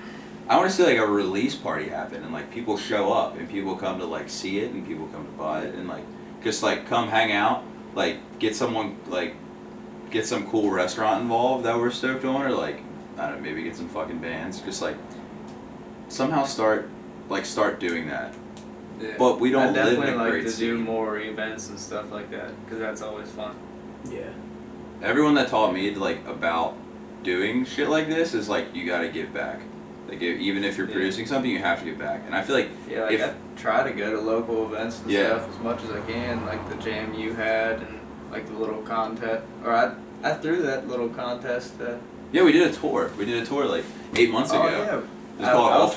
I 0.50 0.58
want 0.58 0.70
to 0.70 0.76
see 0.76 0.84
like 0.84 0.98
a 0.98 1.06
release 1.06 1.56
party 1.56 1.90
happen 1.90 2.24
and 2.24 2.32
like 2.32 2.52
people 2.52 2.78
show 2.78 3.12
up 3.12 3.38
and 3.38 3.50
people 3.50 3.76
come 3.76 4.00
to 4.00 4.06
like 4.06 4.30
see 4.30 4.60
it 4.60 4.72
and 4.72 4.88
people 4.88 5.08
come 5.08 5.26
to 5.26 5.32
buy 5.32 5.64
it 5.64 5.76
and 5.76 5.88
like 5.88 6.04
just 6.44 6.64
like 6.64 6.88
come 6.88 7.10
hang 7.10 7.32
out, 7.32 7.64
like 7.96 8.18
get 8.40 8.56
someone 8.56 8.98
like 9.08 9.36
get 10.10 10.26
some 10.26 10.48
cool 10.50 10.72
restaurant 10.72 11.22
involved 11.22 11.66
that 11.66 11.78
we're 11.78 11.92
stoked 11.92 12.24
on 12.24 12.42
or 12.42 12.52
like 12.52 12.82
I 13.18 13.28
don't 13.28 13.38
know 13.38 13.42
maybe 13.42 13.64
get 13.64 13.76
some 13.76 13.90
fucking 13.90 14.20
bands 14.20 14.62
just 14.62 14.82
like 14.82 14.96
somehow 16.08 16.46
start 16.46 16.90
like 17.28 17.46
start 17.46 17.80
doing 17.82 18.08
that 18.08 18.34
Yeah. 19.02 19.16
But 19.20 19.40
we 19.42 19.52
don't 19.52 19.64
I 19.64 19.66
live 19.68 19.76
definitely 19.76 20.08
in 20.08 20.14
a 20.14 20.18
like 20.18 20.32
great 20.32 20.48
to 20.48 20.56
do 20.56 20.78
more 20.78 21.20
events 21.20 21.70
and 21.70 21.78
stuff 21.80 22.10
like 22.12 22.32
that 22.32 22.52
because 22.64 22.80
that's 22.80 23.02
always 23.02 23.30
fun. 23.30 23.56
Yeah. 24.10 24.30
Everyone 25.02 25.36
that 25.36 25.50
taught 25.50 25.74
me 25.74 25.94
like 25.96 26.26
about 26.28 26.76
doing 27.24 27.66
shit 27.66 27.90
like 27.90 28.08
this 28.08 28.34
is 28.34 28.48
like 28.50 28.74
you 28.76 28.86
got 28.86 29.02
to 29.02 29.10
give 29.10 29.34
back 29.34 29.60
like 30.08 30.22
even 30.22 30.64
if 30.64 30.78
you're 30.78 30.88
Yeah. 30.88 30.94
producing 30.94 31.26
something 31.26 31.50
you 31.52 31.60
have 31.60 31.80
to 31.80 31.86
give 31.86 31.98
back 32.00 32.22
and 32.26 32.34
i 32.36 32.42
feel 32.42 32.56
like 32.56 32.70
Yeah, 32.90 33.04
like 33.04 33.14
If- 33.14 33.22
I 33.30 33.34
try 33.58 33.84
to 33.84 33.92
go 33.92 34.12
to 34.12 34.22
local 34.22 34.66
events 34.72 35.02
and 35.02 35.12
Yeah. 35.12 35.28
stuff 35.40 35.50
as 35.50 35.64
much 35.64 35.84
as 35.84 35.90
I 35.90 36.00
can, 36.02 36.46
like 36.46 36.70
the 36.70 36.76
jam 36.76 37.14
you 37.16 37.34
had 37.34 37.78
and 37.82 38.00
like 38.32 38.46
the 38.46 38.54
little 38.54 38.82
contest. 38.84 39.44
Or 39.66 39.74
I 39.74 39.92
I 40.24 40.34
threw 40.34 40.62
that 40.62 40.88
little 40.88 41.10
contest. 41.10 41.74
Yeah 42.32 42.44
we 42.44 42.52
did 42.52 42.68
a 42.68 42.72
tour 42.74 43.12
we 43.18 43.26
did 43.26 43.42
a 43.42 43.46
tour 43.46 43.66
like 43.66 43.84
eight 44.16 44.30
months 44.32 44.52
oh 44.54 44.62
ago 44.62 44.78
yeah, 44.78 45.00
it's 45.40 45.52
called 45.52 45.72
all 45.74 45.82
up 45.88 45.94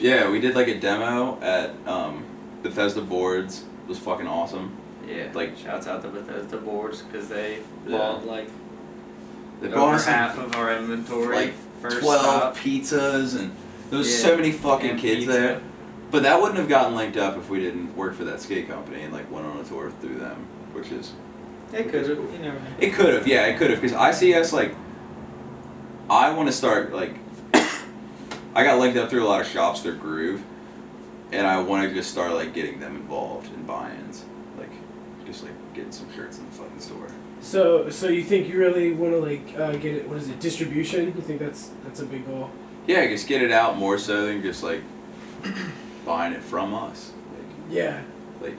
yeah 0.00 0.30
we 0.30 0.38
did 0.40 0.54
like 0.54 0.68
a 0.68 0.78
demo 0.78 1.38
at 1.40 1.70
um, 1.86 2.24
bethesda 2.62 3.00
boards 3.00 3.64
it 3.84 3.88
was 3.88 3.98
fucking 3.98 4.26
awesome 4.26 4.72
Yeah, 5.10 5.24
Like- 5.34 5.56
shouts 5.56 5.86
out 5.86 6.02
to 6.02 6.08
Bethesda 6.08 6.56
boards 6.58 7.02
because 7.02 7.28
they 7.28 7.58
Yeah. 7.86 7.98
bought 7.98 8.26
like 8.26 8.48
they 9.60 9.66
over 9.68 9.76
bought 9.76 9.94
us 9.96 10.06
half 10.06 10.36
like 10.38 10.46
of 10.46 10.56
our 10.56 10.72
inventory. 10.76 11.36
like 11.36 11.52
first 11.82 12.00
12 12.00 12.20
stop. 12.20 12.56
pizzas 12.56 13.38
and 13.38 13.50
there 13.90 13.98
was 13.98 14.10
Yeah, 14.10 14.28
so 14.28 14.36
many 14.36 14.52
fucking 14.52 14.90
and 14.90 14.98
kids 15.00 15.20
pizza. 15.24 15.32
there 15.32 15.60
but 16.10 16.22
that 16.22 16.40
wouldn't 16.40 16.58
have 16.58 16.68
gotten 16.68 16.94
linked 16.94 17.16
up 17.16 17.36
if 17.36 17.48
we 17.50 17.60
didn't 17.60 17.96
work 17.96 18.14
for 18.14 18.24
that 18.24 18.40
skate 18.40 18.68
company 18.68 19.02
and 19.02 19.12
like 19.12 19.30
went 19.30 19.46
on 19.46 19.58
a 19.58 19.64
tour 19.64 19.90
through 20.00 20.16
them 20.16 20.36
which 20.72 20.90
is 20.92 21.12
It 21.72 21.88
could 21.90 22.08
have. 22.08 22.18
You 22.18 22.38
never 22.42 22.54
know. 22.58 22.66
It 22.80 22.90
could 22.94 23.14
have, 23.14 23.26
yeah, 23.28 23.46
it 23.46 23.56
could 23.56 23.70
have, 23.70 23.80
because 23.80 23.96
ICS 23.96 24.52
like, 24.52 24.74
I 26.08 26.32
want 26.32 26.48
to 26.48 26.52
start 26.52 26.92
like, 26.92 27.14
I 28.54 28.64
got 28.64 28.78
linked 28.80 28.96
up 28.98 29.08
through 29.08 29.24
a 29.24 29.28
lot 29.28 29.40
of 29.40 29.46
shops 29.46 29.80
through 29.80 29.96
Groove, 29.98 30.42
and 31.30 31.46
I 31.46 31.60
want 31.60 31.88
to 31.88 31.94
just 31.94 32.10
start 32.10 32.32
like 32.32 32.52
getting 32.54 32.80
them 32.80 32.96
involved 32.96 33.54
in 33.54 33.62
buy-ins, 33.62 34.24
just 35.30 35.44
like 35.44 35.74
getting 35.74 35.92
some 35.92 36.12
shirts 36.14 36.38
in 36.38 36.46
the 36.46 36.52
fucking 36.52 36.80
store. 36.80 37.06
So, 37.40 37.88
so 37.88 38.08
you 38.08 38.22
think 38.24 38.48
you 38.48 38.58
really 38.58 38.92
want 38.92 39.12
to 39.12 39.18
like 39.20 39.58
uh, 39.58 39.72
get 39.76 39.94
it? 39.94 40.08
What 40.08 40.18
is 40.18 40.28
it? 40.28 40.40
Distribution? 40.40 41.06
You 41.06 41.22
think 41.22 41.38
that's 41.40 41.70
that's 41.84 42.00
a 42.00 42.06
big 42.06 42.26
goal? 42.26 42.50
Yeah, 42.86 43.06
just 43.06 43.28
get 43.28 43.42
it 43.42 43.52
out 43.52 43.76
more 43.76 43.98
so 43.98 44.26
than 44.26 44.42
just 44.42 44.62
like 44.62 44.82
buying 46.04 46.32
it 46.32 46.42
from 46.42 46.74
us. 46.74 47.12
Like, 47.32 47.44
Yeah. 47.70 48.02
Like, 48.40 48.54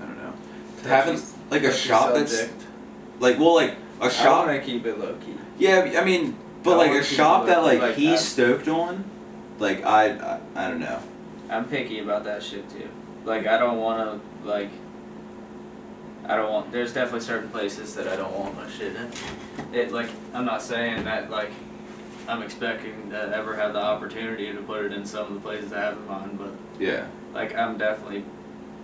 I 0.00 0.06
don't 0.06 0.16
know, 0.16 0.32
Touchy- 0.78 0.88
having 0.88 1.20
like 1.50 1.62
a 1.64 1.66
touchy 1.68 1.88
shop 1.88 2.14
that's 2.14 2.48
like, 3.18 3.38
well, 3.38 3.54
like 3.54 3.76
a 4.00 4.04
I 4.04 4.08
shop. 4.08 4.44
I 4.48 4.52
want 4.52 4.64
to 4.64 4.66
keep 4.66 4.86
it 4.86 4.98
low 4.98 5.14
key. 5.16 5.34
Yeah, 5.58 5.98
I 6.00 6.04
mean, 6.04 6.36
but 6.62 6.74
I 6.74 6.88
like 6.88 7.00
a 7.00 7.04
shop 7.04 7.46
that 7.46 7.62
like, 7.62 7.80
like 7.80 7.96
he's 7.96 8.12
that. 8.12 8.18
stoked 8.18 8.68
on, 8.68 9.04
like 9.58 9.84
I, 9.84 10.10
I, 10.12 10.40
I 10.54 10.68
don't 10.70 10.80
know. 10.80 11.00
I'm 11.50 11.68
picky 11.68 11.98
about 11.98 12.24
that 12.24 12.42
shit 12.42 12.68
too. 12.70 12.88
Like 13.24 13.46
I 13.46 13.58
don't 13.58 13.78
want 13.78 14.22
to 14.42 14.48
like. 14.48 14.70
I 16.26 16.36
don't 16.36 16.52
want. 16.52 16.70
There's 16.72 16.92
definitely 16.94 17.20
certain 17.20 17.50
places 17.50 17.94
that 17.96 18.06
I 18.06 18.16
don't 18.16 18.32
want 18.38 18.54
my 18.56 18.68
shit 18.70 18.94
in. 18.94 19.10
It 19.74 19.92
like 19.92 20.08
I'm 20.32 20.44
not 20.44 20.62
saying 20.62 21.04
that 21.04 21.30
like 21.30 21.50
I'm 22.28 22.42
expecting 22.42 23.10
to 23.10 23.36
ever 23.36 23.56
have 23.56 23.72
the 23.72 23.80
opportunity 23.82 24.52
to 24.52 24.62
put 24.62 24.84
it 24.84 24.92
in 24.92 25.04
some 25.04 25.26
of 25.26 25.34
the 25.34 25.40
places 25.40 25.72
I 25.72 25.80
have 25.80 25.96
in 25.96 26.06
mind, 26.06 26.38
but 26.38 26.52
Yeah. 26.78 27.06
like 27.34 27.56
I'm 27.56 27.76
definitely 27.76 28.24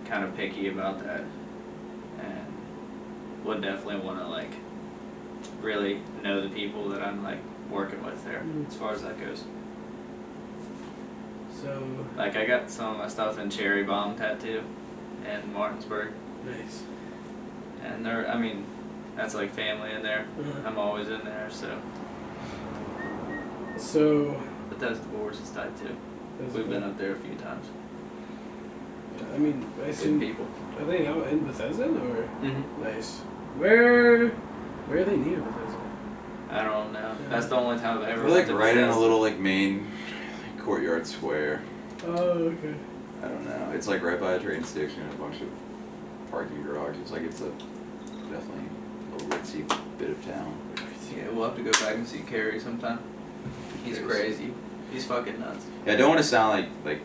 kind 0.07 0.25
of 0.25 0.37
picky 0.37 0.69
about 0.69 0.99
that, 1.05 1.21
and 2.21 2.47
would 3.45 3.63
definitely 3.63 4.01
want 4.05 4.19
to 4.19 4.27
like 4.27 4.51
really 5.63 6.01
know 6.25 6.41
the 6.43 6.49
people 6.49 6.89
that 6.89 7.01
I'm 7.03 7.23
like 7.23 7.39
working 7.71 8.03
with 8.05 8.25
there 8.25 8.41
Mhm. 8.45 8.67
as 8.67 8.75
far 8.75 8.93
as 8.93 9.03
that 9.03 9.21
goes. 9.21 9.45
So 11.63 11.83
Like 12.17 12.37
I 12.37 12.47
got 12.47 12.71
some 12.71 12.93
of 12.93 12.99
my 12.99 13.09
stuff 13.09 13.39
in 13.39 13.51
Cherry 13.51 13.83
Bomb 13.85 14.17
Tattoo 14.17 14.63
in 15.25 15.53
Martinsburg, 15.53 16.13
nice. 16.45 16.83
And 17.89 18.05
they're 18.05 18.29
I 18.31 18.37
mean 18.39 18.65
that's 19.17 19.35
like 19.35 19.53
family 19.53 19.93
in 19.93 20.03
there. 20.03 20.27
Uh-huh. 20.41 20.69
I'm 20.69 20.79
always 20.79 21.09
in 21.09 21.25
there, 21.25 21.49
so 21.51 21.77
So 23.77 24.41
but 24.69 24.79
that's 24.81 24.99
divorce 25.01 25.41
is 25.41 25.51
tight 25.51 25.77
too. 25.79 25.97
We've 26.55 26.69
been 26.69 26.83
up 26.85 26.99
there 26.99 27.13
a 27.13 27.17
few 27.17 27.35
times. 27.35 27.67
I 29.35 29.39
mean, 29.39 29.67
I 29.79 29.87
Good 29.87 29.89
assume 29.91 30.21
people. 30.21 30.47
are 30.79 30.85
they 30.85 31.07
out 31.09 31.27
in 31.29 31.45
Bethesda 31.45 31.85
or 31.85 31.89
Mm-hmm. 32.43 32.83
nice? 32.85 33.19
Where 33.57 34.29
where 34.29 34.99
are 35.01 35.05
they 35.05 35.17
near 35.17 35.39
Bethesda? 35.41 35.79
I 36.51 36.63
don't 36.63 36.93
know. 36.93 37.15
That's 37.29 37.47
the 37.47 37.57
only 37.57 37.79
time 37.79 37.99
I've 37.99 38.09
ever. 38.09 38.23
We're 38.23 38.29
like 38.29 38.37
went 38.47 38.49
to 38.49 38.55
right 38.57 38.77
in 38.77 38.85
a 38.89 38.99
little 38.99 39.21
like 39.21 39.39
main 39.39 39.87
courtyard 40.59 41.07
square. 41.07 41.63
Oh, 42.07 42.13
okay. 42.13 42.75
I 43.23 43.29
don't 43.29 43.45
know. 43.45 43.73
It's 43.75 43.89
like 43.89 44.03
right 44.03 44.21
by 44.21 44.35
a 44.35 44.41
train 44.41 44.63
station 44.65 45.03
and 45.03 45.13
a 45.13 45.17
bunch 45.17 45.41
of 45.41 45.49
parking 46.31 46.63
garages. 46.63 47.11
Like 47.11 47.23
it's 47.23 47.41
a 47.41 47.51
definitely 48.39 48.65
a 49.15 49.19
ritzy 49.37 49.99
bit 49.99 50.11
of 50.11 50.25
town. 50.25 50.57
Yeah, 51.17 51.29
we'll 51.33 51.45
have 51.49 51.57
to 51.57 51.63
go 51.63 51.73
back 51.73 51.95
and 51.95 52.07
see 52.07 52.21
Carrie 52.21 52.61
sometime. 52.61 53.01
He's 53.85 53.99
crazy. 53.99 54.53
He's 54.93 55.05
fucking 55.05 55.41
nuts. 55.41 55.67
Yeah, 55.87 55.95
I 55.95 55.97
don't 55.97 56.09
want 56.09 56.21
to 56.21 56.27
sound 56.27 56.51
like 56.61 56.69
like 56.85 57.01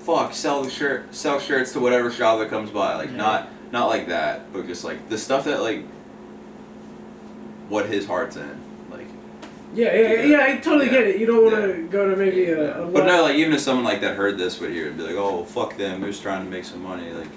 fuck 0.00 0.32
sell 0.34 0.62
the 0.62 0.70
shirt 0.70 1.14
sell 1.14 1.38
shirts 1.40 1.72
to 1.72 1.80
whatever 1.80 2.10
shop 2.10 2.38
that 2.40 2.50
comes 2.50 2.70
by. 2.70 2.96
Like 2.96 3.10
Yeah. 3.10 3.16
not 3.16 3.48
not 3.72 3.88
like 3.88 4.08
that, 4.08 4.52
but 4.52 4.66
just 4.66 4.84
like 4.84 5.08
the 5.08 5.18
stuff 5.18 5.44
that 5.44 5.62
like 5.62 5.84
what 7.68 7.86
his 7.86 8.06
heart's 8.06 8.36
in. 8.36 8.60
Like 8.90 9.06
Yeah, 9.74 9.94
yeah, 9.94 10.12
yeah. 10.12 10.22
yeah 10.22 10.44
I 10.44 10.56
totally 10.58 10.86
Yeah. 10.86 10.92
get 10.92 11.06
it. 11.08 11.16
You 11.18 11.26
don't 11.26 11.44
want 11.44 11.56
to 11.56 11.68
Yeah. 11.68 11.86
go 11.90 12.10
to 12.10 12.16
maybe 12.16 12.46
a, 12.50 12.82
a 12.82 12.86
But 12.86 13.06
no, 13.06 13.22
like 13.22 13.36
even 13.36 13.52
if 13.52 13.60
someone 13.60 13.84
like 13.84 14.00
that 14.00 14.16
heard 14.16 14.38
this 14.38 14.60
would 14.60 14.70
hear 14.70 14.86
it 14.86 14.88
and 14.90 14.96
be 14.98 15.04
like, 15.04 15.16
Oh 15.16 15.44
fuck 15.44 15.76
them, 15.76 16.00
they're 16.00 16.12
trying 16.12 16.44
to 16.44 16.50
make 16.50 16.64
some 16.64 16.82
money, 16.82 17.10
like 17.12 17.28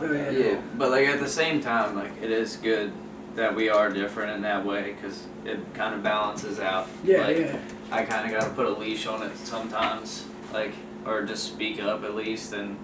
you 0.00 0.06
know, 0.06 0.12
it's 0.14 0.22
not 0.22 0.30
Oh, 0.30 0.38
yeah. 0.40 0.50
Yeah, 0.52 0.60
but 0.76 0.90
like 0.90 1.06
at 1.08 1.20
the 1.20 1.28
same 1.28 1.60
time, 1.60 1.94
like 1.96 2.12
it 2.22 2.30
is 2.30 2.56
good 2.56 2.92
that 3.34 3.54
we 3.54 3.68
are 3.68 3.90
different 3.90 4.32
in 4.32 4.42
that 4.42 4.64
way 4.64 4.92
because 4.94 5.26
it 5.44 5.58
kind 5.74 5.94
of 5.94 6.02
balances 6.02 6.58
out. 6.58 6.88
Yeah, 7.04 7.18
like, 7.22 7.36
yeah. 7.38 7.58
I 7.92 8.04
kind 8.04 8.24
of 8.32 8.38
got 8.40 8.48
to 8.48 8.54
put 8.54 8.66
a 8.66 8.70
leash 8.70 9.06
on 9.06 9.22
it 9.22 9.36
sometimes, 9.38 10.24
like 10.52 10.72
or 11.04 11.22
just 11.24 11.44
speak 11.44 11.80
up 11.80 12.02
at 12.04 12.14
least, 12.14 12.52
and 12.52 12.76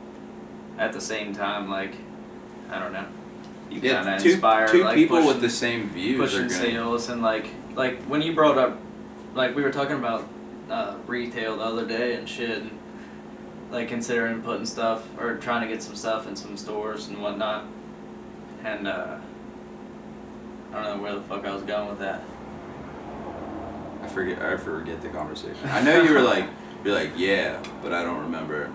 at 0.79 0.93
the 0.93 1.01
same 1.01 1.35
time, 1.35 1.69
like 1.71 1.95
I 2.71 2.79
don't 2.79 2.93
know, 2.93 3.05
you 3.71 3.81
kind 3.81 3.85
Yeah, 4.07 4.17
of 4.17 4.23
two, 4.23 4.31
inspire 4.31 4.69
two 4.69 4.85
like 4.85 4.95
people 4.95 5.17
pushing- 5.19 5.29
with 5.29 5.41
the 5.41 5.51
same 5.51 5.89
views 5.91 6.19
are 6.21 6.23
pushing 6.25 6.41
gonna 6.49 6.51
sales 6.73 7.09
and 7.09 7.21
like 7.23 7.49
like 7.75 8.01
when 8.05 8.23
you 8.23 8.35
brought 8.35 8.59
up 8.59 8.79
like 9.35 9.55
we 9.57 9.63
were 9.63 9.73
talking 9.73 9.97
about 9.97 10.29
uh, 10.71 10.95
retail 11.07 11.57
the 11.57 11.63
other 11.65 11.87
day 11.87 12.15
and 12.15 12.29
shit 12.29 12.59
and 12.63 12.71
like 13.73 13.89
considering 13.89 14.43
putting 14.43 14.67
stuff 14.67 15.07
or 15.19 15.37
trying 15.37 15.63
to 15.63 15.67
get 15.67 15.83
some 15.83 15.97
stuff 15.97 16.29
in 16.29 16.37
some 16.37 16.57
stores 16.57 17.09
and 17.09 17.21
whatnot 17.23 17.65
and 18.63 18.87
uh 18.87 19.17
I 20.73 20.83
don't 20.83 20.97
know 20.97 21.03
where 21.03 21.15
the 21.15 21.23
fuck 21.23 21.45
I 21.45 21.53
was 21.53 21.63
going 21.65 21.89
with 21.91 21.99
that. 21.99 22.23
I 24.03 24.09
forget 24.09 24.41
I 24.41 24.57
forget 24.57 25.03
the 25.03 25.09
conversation. 25.09 25.59
I 25.65 25.83
know 25.83 26.03
you 26.03 26.13
were 26.13 26.23
like 26.23 26.49
you're 26.85 26.95
like, 26.95 27.13
yeah, 27.17 27.63
but 27.83 27.93
I 27.93 28.03
don't 28.03 28.21
remember. 28.21 28.71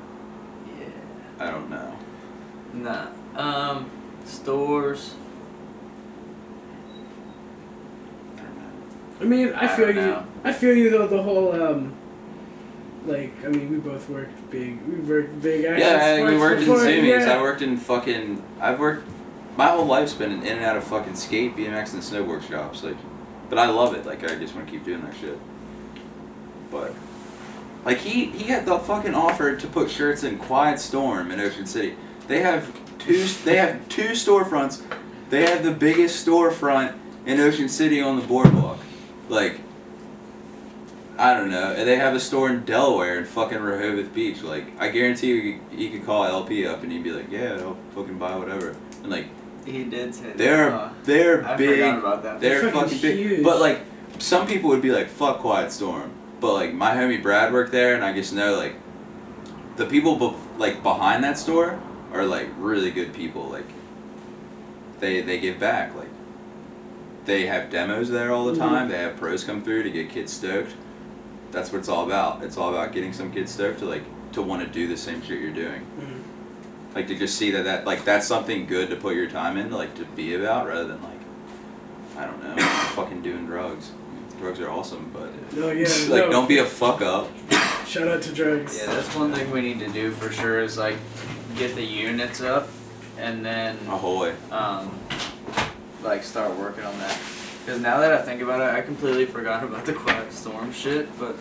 Yeah. 0.80 1.46
I 1.46 1.52
don't 1.52 1.70
know. 1.70 1.98
Nah. 2.74 3.08
Um 3.36 3.92
stores. 4.26 5.16
I 8.36 8.42
don't 8.42 8.58
know. 8.58 9.22
I 9.22 9.24
mean, 9.26 9.54
I, 9.54 9.66
I 9.66 9.76
feel 9.76 9.88
you. 9.88 9.94
know. 9.94 10.26
I 10.44 10.54
feel 10.54 10.76
you 10.76 10.90
though. 10.90 11.08
The 11.08 11.22
whole 11.22 11.52
um, 11.62 11.94
like 13.06 13.34
I 13.46 13.50
mean, 13.50 13.70
we 13.70 13.78
both 13.78 14.10
worked 14.10 14.50
big. 14.52 14.82
We 14.86 14.96
worked 14.96 15.42
big. 15.42 15.64
Yeah, 15.64 16.18
I, 16.20 16.24
we 16.24 16.38
worked 16.38 16.62
in 16.62 16.68
before, 16.68 16.80
Zumiez. 16.80 17.26
yeah. 17.26 17.34
I 17.34 17.42
worked 17.42 17.62
in 17.62 17.78
fucking. 17.78 18.44
I've 18.60 18.80
worked. 18.80 19.08
My 19.56 19.68
whole 19.68 19.86
life's 19.86 20.14
been 20.14 20.32
in 20.32 20.44
and 20.44 20.64
out 20.64 20.78
of 20.78 20.84
fucking 20.84 21.16
skate, 21.16 21.56
BMX, 21.56 21.94
and 21.94 22.02
snowboard 22.04 22.48
shops. 22.48 22.84
Like, 22.84 22.98
but 23.50 23.58
I 23.58 23.68
love 23.70 23.96
it. 23.96 24.06
Like, 24.06 24.24
I 24.24 24.36
just 24.36 24.54
want 24.54 24.68
to 24.68 24.72
keep 24.72 24.86
doing 24.86 25.02
that 25.02 25.16
shit. 25.16 25.40
But, 26.70 26.94
like, 27.86 27.98
he 28.00 28.26
he 28.26 28.46
had 28.46 28.66
the 28.66 28.78
fucking 28.78 29.16
offer 29.16 29.56
to 29.56 29.68
put 29.68 29.90
shirts 29.90 30.24
in 30.24 30.38
Quiet 30.38 30.80
Storm 30.80 31.32
in 31.32 31.40
Ocean 31.40 31.66
City. 31.66 31.96
They 32.28 32.42
have 32.42 32.72
two. 33.00 33.26
They 33.46 33.58
have 33.58 33.88
two 33.90 34.10
storefronts. 34.10 34.84
They 35.30 35.46
have 35.50 35.64
the 35.64 35.72
biggest 35.72 36.26
storefront 36.26 36.96
in 37.26 37.40
Ocean 37.40 37.68
City 37.70 38.02
on 38.02 38.20
the 38.20 38.26
boardwalk. 38.28 38.80
Like, 39.30 39.60
I 41.20 41.34
don't 41.34 41.50
know. 41.50 41.72
And 41.76 41.88
they 41.88 41.96
have 41.96 42.14
a 42.14 42.20
store 42.20 42.50
in 42.50 42.64
Delaware 42.64 43.18
in 43.18 43.26
fucking 43.26 43.58
Rehoboth 43.60 44.14
Beach. 44.14 44.44
Like, 44.44 44.66
I 44.80 44.90
guarantee 44.90 45.28
you, 45.34 45.60
you 45.72 45.90
could 45.90 46.06
call 46.06 46.26
LP 46.26 46.68
up 46.68 46.84
and 46.84 46.92
he'd 46.92 47.04
be 47.04 47.12
like, 47.12 47.32
"Yeah, 47.32 47.58
I'll 47.60 47.78
fucking 47.96 48.18
buy 48.20 48.36
whatever." 48.36 48.76
And 49.02 49.10
like, 49.10 49.26
He 49.66 49.84
did 49.84 50.14
say 50.16 50.32
they're 50.36 50.72
Uh, 50.74 50.90
they're 51.04 51.46
I 51.46 51.56
big. 51.58 51.72
forgot 51.80 52.00
about 52.00 52.24
that. 52.24 52.40
They're 52.40 52.62
They're 52.62 52.72
fucking 52.72 52.90
fucking 52.90 53.02
big. 53.02 53.18
huge. 53.18 53.44
But 53.44 53.60
like, 53.60 53.80
some 54.20 54.46
people 54.48 54.70
would 54.70 54.82
be 54.82 54.92
like, 54.92 55.08
"Fuck 55.10 55.40
Quiet 55.40 55.72
Storm," 55.72 56.12
but 56.40 56.54
like 56.54 56.74
my 56.74 56.92
homie 56.92 57.22
Brad 57.22 57.52
worked 57.52 57.72
there, 57.72 57.94
and 57.96 58.04
I 58.06 58.14
just 58.14 58.32
know 58.34 58.56
like, 58.56 58.76
the 59.76 59.86
people 59.86 60.18
bef- 60.18 60.60
like 60.60 60.84
behind 60.84 61.24
that 61.24 61.38
store 61.38 61.80
are 62.14 62.24
like 62.26 62.48
really 62.60 62.92
good 62.92 63.12
people. 63.14 63.50
Like, 63.50 63.68
they 65.00 65.22
they 65.22 65.40
give 65.40 65.60
back. 65.60 65.96
Like, 65.96 66.10
they 67.26 67.48
have 67.48 67.70
demos 67.70 68.10
there 68.10 68.32
all 68.32 68.46
the 68.46 68.54
Mhm. 68.54 68.58
time. 68.60 68.90
They 68.90 68.98
have 69.00 69.18
pros 69.18 69.44
come 69.44 69.62
through 69.64 69.84
to 69.84 69.90
get 69.92 70.10
kids 70.10 70.32
stoked. 70.32 70.74
That's 71.52 71.72
what 71.72 71.80
it's 71.80 71.90
all 71.90 72.06
about. 72.06 72.44
It's 72.44 72.58
all 72.58 72.70
about 72.70 72.92
getting 72.94 73.14
some 73.14 73.32
kids 73.32 73.52
stoked 73.54 73.80
to 73.80 73.86
like 73.86 74.04
to 74.34 74.42
want 74.42 74.62
to 74.62 74.68
do 74.68 74.88
the 74.88 74.98
same 74.98 75.22
shit 75.22 75.40
you're 75.40 75.52
doing. 75.52 75.82
Mhm. 76.00 76.96
Like 76.96 77.08
to 77.08 77.16
just 77.16 77.38
see 77.38 77.52
that 77.52 77.64
that 77.66 77.86
like 77.86 78.04
that's 78.06 78.28
something 78.28 78.66
good 78.66 78.90
to 78.90 78.96
put 78.96 79.16
your 79.16 79.30
time 79.30 79.58
in, 79.58 79.72
like 79.72 79.96
to 79.96 80.06
be 80.06 80.36
about, 80.36 80.68
rather 80.68 80.86
than 80.86 81.02
like 81.04 81.20
I 82.18 82.26
don't 82.26 82.44
know, 82.44 82.56
fucking 82.96 83.22
doing 83.22 83.46
drugs. 83.46 83.92
Drugs 84.40 84.60
are 84.60 84.70
awesome, 84.70 85.10
but 85.14 85.30
No, 85.58 85.72
yeah. 85.72 85.88
like 86.10 86.26
no. 86.26 86.30
don't 86.32 86.48
be 86.50 86.58
a 86.60 86.66
fuck 86.66 87.02
up. 87.02 87.30
Shout 87.88 88.08
out 88.08 88.22
to 88.24 88.34
drugs. 88.34 88.78
Yeah, 88.78 88.88
that's 88.94 89.16
one 89.16 89.32
thing 89.34 89.50
we 89.52 89.62
need 89.62 89.80
to 89.80 89.90
do 89.90 90.12
for 90.12 90.32
sure 90.32 90.62
is 90.62 90.78
like 90.78 90.98
get 91.56 91.74
the 91.76 91.84
units 91.84 92.42
up 92.42 92.68
and 93.18 93.44
then 93.46 93.78
Ahoy. 93.88 94.34
um, 94.52 94.92
like 96.04 96.24
start 96.24 96.56
working 96.58 96.84
on 96.84 96.98
that. 97.00 97.18
Because 97.68 97.82
now 97.82 98.00
that 98.00 98.14
I 98.14 98.22
think 98.22 98.42
about 98.42 98.62
it, 98.62 98.74
I 98.74 98.80
completely 98.80 99.26
forgot 99.26 99.62
about 99.62 99.84
the 99.84 99.92
Quiet 99.92 100.32
Storm 100.32 100.72
shit. 100.72 101.06
But 101.20 101.36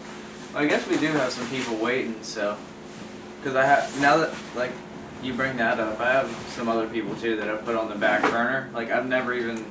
I 0.56 0.66
guess 0.66 0.84
we 0.88 0.96
do 0.96 1.06
have 1.06 1.30
some 1.30 1.48
people 1.48 1.76
waiting. 1.76 2.20
So, 2.24 2.56
because 3.38 3.54
I 3.54 3.64
have 3.64 4.00
now 4.00 4.16
that 4.16 4.34
like 4.56 4.72
you 5.22 5.34
bring 5.34 5.56
that 5.58 5.78
up, 5.78 6.00
I 6.00 6.10
have 6.10 6.28
some 6.48 6.68
other 6.68 6.88
people 6.88 7.14
too 7.14 7.36
that 7.36 7.48
I 7.48 7.54
put 7.58 7.76
on 7.76 7.88
the 7.88 7.94
back 7.94 8.22
burner. 8.22 8.68
Like 8.74 8.90
I've 8.90 9.06
never 9.06 9.34
even 9.34 9.64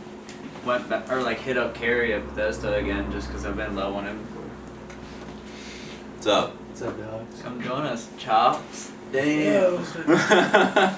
went 0.63 0.87
back 0.87 1.11
or 1.11 1.21
like 1.21 1.39
hit 1.39 1.57
up 1.57 1.75
Carrie 1.75 2.13
at 2.13 2.25
Bethesda 2.25 2.75
again 2.75 3.11
just 3.11 3.27
because 3.27 3.45
I've 3.45 3.57
been 3.57 3.75
low 3.75 3.93
on 3.93 4.05
him. 4.05 4.19
What's 6.13 6.27
up? 6.27 6.51
What's 6.51 6.81
up, 6.83 6.97
dogs? 6.97 7.41
Come 7.41 7.61
join 7.61 7.83
us, 7.83 8.07
chops. 8.17 8.93
Yeah, 9.11 9.77
Damn. 9.97 10.95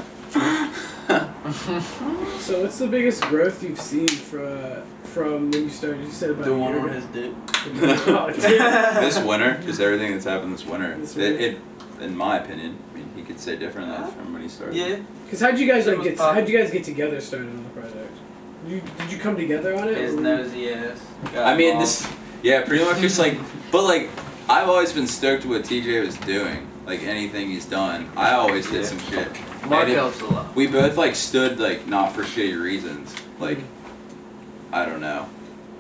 what's 1.08 1.66
that? 1.66 2.38
so 2.42 2.62
what's 2.64 2.78
the 2.80 2.88
biggest 2.88 3.22
growth 3.24 3.64
you've 3.64 3.80
seen 3.80 4.08
from 4.08 4.84
from 5.04 5.52
when 5.52 5.64
you 5.64 5.70
started? 5.70 6.02
You 6.06 6.12
said 6.12 6.32
about 6.32 6.46
the 6.46 6.54
a 6.54 6.58
one 6.58 6.74
year 6.74 6.82
on 6.82 6.90
ago. 6.90 6.94
his 6.96 7.06
dick. 7.06 7.34
This 9.02 9.20
winter, 9.20 9.60
just 9.64 9.80
everything 9.80 10.12
that's 10.14 10.26
happened 10.26 10.54
this 10.54 10.66
winter. 10.66 10.98
This 10.98 11.18
It, 11.18 11.42
it, 11.42 11.58
in 12.02 12.16
my 12.16 12.38
opinion, 12.40 12.78
I 12.94 12.98
mean, 12.98 13.10
he 13.16 13.24
could 13.24 13.40
say 13.40 13.56
differently 13.58 13.98
from 14.12 14.34
when 14.34 14.42
he 14.42 14.48
started. 14.50 14.76
Yeah. 14.76 14.98
Cause 15.30 15.42
how'd 15.42 15.58
you 15.58 15.68
guys 15.68 15.88
like 15.88 16.04
get? 16.04 16.18
pop- 16.18 16.36
How'd 16.36 16.48
you 16.48 16.58
guys 16.58 16.72
get 16.72 16.84
together 16.84 17.20
started 17.20 17.50
on 17.50 17.64
the 17.64 17.70
project? 17.70 18.12
You 18.68 18.82
did 19.00 19.12
you 19.12 19.18
come 19.18 19.36
together 19.36 19.76
on 19.76 19.88
it? 19.90 19.98
His 19.98 20.16
nosy 20.16 20.72
ass. 20.74 21.02
I 21.36 21.56
mean, 21.56 21.70
involved. 21.70 21.82
this, 21.88 22.14
yeah, 22.44 22.64
pretty 22.66 22.84
much 22.86 23.00
just 23.00 23.18
like, 23.20 23.38
but 23.72 23.84
like, 23.84 24.10
I've 24.50 24.70
always 24.70 24.94
been 24.94 25.08
stoked 25.08 25.46
with 25.46 25.62
what 25.62 25.70
TJ 25.70 26.06
was 26.06 26.18
doing. 26.18 26.68
Like 26.88 27.04
anything 27.04 27.50
he's 27.50 27.66
done, 27.66 28.10
I 28.16 28.32
always 28.34 28.68
did 28.72 28.86
some 28.86 28.98
shit. 29.00 29.28
Mark 29.68 29.88
helps 29.90 30.22
a 30.22 30.26
lot. 30.26 30.56
We 30.56 30.66
both 30.68 30.96
like 30.98 31.16
stood 31.16 31.60
like 31.60 31.86
not 31.86 32.14
for 32.14 32.24
shitty 32.24 32.60
reasons. 32.60 33.14
Like, 33.40 33.60
I 34.72 34.86
don't 34.86 35.02
know, 35.02 35.28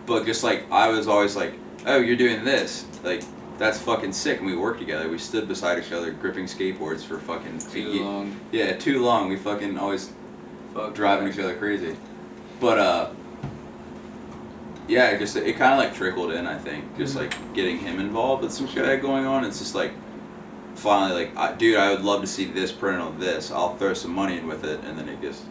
but 0.06 0.26
just 0.26 0.44
like 0.44 0.70
I 0.70 0.90
was 0.90 1.08
always 1.08 1.36
like, 1.36 1.54
oh, 1.86 1.98
you're 1.98 2.18
doing 2.18 2.44
this, 2.46 2.86
like. 3.04 3.24
That's 3.58 3.80
fucking 3.80 4.14
sick, 4.14 4.38
and 4.38 4.46
we 4.46 4.56
worked 4.56 4.78
together. 4.80 5.10
We 5.10 5.18
stood 5.18 5.48
beside 5.48 5.84
each 5.84 5.92
other, 5.92 6.12
gripping 6.12 6.46
skateboards 6.46 7.04
for 7.04 7.18
fucking 7.18 7.58
Too 7.58 7.80
ye- 7.80 8.00
long. 8.04 8.40
Yeah, 8.52 8.74
too 8.78 9.04
long. 9.04 9.30
We 9.30 9.36
fucking 9.36 9.80
always 9.80 10.12
Fuck 10.76 10.94
driving 10.94 11.28
each 11.28 11.40
other 11.40 11.56
crazy. 11.56 11.96
But 12.60 12.78
uh 12.78 13.10
yeah, 14.88 15.10
it 15.10 15.18
just 15.18 15.36
it 15.38 15.58
kind 15.58 15.74
of 15.74 15.80
like 15.80 15.96
trickled 15.96 16.34
in, 16.34 16.46
I 16.46 16.60
think. 16.60 16.96
Just 17.00 17.16
Mhm. 17.16 17.22
like 17.22 17.54
getting 17.56 17.80
him 17.80 18.00
involved 18.00 18.44
with 18.44 18.52
some 18.54 18.68
shit 18.68 18.86
I 18.86 18.92
had 18.92 19.02
going 19.02 19.26
on. 19.26 19.44
It's 19.44 19.58
just 19.58 19.74
like 19.74 19.92
finally 20.78 21.26
like, 21.26 21.36
I, 21.36 21.54
dude, 21.54 21.78
I 21.78 21.92
would 21.92 22.02
love 22.04 22.22
to 22.22 22.28
see 22.28 22.46
this 22.46 22.72
print 22.72 23.02
on 23.02 23.20
this. 23.20 23.52
I'll 23.52 23.76
throw 23.76 23.94
some 23.94 24.14
money 24.14 24.38
in 24.38 24.48
with 24.48 24.64
it, 24.64 24.80
and 24.84 24.98
then 24.98 25.10
it 25.10 25.22
just 25.22 25.44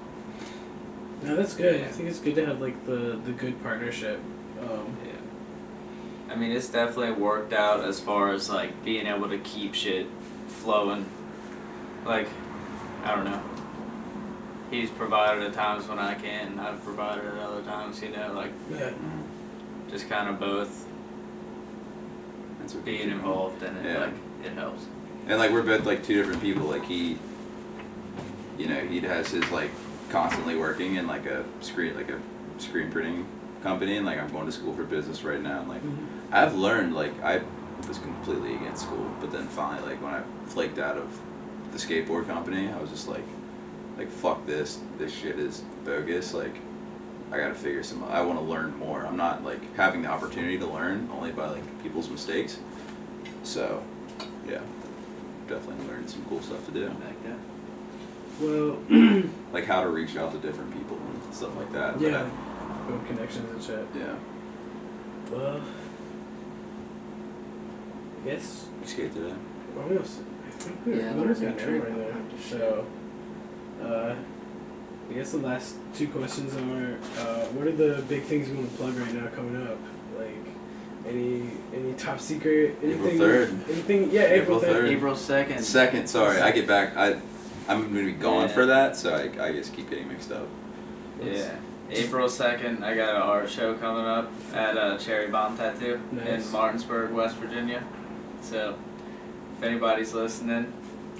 No, 1.22 1.36
that's 1.36 1.54
good. 1.54 1.82
I 1.82 1.88
think 1.88 2.08
it's 2.08 2.18
good 2.20 2.34
to 2.36 2.46
have 2.46 2.60
like 2.60 2.86
the 2.86 3.20
the 3.24 3.32
good 3.32 3.62
partnership. 3.62 4.20
Um, 4.60 4.96
Yeah. 5.04 5.12
I 6.32 6.34
mean, 6.34 6.50
it's 6.52 6.68
definitely 6.68 7.12
worked 7.12 7.52
out 7.52 7.84
as 7.84 8.00
far 8.00 8.32
as 8.32 8.50
like 8.50 8.84
being 8.84 9.06
able 9.06 9.28
to 9.28 9.38
keep 9.38 9.74
shit 9.74 10.06
flowing. 10.48 11.06
Like, 12.04 12.28
I 13.04 13.14
don't 13.14 13.24
know. 13.24 13.40
He's 14.70 14.90
provided 14.90 15.44
at 15.44 15.52
times 15.52 15.86
when 15.88 15.98
I 16.00 16.14
can, 16.14 16.48
and 16.52 16.60
I've 16.60 16.82
provided 16.84 17.24
at 17.24 17.38
other 17.38 17.62
times, 17.62 18.02
you 18.02 18.10
know, 18.10 18.32
like 18.32 18.52
yeah. 18.70 18.90
just 19.90 20.08
kind 20.08 20.28
of 20.28 20.40
both 20.40 20.86
that's 22.58 22.74
being 22.74 23.10
involved 23.10 23.62
in 23.62 23.76
it, 23.76 23.84
Yeah. 23.84 23.98
like, 24.06 24.14
it 24.44 24.52
helps. 24.54 24.86
And 25.26 25.38
like 25.38 25.50
we're 25.50 25.62
both 25.62 25.84
like 25.86 26.04
two 26.04 26.14
different 26.14 26.40
people. 26.40 26.66
Like 26.66 26.84
he, 26.84 27.18
you 28.58 28.66
know, 28.68 28.80
he 28.80 29.00
has 29.00 29.30
his 29.30 29.48
like 29.50 29.70
constantly 30.10 30.56
working 30.56 30.94
in 30.96 31.06
like 31.06 31.26
a 31.26 31.44
screen 31.60 31.94
like 31.96 32.10
a 32.10 32.20
screen 32.58 32.90
printing 32.90 33.26
company, 33.62 33.96
and 33.96 34.06
like 34.06 34.18
I'm 34.20 34.30
going 34.30 34.46
to 34.46 34.52
school 34.52 34.72
for 34.74 34.84
business 34.84 35.22
right 35.24 35.42
now. 35.42 35.60
And 35.60 35.68
like 35.68 35.82
Mhm. 35.82 36.06
I've 36.32 36.54
learned 36.54 36.94
like 36.94 37.20
I 37.22 37.42
was 37.88 37.98
completely 37.98 38.54
against 38.54 38.82
school, 38.82 39.10
but 39.20 39.30
then 39.32 39.46
finally 39.48 39.88
like 39.90 40.02
when 40.02 40.14
I 40.14 40.22
flaked 40.46 40.78
out 40.78 40.96
of 40.96 41.18
the 41.72 41.78
skateboard 41.78 42.26
company, 42.26 42.70
I 42.70 42.80
was 42.80 42.90
just 42.90 43.08
like, 43.08 43.24
like 43.98 44.10
fuck 44.10 44.46
this. 44.46 44.78
This 44.98 45.12
shit 45.12 45.38
is 45.38 45.62
bogus. 45.84 46.32
Like 46.34 46.54
I 47.32 47.38
gotta 47.38 47.54
figure 47.54 47.82
some. 47.82 48.04
I 48.04 48.20
want 48.22 48.38
to 48.38 48.44
learn 48.44 48.76
more. 48.78 49.04
I'm 49.04 49.16
not 49.16 49.42
like 49.44 49.74
having 49.76 50.02
the 50.02 50.08
opportunity 50.08 50.56
to 50.58 50.66
learn 50.66 51.08
only 51.12 51.32
by 51.32 51.48
like 51.50 51.82
people's 51.82 52.08
mistakes. 52.08 52.58
So, 53.42 53.82
yeah, 54.48 54.60
definitely 55.48 55.86
learned 55.86 56.08
some 56.10 56.24
cool 56.28 56.40
stuff 56.42 56.64
to 56.66 56.72
do, 56.72 56.86
Like 56.88 57.22
that. 57.24 57.38
Well, 58.40 58.78
like 59.52 59.64
how 59.64 59.82
to 59.82 59.88
reach 59.88 60.16
out 60.16 60.32
to 60.32 60.38
different 60.38 60.72
people 60.74 60.98
and 60.98 61.34
stuff 61.34 61.56
like 61.56 61.72
that. 61.72 62.00
Yeah. 62.00 62.28
Build 62.86 63.06
connections 63.06 63.50
and 63.50 63.62
shit. 63.62 63.86
Yeah. 63.96 64.14
Well, 65.30 65.60
I 68.22 68.28
guess 68.28 68.66
You 68.82 68.86
skate 68.88 69.14
today. 69.14 69.34
almost. 69.78 70.20
I 70.46 70.50
think 70.50 70.78
we're 70.86 70.96
Yeah, 70.96 71.10
almost 71.10 71.40
we're 71.40 71.50
got 71.52 71.66
right 71.66 71.94
there. 71.96 72.16
So, 72.48 72.86
uh, 73.82 74.14
I 75.10 75.12
guess 75.14 75.30
the 75.32 75.38
last 75.38 75.76
two 75.94 76.08
questions 76.08 76.54
are: 76.54 76.98
uh, 77.20 77.46
What 77.54 77.66
are 77.66 77.72
the 77.72 78.02
big 78.08 78.24
things 78.24 78.48
you 78.48 78.56
want 78.56 78.70
to 78.70 78.76
plug 78.76 78.96
right 78.96 79.14
now 79.14 79.28
coming 79.28 79.62
up? 79.66 79.78
Like 80.18 80.44
any 81.08 81.50
any 81.74 81.92
top 81.94 82.20
secret 82.20 82.76
April 82.82 83.08
anything? 83.08 83.18
3rd. 83.20 83.68
Anything? 83.70 84.10
Yeah, 84.10 84.22
April 84.22 84.58
April 84.58 84.60
third. 84.60 84.88
April 84.88 85.14
2nd. 85.14 85.60
Second, 85.60 86.06
sorry, 86.08 86.40
I 86.40 86.50
get 86.52 86.66
back. 86.66 86.96
I, 86.96 87.16
I'm 87.68 87.82
gonna 87.92 88.04
be 88.04 88.12
gone 88.12 88.42
Yeah. 88.48 88.54
for 88.54 88.66
that, 88.66 88.96
so 88.96 89.14
I, 89.14 89.46
I 89.48 89.52
just 89.52 89.74
keep 89.74 89.90
getting 89.90 90.08
mixed 90.08 90.32
up. 90.32 90.46
Yeah. 91.22 91.56
April 91.90 92.28
2nd, 92.28 92.82
I 92.82 92.94
got 92.96 93.14
an 93.14 93.22
art 93.22 93.48
show 93.48 93.74
coming 93.74 94.04
up 94.04 94.30
at 94.52 94.76
uh, 94.76 94.98
Cherry 94.98 95.28
Bomb 95.28 95.56
Tattoo 95.56 96.00
Nice. 96.10 96.46
in 96.46 96.52
Martinsburg, 96.52 97.12
West 97.12 97.36
Virginia. 97.36 97.84
So, 98.42 98.74
if 99.56 99.62
anybody's 99.62 100.12
listening, 100.12 100.72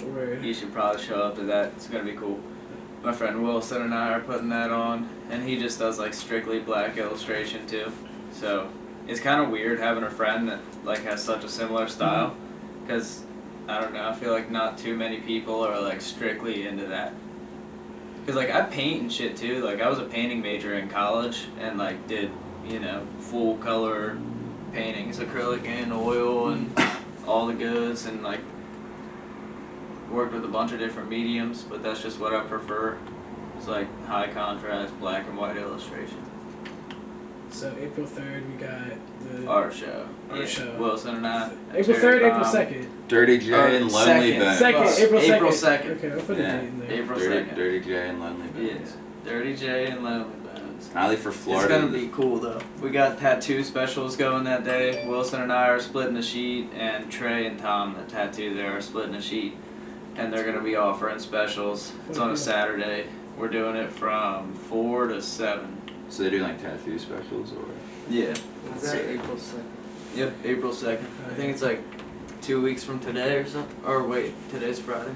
Word. 0.03 0.45
you 0.45 0.53
should 0.53 0.73
probably 0.73 1.01
show 1.03 1.23
up 1.23 1.37
to 1.37 1.43
that. 1.45 1.67
It's 1.77 1.87
going 1.87 2.05
to 2.05 2.13
be 2.13 2.19
cool. 2.19 2.41
My 3.05 3.13
friend 3.13 3.45
Wilson 3.45 3.83
and 3.83 3.95
I 3.95 4.15
are 4.15 4.21
putting 4.21 4.49
that 4.49 4.71
on, 4.73 5.09
and 5.31 5.47
he 5.49 5.57
just 5.57 5.79
does 5.79 6.01
like 6.01 6.13
strictly 6.15 6.59
black 6.59 6.97
illustration 6.97 7.65
too. 7.69 7.93
So, 8.33 8.69
it's 9.07 9.21
kind 9.21 9.41
of 9.41 9.51
weird 9.51 9.79
having 9.79 10.03
a 10.03 10.11
friend 10.11 10.49
that 10.49 10.61
like 10.85 11.05
has 11.05 11.23
such 11.23 11.45
a 11.45 11.49
similar 11.49 11.85
mm-hmm. 11.85 11.95
style 11.95 12.37
because 12.83 13.25
I 13.69 13.81
don't 13.81 13.95
know, 13.95 14.09
I 14.09 14.15
feel 14.15 14.33
like 14.33 14.51
not 14.51 14.79
too 14.79 14.97
many 14.97 15.21
people 15.21 15.65
are 15.65 15.81
like 15.81 16.01
strictly 16.01 16.67
into 16.67 16.87
that. 16.87 17.15
Cause 18.27 18.35
like 18.35 18.51
I 18.51 18.63
paint 18.63 19.03
and 19.03 19.13
shit 19.13 19.37
too. 19.37 19.65
Like 19.65 19.81
I 19.81 19.89
was 19.89 19.99
a 19.99 20.05
painting 20.05 20.41
major 20.41 20.75
in 20.75 20.89
college 20.89 21.47
and 21.61 21.79
like 21.79 22.07
did 22.09 22.31
you 22.67 22.81
know 22.81 23.07
full 23.21 23.57
color 23.59 24.19
paintings, 24.73 25.19
acrylic 25.19 25.65
and 25.67 25.93
oil 25.93 26.49
and 26.49 26.75
mm-hmm. 26.75 27.29
all 27.29 27.47
the 27.47 27.55
goods 27.55 28.07
and 28.07 28.23
like 28.23 28.41
worked 30.11 30.33
with 30.33 30.45
a 30.45 30.49
bunch 30.49 30.73
of 30.73 30.79
different 30.79 31.09
mediums. 31.09 31.63
But 31.63 31.83
that's 31.83 32.03
just 32.03 32.19
what 32.19 32.35
I 32.35 32.43
prefer. 32.43 32.99
It's 33.57 33.69
like 33.69 33.89
high 34.07 34.29
contrast 34.29 34.99
black 34.99 35.27
and 35.27 35.37
white 35.37 35.57
illustration. 35.57 36.23
So 37.51 37.75
April 37.81 38.07
third, 38.07 38.47
we 38.51 38.55
got 38.57 38.79
the 39.31 39.47
Art 39.47 39.73
show. 39.73 40.07
Art 40.31 40.41
yeah. 40.41 40.47
show. 40.47 40.77
Wilson 40.79 41.17
and 41.17 41.27
I. 41.27 41.51
April 41.75 41.99
third, 41.99 42.23
April 42.23 42.45
second. 42.45 43.09
Dirty 43.09 43.39
J 43.39 43.53
Or 43.53 43.67
and 43.69 43.91
Lonely 43.91 44.33
second. 44.33 44.41
Bones. 44.41 44.59
Second, 44.59 44.85
Fuck. 44.89 44.99
April 44.99 45.21
second. 45.23 45.37
April 45.37 45.53
2nd. 45.53 45.97
Okay, 45.97 46.11
I'll 46.13 46.21
put 46.27 46.39
a 46.39 46.43
date 46.43 46.69
in 46.69 46.79
there. 46.81 46.91
April 46.93 47.19
Dirty, 47.19 47.51
2nd. 47.51 47.55
Dirty 47.57 47.81
J 47.81 48.09
and 48.09 48.21
Lonely 48.21 48.49
Yeah. 48.69 48.79
Dirty 49.25 49.57
J 49.57 49.87
and 49.87 50.05
Lonely 50.05 50.35
Bones. 50.45 50.91
I 50.95 51.09
leave 51.09 51.21
for 51.21 51.33
Florida. 51.33 51.75
It's 51.75 51.85
gonna 51.85 51.93
be 51.93 52.09
cool 52.09 52.39
though. 52.39 52.61
We 52.83 52.91
got 52.91 53.19
tattoo 53.19 53.65
specials 53.65 54.17
going 54.17 54.45
that 54.45 54.65
day. 54.65 55.07
Wilson 55.09 55.41
and 55.41 55.53
I 55.53 55.69
are 55.69 55.81
splitting 55.81 56.17
a 56.17 56.23
sheet, 56.23 56.69
and 56.77 57.11
Trey 57.11 57.47
and 57.47 57.59
Tom, 57.59 57.95
the 57.97 58.03
tattoo 58.13 58.55
there, 58.55 58.77
are 58.77 58.83
splitting 58.83 59.15
a 59.15 59.23
sheet, 59.23 59.57
and 60.17 60.33
they're 60.33 60.45
gonna 60.45 60.63
be 60.65 60.77
offering 60.77 61.19
specials. 61.21 61.93
It's 62.11 62.19
on 62.19 62.33
a 62.33 62.37
Saturday. 62.37 63.07
We're 63.39 63.49
doing 63.49 63.77
it 63.77 63.93
from 63.93 64.53
four 64.55 65.07
to 65.09 65.23
seven. 65.23 65.76
So 66.09 66.23
they 66.23 66.31
do 66.31 66.43
like 66.43 66.61
tattoo 66.61 66.99
specials 66.99 67.53
or? 67.53 67.65
Yeah. 68.09 68.35
Is 68.77 68.83
that 68.83 69.05
April 69.09 69.37
second? 69.39 69.67
Yep. 70.15 70.35
April 70.45 70.73
second. 70.73 71.07
I 71.31 71.35
think 71.35 71.53
it's 71.53 71.63
like 71.63 71.81
two 72.43 72.63
weeks 72.63 72.83
from 72.85 73.01
today 73.01 73.37
or 73.37 73.47
something. 73.47 73.77
Or 73.85 74.03
wait, 74.05 74.33
today's 74.51 74.79
Friday. 74.79 75.13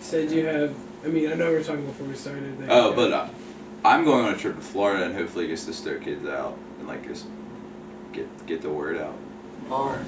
Said 0.00 0.30
you 0.30 0.46
have. 0.46 0.74
I 1.04 1.08
mean, 1.08 1.30
I 1.30 1.34
know 1.34 1.48
we 1.50 1.56
were 1.56 1.62
talking 1.62 1.86
before 1.86 2.06
we 2.06 2.14
started. 2.14 2.58
that 2.60 2.68
Oh, 2.70 2.92
but 2.94 3.12
uh, 3.12 3.28
I'm 3.84 4.04
going 4.04 4.24
on 4.26 4.34
a 4.34 4.36
trip 4.36 4.56
to 4.56 4.60
Florida 4.62 5.04
and 5.04 5.14
hopefully 5.14 5.46
just 5.46 5.66
to 5.66 5.72
stoke 5.72 6.02
kids 6.02 6.26
out 6.26 6.56
and 6.78 6.88
like 6.88 7.06
just 7.06 7.26
get 8.12 8.46
get 8.46 8.62
the 8.62 8.70
word 8.70 8.96
out. 8.98 9.14
Oh, 9.70 9.98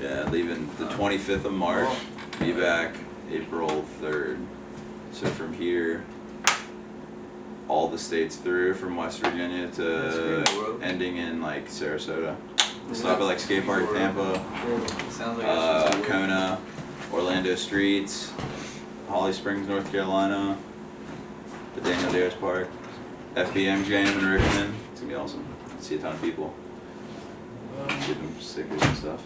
Yeah, 0.00 0.28
leaving 0.30 0.70
the 0.78 0.86
Oh. 0.86 0.96
25th 0.96 1.44
of 1.44 1.52
March, 1.52 1.88
Oh. 1.90 2.38
be 2.38 2.52
back 2.52 2.94
April 3.32 3.84
3rd. 4.00 4.38
So 5.12 5.26
from 5.26 5.52
here, 5.54 6.04
all 7.68 7.88
the 7.88 7.98
states 7.98 8.36
through 8.36 8.74
from 8.74 8.96
West 8.96 9.20
Virginia 9.20 9.68
to 9.72 10.78
ending 10.82 11.18
in 11.18 11.40
like 11.42 11.68
Sarasota. 11.68 12.36
Stop 12.92 13.18
at 13.20 13.24
like 13.24 13.38
skate 13.38 13.66
park 13.66 13.92
Tampa, 13.92 14.34
Sounds 15.10 15.38
like 15.38 15.46
uh, 15.46 15.82
it's 15.86 15.96
just 15.96 16.04
a- 16.08 16.10
Kona, 16.10 16.58
Orlando 17.12 17.54
Streets, 17.54 18.32
Holly 19.08 19.32
Springs, 19.34 19.68
North 19.68 19.90
Carolina, 19.92 20.56
the 21.74 21.80
Daniel 21.82 22.10
Davis 22.12 22.34
Park, 22.34 22.68
FBM 23.34 23.84
Jam 23.84 24.18
in 24.18 24.26
Richmond. 24.26 24.74
It's 24.92 25.00
gonna 25.02 25.12
be 25.12 25.18
awesome. 25.18 25.44
See 25.80 25.96
a 25.96 25.98
ton 25.98 26.14
of 26.14 26.22
people. 26.22 26.54
Give 28.06 28.16
them 28.16 28.34
stickers 28.40 28.82
and 28.82 28.96
stuff. 28.96 29.22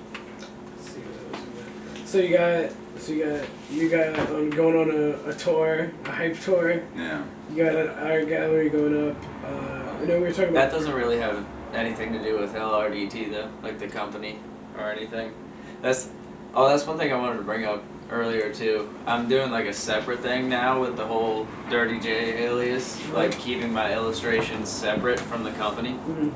let's 0.76 0.90
see 0.90 1.00
what 1.00 1.34
else 1.38 1.46
we 1.46 1.98
got. 2.00 2.01
So 2.12 2.18
you 2.18 2.36
got. 2.36 2.70
So 2.98 3.12
you 3.12 3.24
got. 3.24 3.48
You 3.70 3.88
got 3.88 4.18
um, 4.32 4.50
going 4.50 4.76
on 4.76 4.90
a, 4.90 5.30
a 5.30 5.32
tour, 5.32 5.90
a 6.04 6.10
hype 6.10 6.38
tour. 6.40 6.82
Yeah. 6.94 7.24
You 7.50 7.64
got 7.64 7.74
an 7.74 7.88
art 7.88 8.28
gallery 8.28 8.68
going 8.68 9.10
up. 9.12 9.16
Uh, 9.42 9.96
I 9.98 10.04
know 10.04 10.16
we 10.16 10.24
were 10.24 10.32
talking 10.32 10.52
That 10.52 10.70
doesn't 10.70 10.92
really 10.92 11.16
have 11.16 11.42
anything 11.72 12.12
to 12.12 12.22
do 12.22 12.38
with 12.38 12.52
LRDT 12.52 13.30
though, 13.30 13.48
like 13.62 13.78
the 13.78 13.88
company 13.88 14.38
or 14.76 14.90
anything. 14.90 15.32
That's 15.80 16.10
oh, 16.52 16.68
that's 16.68 16.86
one 16.86 16.98
thing 16.98 17.14
I 17.14 17.16
wanted 17.16 17.38
to 17.38 17.44
bring 17.44 17.64
up 17.64 17.82
earlier 18.10 18.52
too. 18.52 18.94
I'm 19.06 19.26
doing 19.26 19.50
like 19.50 19.64
a 19.64 19.72
separate 19.72 20.20
thing 20.20 20.50
now 20.50 20.82
with 20.82 20.98
the 20.98 21.06
whole 21.06 21.46
Dirty 21.70 21.98
J 21.98 22.44
alias, 22.44 23.00
like 23.14 23.38
keeping 23.38 23.72
my 23.72 23.90
illustrations 23.94 24.68
separate 24.68 25.18
from 25.18 25.44
the 25.44 25.52
company. 25.52 25.92
Mhm. 26.06 26.34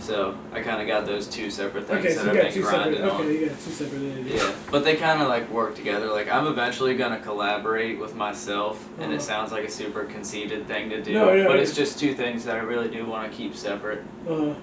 So 0.00 0.36
I 0.52 0.60
kind 0.60 0.80
of 0.80 0.86
got 0.86 1.06
those 1.06 1.26
two 1.26 1.50
separate 1.50 1.86
things 1.86 2.04
Okay, 2.06 2.14
that 2.14 2.24
you 2.24 2.30
I've 2.30 2.36
been 2.36 2.52
two 2.52 2.62
separate. 2.62 2.82
grinding 2.82 3.02
on. 3.02 3.20
Okay, 3.20 3.38
you 3.40 3.48
got 3.48 3.58
two 3.60 3.70
separate 3.70 4.02
entities. 4.02 4.34
Yeah, 4.42 4.52
but 4.70 4.84
they 4.84 4.96
kind 4.96 5.20
of 5.20 5.28
like 5.28 5.50
work 5.50 5.74
together. 5.74 6.06
Like 6.06 6.30
I'm 6.30 6.46
eventually 6.46 6.96
gonna 6.96 7.18
collaborate 7.18 7.98
with 7.98 8.14
myself, 8.14 8.86
and 8.96 9.06
Uh-huh. 9.06 9.14
it 9.14 9.22
sounds 9.22 9.50
like 9.52 9.64
a 9.64 9.70
super 9.70 10.04
conceited 10.04 10.66
thing 10.68 10.88
to 10.90 11.02
do, 11.02 11.12
No, 11.14 11.34
no, 11.34 11.46
but 11.48 11.54
no. 11.56 11.60
it's 11.60 11.74
just 11.74 11.98
two 11.98 12.14
things 12.14 12.44
that 12.44 12.54
I 12.56 12.60
really 12.60 12.88
do 12.88 13.04
want 13.06 13.30
to 13.30 13.36
keep 13.36 13.54
separate. 13.56 14.02
Uh, 14.28 14.54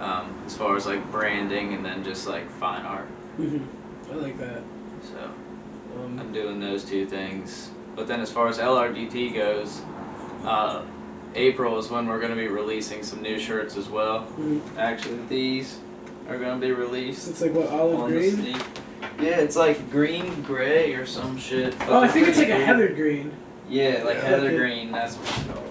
Um, 0.00 0.34
as 0.46 0.56
far 0.56 0.74
as 0.76 0.84
like 0.86 1.12
branding 1.12 1.74
and 1.74 1.84
then 1.84 2.02
just 2.02 2.26
like 2.26 2.50
fine 2.50 2.84
art. 2.84 3.06
hmm 3.36 3.58
I 4.10 4.14
like 4.16 4.38
that. 4.38 4.62
So 5.02 5.18
Um, 6.02 6.18
I'm 6.18 6.32
doing 6.32 6.58
those 6.60 6.82
two 6.82 7.04
things. 7.06 7.70
But 7.94 8.08
then 8.08 8.20
as 8.20 8.30
far 8.32 8.48
as 8.48 8.58
LRDT 8.58 9.34
goes, 9.34 9.82
uh, 10.44 10.80
April 11.34 11.78
is 11.78 11.90
when 11.90 12.06
we're 12.06 12.20
gonna 12.20 12.36
be 12.36 12.48
releasing 12.48 13.02
some 13.02 13.22
new 13.22 13.38
shirts 13.38 13.76
as 13.76 13.88
well. 13.88 14.26
mhm. 14.38 14.60
Actually, 14.78 15.18
these 15.28 15.78
are 16.28 16.38
gonna 16.38 16.60
be 16.60 16.72
released. 16.72 17.28
it's 17.28 17.40
like 17.40 17.52
what 17.54 17.68
olive 17.68 18.08
green. 18.10 18.56
Yeah, 19.20 19.38
it's 19.40 19.56
like 19.56 19.90
green 19.90 20.42
gray 20.42 20.94
or 20.94 21.06
some 21.06 21.36
shit. 21.38 21.74
Oh, 21.88 22.00
I 22.00 22.08
think 22.08 22.28
it's 22.28 22.38
like 22.38 22.48
a 22.48 22.50
pretty 22.50 22.64
heather 22.64 22.88
green. 22.88 23.32
Yeah, 23.68 24.02
like 24.04 24.16
Yeah. 24.16 24.20
heather 24.28 24.46
Okay. 24.48 24.56
green. 24.56 24.92
That's 24.92 25.16
what 25.16 25.28
it's 25.28 25.42
called. 25.52 25.68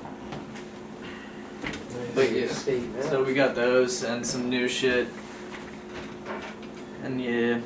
But 2.16 2.32
yeah, 2.32 2.48
so 3.10 3.24
we 3.24 3.34
got 3.34 3.56
those 3.56 4.04
and 4.04 4.26
some 4.26 4.50
new 4.50 4.68
shit. 4.68 5.08
And 7.04 7.22
yeah, 7.22 7.60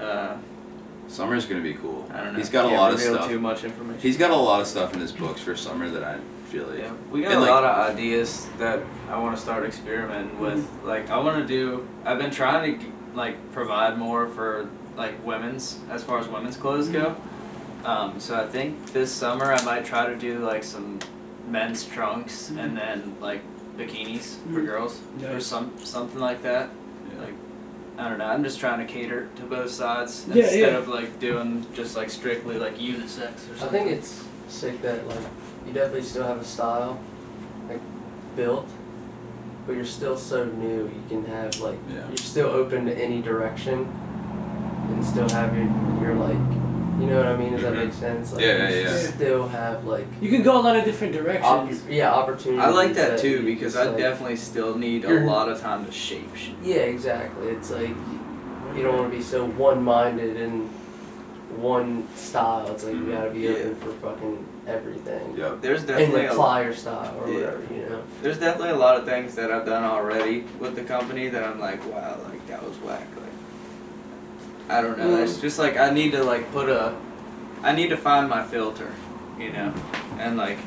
uh, 0.00 0.36
Summer's 1.08 1.46
gonna 1.46 1.60
be 1.62 1.74
cool. 1.74 2.06
I 2.12 2.18
don't 2.22 2.32
know. 2.32 2.38
He's 2.38 2.48
got 2.50 2.66
a 2.66 2.68
Can't 2.68 2.80
lot 2.80 2.92
of 2.94 3.00
stuff. 3.00 3.28
Too 3.28 3.38
much 3.40 3.64
information. 3.64 4.00
He's 4.00 4.16
got 4.16 4.30
a 4.30 4.36
lot 4.36 4.60
of 4.60 4.66
stuff 4.66 4.94
in 4.94 5.00
his 5.00 5.12
books 5.12 5.40
for 5.40 5.54
summer 5.56 5.88
that 5.90 6.02
I 6.04 6.18
feel 6.48 6.66
like. 6.66 6.78
Yeah, 6.78 6.92
we 7.10 7.22
got 7.22 7.32
And, 7.32 7.38
a 7.38 7.42
like- 7.42 7.50
lot 7.50 7.64
of 7.64 7.90
ideas 7.90 8.48
that 8.58 8.80
I 9.08 9.18
want 9.18 9.36
to 9.36 9.42
start 9.42 9.64
experimenting 9.64 10.38
with. 10.40 10.58
Mm-hmm. 10.64 10.86
Like, 10.88 11.10
I 11.10 11.18
want 11.18 11.38
to 11.40 11.46
do. 11.46 11.86
I've 12.04 12.18
been 12.18 12.30
trying 12.30 12.78
to 12.80 12.86
like 13.14 13.36
provide 13.52 13.98
more 13.98 14.28
for 14.28 14.68
like 14.96 15.24
women's 15.24 15.78
as 15.90 16.02
far 16.04 16.18
as 16.18 16.28
women's 16.28 16.56
clothes 16.56 16.88
go. 16.88 17.06
Mm-hmm. 17.10 17.86
Um, 17.86 18.20
so 18.20 18.34
I 18.34 18.46
think 18.46 18.92
this 18.92 19.10
summer 19.12 19.52
I 19.52 19.62
might 19.64 19.84
try 19.84 20.06
to 20.06 20.16
do 20.16 20.38
like 20.38 20.64
some 20.64 20.98
men's 21.48 21.84
trunks 21.86 22.50
Mhm. 22.52 22.58
and 22.62 22.76
then 22.76 23.16
like 23.20 23.40
bikinis 23.78 24.36
for 24.52 24.60
Mhm. 24.60 24.66
girls 24.66 25.00
or 25.30 25.40
some 25.40 25.72
something 25.84 26.20
like 26.20 26.42
that. 26.42 26.68
Yeah. 27.14 27.24
Like, 27.24 27.34
I 27.98 28.08
don't 28.08 28.18
know. 28.18 28.26
I'm 28.26 28.42
just 28.44 28.58
trying 28.60 28.84
to 28.86 28.92
cater 28.92 29.28
to 29.36 29.42
both 29.42 29.70
sides 29.70 30.26
Yeah, 30.28 30.42
instead 30.44 30.72
yeah. 30.72 30.78
of 30.78 30.88
like 30.88 31.18
doing 31.20 31.64
just 31.74 31.96
like 31.96 32.10
strictly 32.10 32.58
like 32.58 32.76
unisex 32.78 33.32
or 33.50 33.56
something. 33.58 33.80
I 33.80 33.84
think 33.84 33.90
it's 33.98 34.24
sick 34.48 34.82
that 34.82 35.06
like 35.08 35.18
you 35.68 35.74
definitely 35.74 36.02
still 36.02 36.24
have 36.24 36.38
a 36.38 36.44
style, 36.44 36.98
like 37.68 37.80
built, 38.36 38.68
but 39.66 39.76
you're 39.76 39.84
still 39.84 40.16
so 40.16 40.44
new. 40.44 40.84
You 40.84 41.02
can 41.08 41.24
have 41.26 41.58
like 41.60 41.78
Yeah. 41.88 42.06
you're 42.08 42.16
still 42.16 42.48
open 42.48 42.86
to 42.86 42.94
any 42.98 43.20
direction, 43.22 43.86
and 44.90 45.04
still 45.04 45.28
have 45.30 45.54
your 45.56 45.68
your 46.02 46.14
like, 46.14 46.38
you 47.00 47.06
know 47.06 47.16
what 47.18 47.26
I 47.26 47.36
mean? 47.36 47.52
Does 47.52 47.62
that 47.62 47.74
Mhm. 47.74 47.84
make 47.84 47.92
sense? 47.92 48.32
Like, 48.32 48.42
Yeah, 48.44 48.68
you 48.68 48.76
yeah, 48.76 48.82
yeah. 48.90 48.96
Still 48.96 49.48
have 49.48 49.84
like 49.84 50.06
You 50.20 50.30
can 50.30 50.42
go 50.42 50.58
a 50.58 50.62
lot 50.62 50.76
of 50.76 50.84
different 50.84 51.14
op- 51.14 51.22
directions. 51.22 51.82
yeah 51.88 52.12
opportunities. 52.12 52.64
I 52.64 52.70
like 52.70 52.94
that 52.94 53.18
too 53.18 53.44
because 53.44 53.76
I 53.76 53.84
like- 53.88 53.98
definitely 53.98 54.36
still 54.36 54.76
need 54.78 55.04
a 55.04 55.20
lot 55.20 55.48
of 55.50 55.60
time 55.60 55.84
to 55.84 55.92
shape. 55.92 56.30
Yeah, 56.62 56.76
exactly. 56.76 57.48
It's 57.48 57.70
like 57.70 57.94
you 58.76 58.82
don't 58.82 58.96
want 58.96 59.10
to 59.10 59.16
be 59.16 59.22
so 59.22 59.44
one-minded 59.44 60.36
in 60.36 60.68
one 61.58 62.04
style. 62.14 62.66
It's 62.70 62.84
like 62.84 62.94
you 62.94 63.00
Mhm. 63.00 63.12
gotta 63.18 63.30
be 63.30 63.40
Yeah. 63.40 63.50
open 63.50 63.74
for 63.76 63.90
fucking 64.06 64.38
everything. 64.68 65.36
Yep. 65.36 65.60
There's 65.60 65.80
And 65.80 65.88
definitely 65.88 66.22
the 66.22 66.32
a, 66.32 66.34
flyer 66.34 66.72
style 66.74 67.14
or 67.20 67.28
Yeah. 67.28 67.34
whatever, 67.34 67.62
you 67.74 67.88
know. 67.88 68.02
there's 68.22 68.38
definitely 68.38 68.70
a 68.70 68.76
lot 68.76 68.96
of 68.96 69.04
things 69.04 69.34
that 69.36 69.50
I've 69.50 69.66
done 69.66 69.84
already 69.84 70.44
with 70.60 70.74
the 70.76 70.82
company 70.84 71.28
that 71.28 71.42
I'm 71.42 71.58
like, 71.58 71.84
wow, 71.90 72.16
like 72.30 72.46
that 72.48 72.62
was 72.66 72.76
whack. 72.78 73.06
Like 73.16 74.78
I 74.78 74.82
don't 74.82 74.98
know. 74.98 75.06
Mm. 75.16 75.22
It's 75.24 75.40
just 75.40 75.58
like 75.58 75.76
I 75.76 75.90
need 75.90 76.12
to 76.12 76.22
like 76.22 76.50
put 76.52 76.68
a, 76.68 76.94
I 77.62 77.72
need 77.72 77.88
to 77.88 77.96
find 77.96 78.28
my 78.28 78.42
filter, 78.44 78.92
you 79.38 79.50
know, 79.52 79.72
and 80.18 80.36
like 80.36 80.58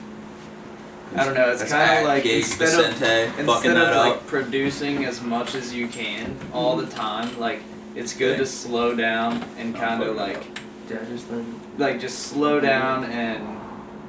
I 1.16 1.26
don't 1.26 1.34
know. 1.34 1.50
It's 1.52 1.60
That's 1.60 1.72
kind 1.74 2.00
of 2.00 2.06
like 2.08 2.24
Gabe 2.24 2.38
instead 2.42 2.70
of 2.80 2.94
Vicente 2.98 3.28
fucking 3.32 3.46
instead 3.52 3.76
that 3.76 3.90
of 3.92 3.96
like 3.98 4.14
up. 4.16 4.28
producing 4.28 5.04
as 5.06 5.22
much 5.22 5.56
as 5.56 5.74
you 5.74 5.88
can 5.90 6.38
all 6.54 6.78
the 6.78 6.88
time, 6.88 7.38
like 7.40 7.62
it's 7.96 8.14
good 8.14 8.38
to 8.38 8.46
slow 8.46 8.96
down 8.96 9.44
and 9.58 9.76
kind 9.76 10.02
of 10.02 10.16
like 10.16 10.42
Yeah, 10.90 11.00
just 11.10 11.30
then. 11.30 11.60
like 11.78 12.00
just 12.00 12.20
slow 12.20 12.60
down 12.62 13.04
and 13.04 13.60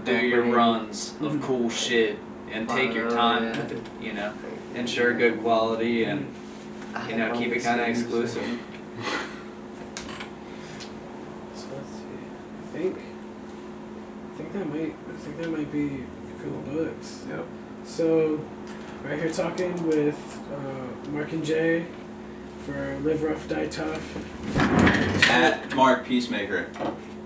do 0.04 0.14
your 0.16 0.42
Bring- 0.42 0.52
runs 0.54 1.14
of 1.20 1.32
Mhm. 1.32 1.42
cool 1.42 1.70
shit 1.70 2.18
and 2.52 2.68
take 2.68 2.94
your 2.94 3.10
time 3.10 3.44
with 3.46 3.72
it, 3.72 3.78
you 4.02 4.12
know. 4.12 4.32
Ensure 4.74 5.12
good 5.14 5.40
quality 5.42 6.04
and 6.04 6.26
you 7.08 7.16
know 7.16 7.32
keep 7.36 7.52
it 7.52 7.62
kind 7.62 7.80
of 7.80 7.88
exclusive. 7.88 8.42
So 11.54 11.66
let's 11.74 11.88
see. 11.90 12.04
I 12.62 12.78
think. 12.78 12.98
I 14.32 14.36
think 14.36 14.52
that 14.54 14.66
might. 14.68 14.94
I 15.10 15.16
think 15.18 15.38
that 15.38 15.50
might 15.50 15.70
be 15.72 16.04
cool 16.42 16.60
books. 16.72 17.24
Yep. 17.28 17.44
So, 17.84 18.40
right 19.04 19.18
here 19.18 19.30
talking 19.30 19.86
with 19.86 20.40
uh, 20.52 21.10
Mark 21.10 21.32
and 21.32 21.44
Jay 21.44 21.84
for 22.64 22.96
Live 23.02 23.22
Rough, 23.22 23.46
Die 23.48 23.66
Tough. 23.66 24.56
At 25.30 25.74
Mark 25.74 26.06
Peacemaker. 26.06 26.68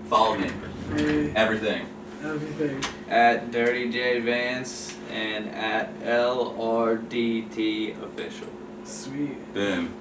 Follow 0.09 0.37
me. 0.37 0.49
Hey, 0.95 1.31
Everything. 1.35 1.87
Everything. 2.23 2.83
At 3.09 3.51
Dirty 3.51 3.89
J 3.91 4.19
Vance 4.19 4.95
and 5.11 5.49
at 5.49 5.97
LRDT 6.01 8.01
official. 8.03 8.47
Sweet. 8.83 9.53
Boom. 9.53 9.93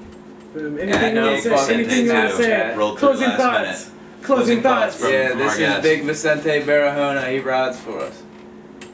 Boom. 0.54 0.78
Anything 0.78 1.14
no 1.14 1.24
you 1.24 1.30
want 1.32 1.42
to 1.42 1.58
say? 1.58 1.74
Anything 1.74 2.06
you 2.06 2.12
want 2.12 2.30
to 2.30 2.36
say? 2.36 2.46
chat. 2.48 2.74
Closing 2.74 3.30
thoughts. 3.30 3.90
Closing 4.22 4.22
Closing 4.22 4.62
thoughts 4.62 4.96
thoughts. 4.96 5.04
from- 5.04 5.12
yeah, 5.12 5.28
from 5.30 5.38
this 5.38 5.52
is 5.52 5.58
guest. 5.58 5.82
Big 5.82 6.02
Vicente 6.04 6.62
Barahona. 6.62 7.30
He 7.30 7.38
rides 7.40 7.78
for 7.78 8.00
us. 8.00 8.22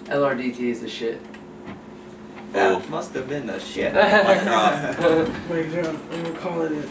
LRDT 0.07 0.71
is 0.71 0.81
the 0.83 0.89
shit. 0.89 1.21
That 2.53 2.73
Oh. 2.73 2.83
must 2.91 3.15
have 3.15 3.29
been 3.31 3.47
the 3.47 3.59
shit. 3.59 3.95
Mic 3.95 4.45
drop. 4.45 4.99
Mic 5.49 5.71
drop. 5.73 5.97
And 6.13 6.27
we're 6.27 6.35
calling 6.39 6.75
it. 6.75 6.89